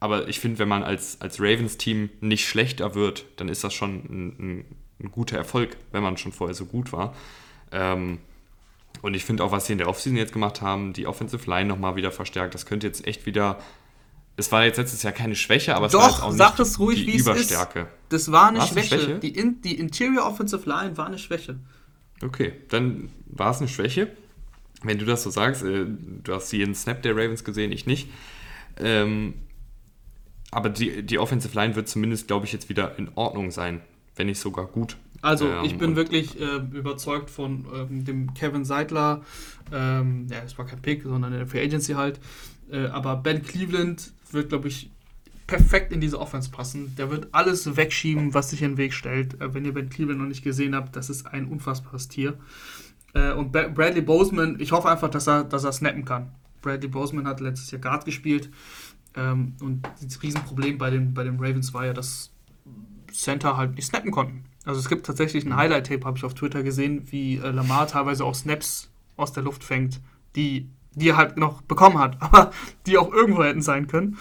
[0.00, 3.94] aber ich finde, wenn man als, als Ravens-Team nicht schlechter wird, dann ist das schon
[3.94, 4.64] ein, ein,
[5.00, 7.14] ein, guter Erfolg, wenn man schon vorher so gut war.
[7.70, 8.18] Ähm,
[9.00, 11.66] und ich finde auch, was sie in der Offseason jetzt gemacht haben, die Offensive Line
[11.66, 13.60] nochmal wieder verstärkt, das könnte jetzt echt wieder.
[14.36, 16.68] Es war jetzt letztes Jahr keine Schwäche, aber es Doch, war jetzt auch sag nicht
[16.68, 17.80] es ruhig, die Überstärke.
[17.80, 17.88] Ist.
[18.08, 18.94] Das war eine War's Schwäche.
[18.94, 19.18] Eine Schwäche?
[19.20, 21.58] Die, in, die Interior Offensive Line war eine Schwäche.
[22.22, 24.08] Okay, dann war es eine Schwäche.
[24.82, 28.08] Wenn du das so sagst, äh, du hast jeden Snap der Ravens gesehen, ich nicht.
[28.78, 29.34] Ähm,
[30.50, 33.80] aber die, die Offensive Line wird zumindest, glaube ich, jetzt wieder in Ordnung sein,
[34.16, 34.96] wenn nicht sogar gut.
[35.22, 39.22] Also ähm, ich bin wirklich äh, überzeugt von ähm, dem Kevin Seidler.
[39.72, 42.18] Ähm, ja, es war kein Pick, sondern eine Free Agency halt.
[42.70, 44.90] Äh, aber Ben Cleveland wird, glaube ich,
[45.46, 46.94] perfekt in diese Offense passen.
[46.96, 49.40] Der wird alles wegschieben, was sich in den Weg stellt.
[49.40, 52.38] Äh, wenn ihr Ben Cleveland noch nicht gesehen habt, das ist ein unfassbares Tier.
[53.14, 56.30] Äh, und Bradley Boseman, ich hoffe einfach, dass er, dass er snappen kann.
[56.62, 58.50] Bradley Boseman hat letztes Jahr Guard gespielt.
[59.14, 62.30] Ähm, und das Riesenproblem bei den, bei den Ravens war ja, dass
[63.12, 64.44] Center halt nicht snappen konnten.
[64.64, 68.24] Also es gibt tatsächlich ein Highlight-Tape, habe ich auf Twitter gesehen, wie äh, Lamar teilweise
[68.24, 70.00] auch Snaps aus der Luft fängt,
[70.36, 72.50] die, die er halt noch bekommen hat, aber
[72.86, 74.18] die auch irgendwo hätten sein können.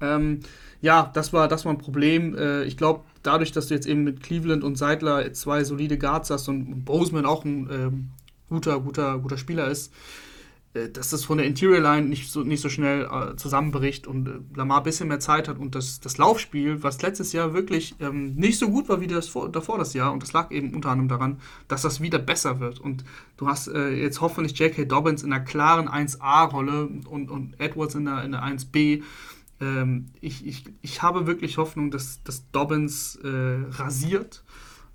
[0.00, 0.40] Ähm,
[0.80, 2.36] ja, das war, das war ein Problem.
[2.36, 6.30] Äh, ich glaube, dadurch, dass du jetzt eben mit Cleveland und Seidler zwei solide Guards
[6.30, 8.10] hast und Boseman auch ein ähm,
[8.48, 9.92] guter, guter, guter Spieler ist,
[10.74, 14.56] dass das von der Interior Line nicht so, nicht so schnell äh, zusammenbricht und äh,
[14.56, 18.34] Lamar ein bisschen mehr Zeit hat und das, das Laufspiel, was letztes Jahr wirklich ähm,
[18.36, 20.88] nicht so gut war wie das vor, davor das Jahr und das lag eben unter
[20.88, 23.04] anderem daran, dass das wieder besser wird und
[23.36, 24.86] du hast äh, jetzt hoffentlich J.K.
[24.86, 29.02] Dobbins in einer klaren 1A-Rolle und, und Edwards in der, in der 1B.
[29.60, 33.28] Ähm, ich, ich, ich habe wirklich Hoffnung, dass, dass Dobbins äh,
[33.72, 34.42] rasiert,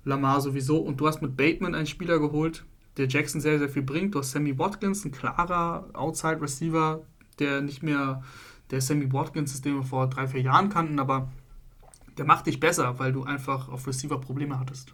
[0.04, 2.64] Lamar sowieso und du hast mit Bateman einen Spieler geholt,
[2.98, 4.14] der Jackson sehr, sehr viel bringt.
[4.14, 7.02] Du hast Sammy Watkins, ein klarer Outside-Receiver,
[7.38, 8.22] der nicht mehr
[8.70, 11.30] der Sammy Watkins ist, den wir vor drei, vier Jahren kannten, aber
[12.18, 14.92] der macht dich besser, weil du einfach auf Receiver Probleme hattest.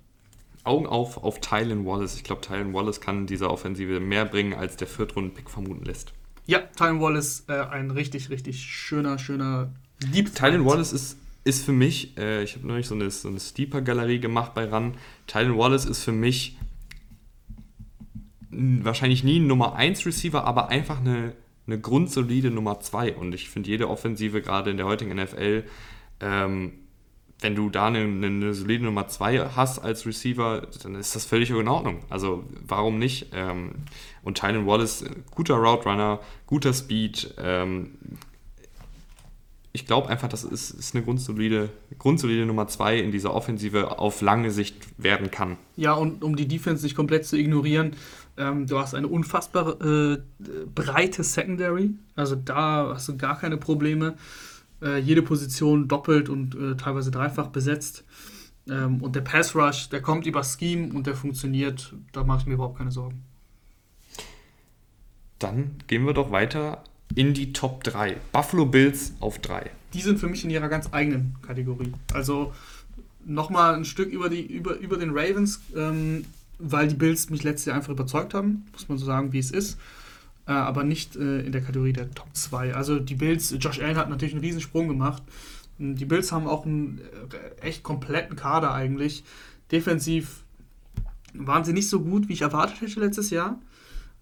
[0.63, 2.17] Augen auf auf Tylen Wallace.
[2.17, 6.13] Ich glaube, Tylen Wallace kann dieser Offensive mehr bringen, als der Viertrunden-Pick vermuten lässt.
[6.47, 9.71] Ja, Tylen Wallace, äh, ein richtig, richtig schöner, schöner
[10.13, 13.41] Deep Tylen Wallace ist, ist für mich, äh, ich habe neulich so eine, so eine
[13.41, 14.95] Steeper-Galerie gemacht bei RAN.
[15.27, 16.57] Tylen Wallace ist für mich
[18.83, 21.35] wahrscheinlich nie ein Nummer 1 Receiver, aber einfach eine,
[21.67, 23.15] eine grundsolide Nummer 2.
[23.17, 25.65] Und ich finde jede Offensive, gerade in der heutigen NFL,
[26.21, 26.73] ähm,
[27.41, 31.51] wenn du da eine, eine, solide Nummer 2 hast als Receiver, dann ist das völlig
[31.51, 32.03] in Ordnung.
[32.09, 33.29] Also warum nicht?
[33.33, 33.73] Ähm,
[34.23, 37.35] und Tylen Wallace, guter Route Runner, guter Speed.
[37.39, 37.99] Ähm,
[39.73, 41.69] ich glaube einfach, das ist, ist eine grundsolide,
[41.99, 45.59] grundsolide Nummer 2 in dieser Offensive auf lange Sicht werden kann.
[45.77, 47.97] Ja, und um die Defense nicht komplett zu ignorieren,
[48.37, 50.19] ähm, du hast eine unfassbar äh,
[50.75, 54.15] breite Secondary, also da hast du gar keine Probleme.
[54.83, 58.05] Äh, jede Position doppelt und äh, teilweise dreifach besetzt.
[58.69, 61.95] Ähm, und der Pass Rush, der kommt über Scheme und der funktioniert.
[62.13, 63.23] Da mache ich mir überhaupt keine Sorgen.
[65.39, 66.83] Dann gehen wir doch weiter
[67.15, 68.17] in die Top 3.
[68.33, 69.71] Buffalo Bills auf 3.
[69.93, 71.93] Die sind für mich in ihrer ganz eigenen Kategorie.
[72.13, 72.53] Also
[73.25, 75.61] nochmal ein Stück über, die, über, über den Ravens.
[75.77, 76.25] Ähm,
[76.59, 79.51] weil die Bills mich letztes Jahr einfach überzeugt haben, muss man so sagen, wie es
[79.51, 79.79] ist.
[80.47, 82.75] Äh, aber nicht äh, in der Kategorie der Top 2.
[82.75, 85.23] Also die Bills, Josh Allen hat natürlich einen Riesensprung gemacht.
[85.79, 87.01] Die Bills haben auch einen
[87.33, 89.25] äh, echt kompletten Kader eigentlich.
[89.73, 90.45] Defensiv
[91.33, 93.59] waren sie nicht so gut, wie ich erwartet hätte letztes Jahr.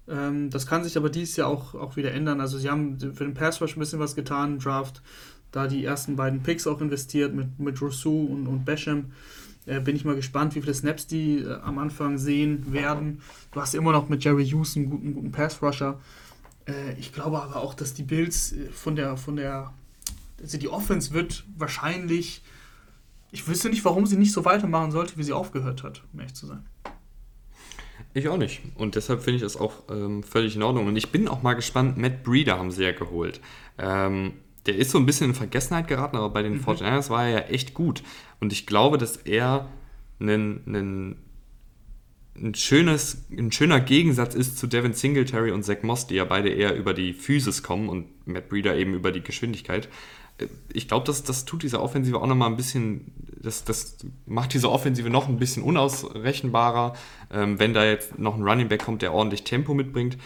[0.08, 2.40] Ähm, das kann sich aber dieses Jahr auch, auch wieder ändern.
[2.40, 5.02] Also sie haben für den Pass Rush ein bisschen was getan im Draft.
[5.50, 9.12] Da die ersten beiden Picks auch investiert mit, mit Rousseau und, und Basham.
[9.66, 13.20] Äh, bin ich mal gespannt, wie viele Snaps die äh, am Anfang sehen werden.
[13.52, 16.00] Du hast immer noch mit Jerry Hughes einen guten, guten Pass-Rusher.
[16.66, 19.72] Äh, ich glaube aber auch, dass die Bills äh, von der, von der,
[20.40, 22.42] also die Offense wird wahrscheinlich,
[23.30, 26.34] ich wüsste nicht, warum sie nicht so weitermachen sollte, wie sie aufgehört hat, um ehrlich
[26.34, 26.66] zu sein.
[28.14, 28.60] Ich auch nicht.
[28.74, 30.86] Und deshalb finde ich das auch ähm, völlig in Ordnung.
[30.86, 33.40] Und ich bin auch mal gespannt, Matt Breeder haben sie ja geholt.
[33.78, 34.34] Ähm,
[34.66, 36.64] der ist so ein bisschen in Vergessenheit geraten, aber bei den mhm.
[36.64, 38.02] 49ers war er ja echt gut.
[38.40, 39.68] Und ich glaube, dass er
[40.20, 41.16] einen,
[42.36, 46.48] ein, schönes, ein schöner Gegensatz ist zu Devin Singletary und Zach Moss, die ja beide
[46.48, 49.88] eher über die Physis kommen und Matt Breeder eben über die Geschwindigkeit.
[50.72, 54.70] Ich glaube, das, das tut diese Offensive auch nochmal ein bisschen, das, das macht diese
[54.70, 56.94] Offensive noch ein bisschen unausrechenbarer,
[57.32, 60.16] ähm, wenn da jetzt noch ein Running Back kommt, der ordentlich Tempo mitbringt.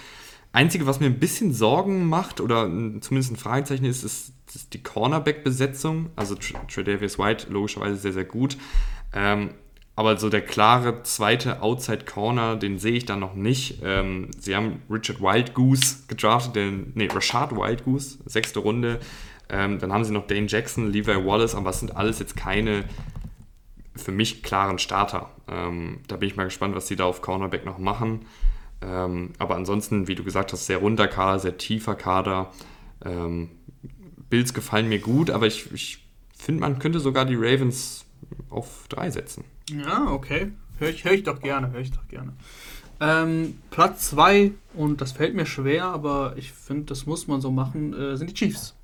[0.56, 2.64] Einzige, was mir ein bisschen Sorgen macht, oder
[3.00, 4.32] zumindest ein Fragezeichen ist, ist,
[4.72, 6.08] die Cornerback-Besetzung.
[6.16, 8.56] Also Tredavious White logischerweise sehr, sehr gut.
[9.12, 9.50] Ähm,
[9.96, 13.80] aber so der klare zweite Outside Corner, den sehe ich dann noch nicht.
[13.82, 19.00] Ähm, sie haben Richard Wildgoose gedraftet, den, nee, Rashad Wildgoose, sechste Runde.
[19.50, 22.84] Ähm, dann haben sie noch Dane Jackson, Levi Wallace, aber es sind alles jetzt keine
[23.94, 25.30] für mich klaren Starter.
[25.48, 28.26] Ähm, da bin ich mal gespannt, was sie da auf Cornerback noch machen.
[28.82, 32.52] Ähm, aber ansonsten, wie du gesagt hast, sehr runder Kader, sehr tiefer Kader.
[33.04, 33.50] Ähm,
[34.28, 38.04] Bills gefallen mir gut, aber ich, ich finde, man könnte sogar die Ravens
[38.50, 39.44] auf drei setzen.
[39.70, 40.52] Ja, okay.
[40.78, 42.32] Höre ich, hör ich doch gerne, höre ich doch gerne.
[43.00, 47.50] Ähm, Platz 2, und das fällt mir schwer, aber ich finde, das muss man so
[47.50, 48.74] machen, äh, sind die Chiefs.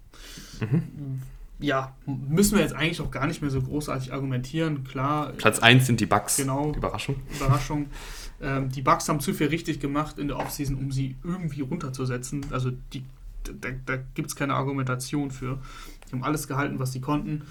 [0.60, 1.23] Mhm.
[1.59, 5.32] Ja, müssen wir jetzt eigentlich auch gar nicht mehr so großartig argumentieren, klar.
[5.39, 6.36] Platz 1 sind die Bugs.
[6.36, 6.73] Genau.
[6.74, 7.16] Überraschung.
[7.36, 7.86] Überraschung.
[8.43, 12.44] Ähm, die Bugs haben zu viel richtig gemacht in der Offseason, um sie irgendwie runterzusetzen.
[12.51, 13.05] Also die,
[13.44, 15.60] da, da gibt es keine Argumentation für.
[16.09, 17.43] Die haben alles gehalten, was sie konnten.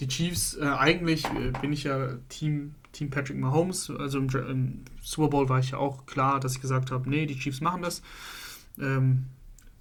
[0.00, 3.90] Die Chiefs, äh, eigentlich äh, bin ich ja Team, Team Patrick Mahomes.
[3.90, 7.26] Also im, im, Super Bowl war ich ja auch klar, dass ich gesagt habe, nee,
[7.26, 8.02] die Chiefs machen das.
[8.78, 9.26] Ähm,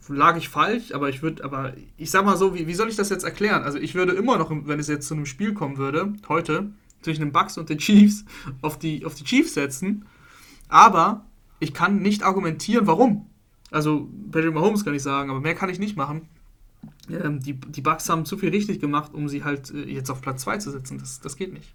[0.07, 2.95] lag ich falsch, aber ich würde, aber ich sag mal so, wie, wie soll ich
[2.95, 3.63] das jetzt erklären?
[3.63, 6.71] Also ich würde immer noch, wenn es jetzt zu einem Spiel kommen würde, heute,
[7.01, 8.25] zwischen den Bucks und den Chiefs,
[8.61, 10.05] auf die, auf die Chiefs setzen
[10.69, 11.25] aber
[11.59, 13.27] ich kann nicht argumentieren, warum.
[13.71, 16.27] Also Patrick Mahomes kann ich sagen, aber mehr kann ich nicht machen.
[17.09, 20.21] Ähm, die, die Bucks haben zu viel richtig gemacht, um sie halt äh, jetzt auf
[20.21, 20.97] Platz 2 zu setzen.
[20.97, 21.73] Das, das geht nicht.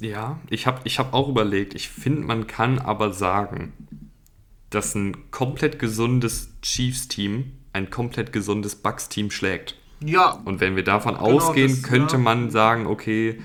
[0.00, 1.74] Ja, ich habe ich hab auch überlegt.
[1.74, 3.72] Ich finde, man kann aber sagen,
[4.70, 9.76] dass ein komplett gesundes Chiefs-Team ein komplett gesundes Bucks-Team schlägt.
[10.04, 10.40] Ja.
[10.44, 12.22] Und wenn wir davon genau ausgehen, das, könnte ja.
[12.22, 13.40] man sagen, okay,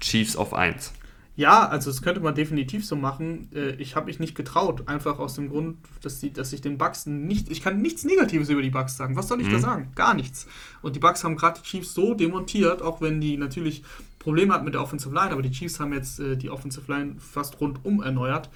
[0.00, 0.92] Chiefs auf 1.
[1.36, 3.48] Ja, also das könnte man definitiv so machen.
[3.52, 6.78] Äh, ich habe mich nicht getraut, einfach aus dem Grund, dass, die, dass ich den
[6.78, 9.16] Bugs nicht, ich kann nichts Negatives über die Bugs sagen.
[9.16, 9.52] Was soll ich mhm.
[9.52, 9.92] da sagen?
[9.96, 10.46] Gar nichts.
[10.80, 13.82] Und die Bugs haben gerade die Chiefs so demontiert, auch wenn die natürlich
[14.20, 17.16] Probleme hatten mit der Offensive Line, aber die Chiefs haben jetzt äh, die Offensive Line
[17.18, 18.48] fast rundum erneuert.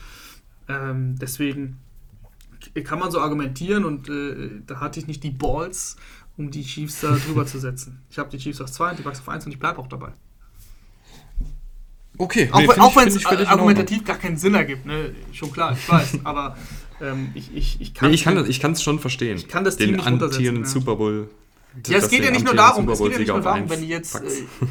[0.69, 1.79] Ähm, deswegen
[2.85, 5.97] kann man so argumentieren und äh, da hatte ich nicht die Balls,
[6.37, 8.03] um die Chiefs da drüber zu setzen.
[8.09, 9.89] Ich habe die Chiefs auf 2 und die Bugs auf 1 und ich bleibe auch
[9.89, 10.13] dabei.
[12.19, 15.15] Okay, auch, nee, auch wenn es argumentativ gar keinen Sinn ergibt, ne?
[15.33, 16.57] schon klar, ich weiß, aber
[17.01, 19.37] ähm, ich, ich, ich kann es nee, schon verstehen.
[19.37, 20.69] Ich kann das Team Den amtierenden ja.
[20.69, 21.31] Super Bowl.
[21.87, 23.89] Ja, es geht ja nicht nur darum, es geht ja nicht nur darum, wenn die
[23.89, 24.21] jetzt, äh,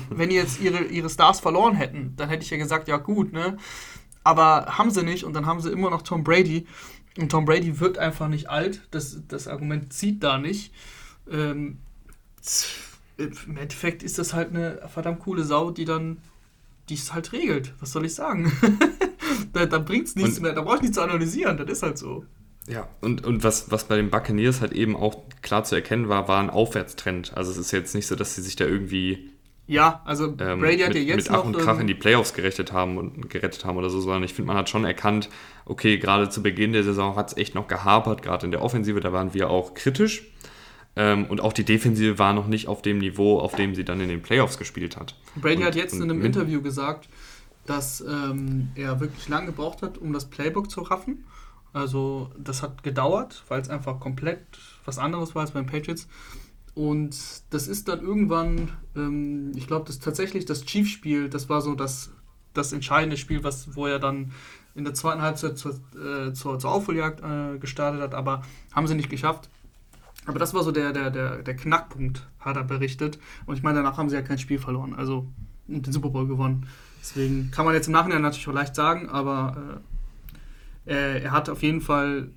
[0.09, 3.31] wenn die jetzt ihre, ihre Stars verloren hätten, dann hätte ich ja gesagt, ja gut,
[3.31, 3.57] ne?
[4.23, 6.65] Aber haben sie nicht und dann haben sie immer noch Tom Brady.
[7.17, 8.81] Und Tom Brady wird einfach nicht alt.
[8.91, 10.73] Das, das Argument zieht da nicht.
[11.31, 11.77] Ähm,
[13.17, 16.17] Im Endeffekt ist das halt eine verdammt coole Sau, die dann
[16.89, 17.73] die es halt regelt.
[17.80, 18.51] Was soll ich sagen?
[19.53, 21.84] da da bringt es nichts und, mehr, da brauche ich nichts zu analysieren, das ist
[21.84, 22.26] halt so.
[22.68, 26.27] Ja, und, und was, was bei den Buccaneers halt eben auch klar zu erkennen war,
[26.27, 27.31] war ein Aufwärtstrend.
[27.35, 29.31] Also es ist jetzt nicht so, dass sie sich da irgendwie
[29.69, 32.34] ja, also ähm, Brady hat ja jetzt mit Ach und Krach ähm, in die Playoffs
[32.34, 35.30] gerettet haben und gerettet haben oder so, sondern ich finde, man hat schon erkannt,
[35.65, 39.01] okay, gerade zu Beginn der Saison hat es echt noch gehapert, gerade in der Offensive,
[39.01, 40.23] da waren wir auch kritisch.
[40.97, 44.01] Ähm, und auch die Defensive war noch nicht auf dem Niveau, auf dem sie dann
[44.01, 45.15] in den Playoffs gespielt hat.
[45.35, 47.07] Brady und, hat jetzt in einem Interview gesagt,
[47.67, 51.25] dass ähm, er wirklich lange gebraucht hat, um das Playbook zu raffen.
[51.71, 54.39] Also das hat gedauert, weil es einfach komplett
[54.85, 56.07] was anderes war als beim Patriots.
[56.73, 57.15] Und
[57.51, 62.11] das ist dann irgendwann, ähm, ich glaube, das tatsächlich das Chiefs-Spiel, das war so das,
[62.53, 64.31] das entscheidende Spiel, was, wo er dann
[64.75, 68.95] in der zweiten Halbzeit zur, äh, zur, zur Aufholjagd äh, gestartet hat, aber haben sie
[68.95, 69.49] nicht geschafft.
[70.27, 73.17] Aber das war so der, der, der, der Knackpunkt, hat er berichtet.
[73.45, 75.27] Und ich meine, danach haben sie ja kein Spiel verloren, also
[75.67, 76.67] den Super Bowl gewonnen.
[76.99, 79.81] Deswegen kann man jetzt im Nachhinein natürlich auch leicht sagen, aber
[80.85, 82.29] äh, er hat auf jeden Fall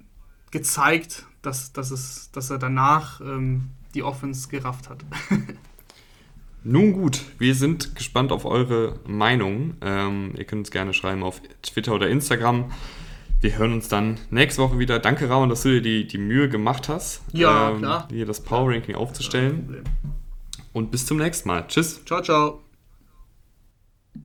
[0.50, 5.04] gezeigt, dass, dass, es, dass er danach ähm, die Offense gerafft hat.
[6.62, 9.74] Nun gut, wir sind gespannt auf eure Meinung.
[9.80, 12.70] Ähm, ihr könnt uns gerne schreiben auf Twitter oder Instagram.
[13.40, 14.98] Wir hören uns dann nächste Woche wieder.
[14.98, 18.70] Danke, Raun, dass du dir die, die Mühe gemacht hast, ja, ähm, hier das Power
[18.70, 19.82] Ranking aufzustellen.
[20.72, 21.66] Und bis zum nächsten Mal.
[21.66, 22.04] Tschüss.
[22.04, 22.60] Ciao, ciao.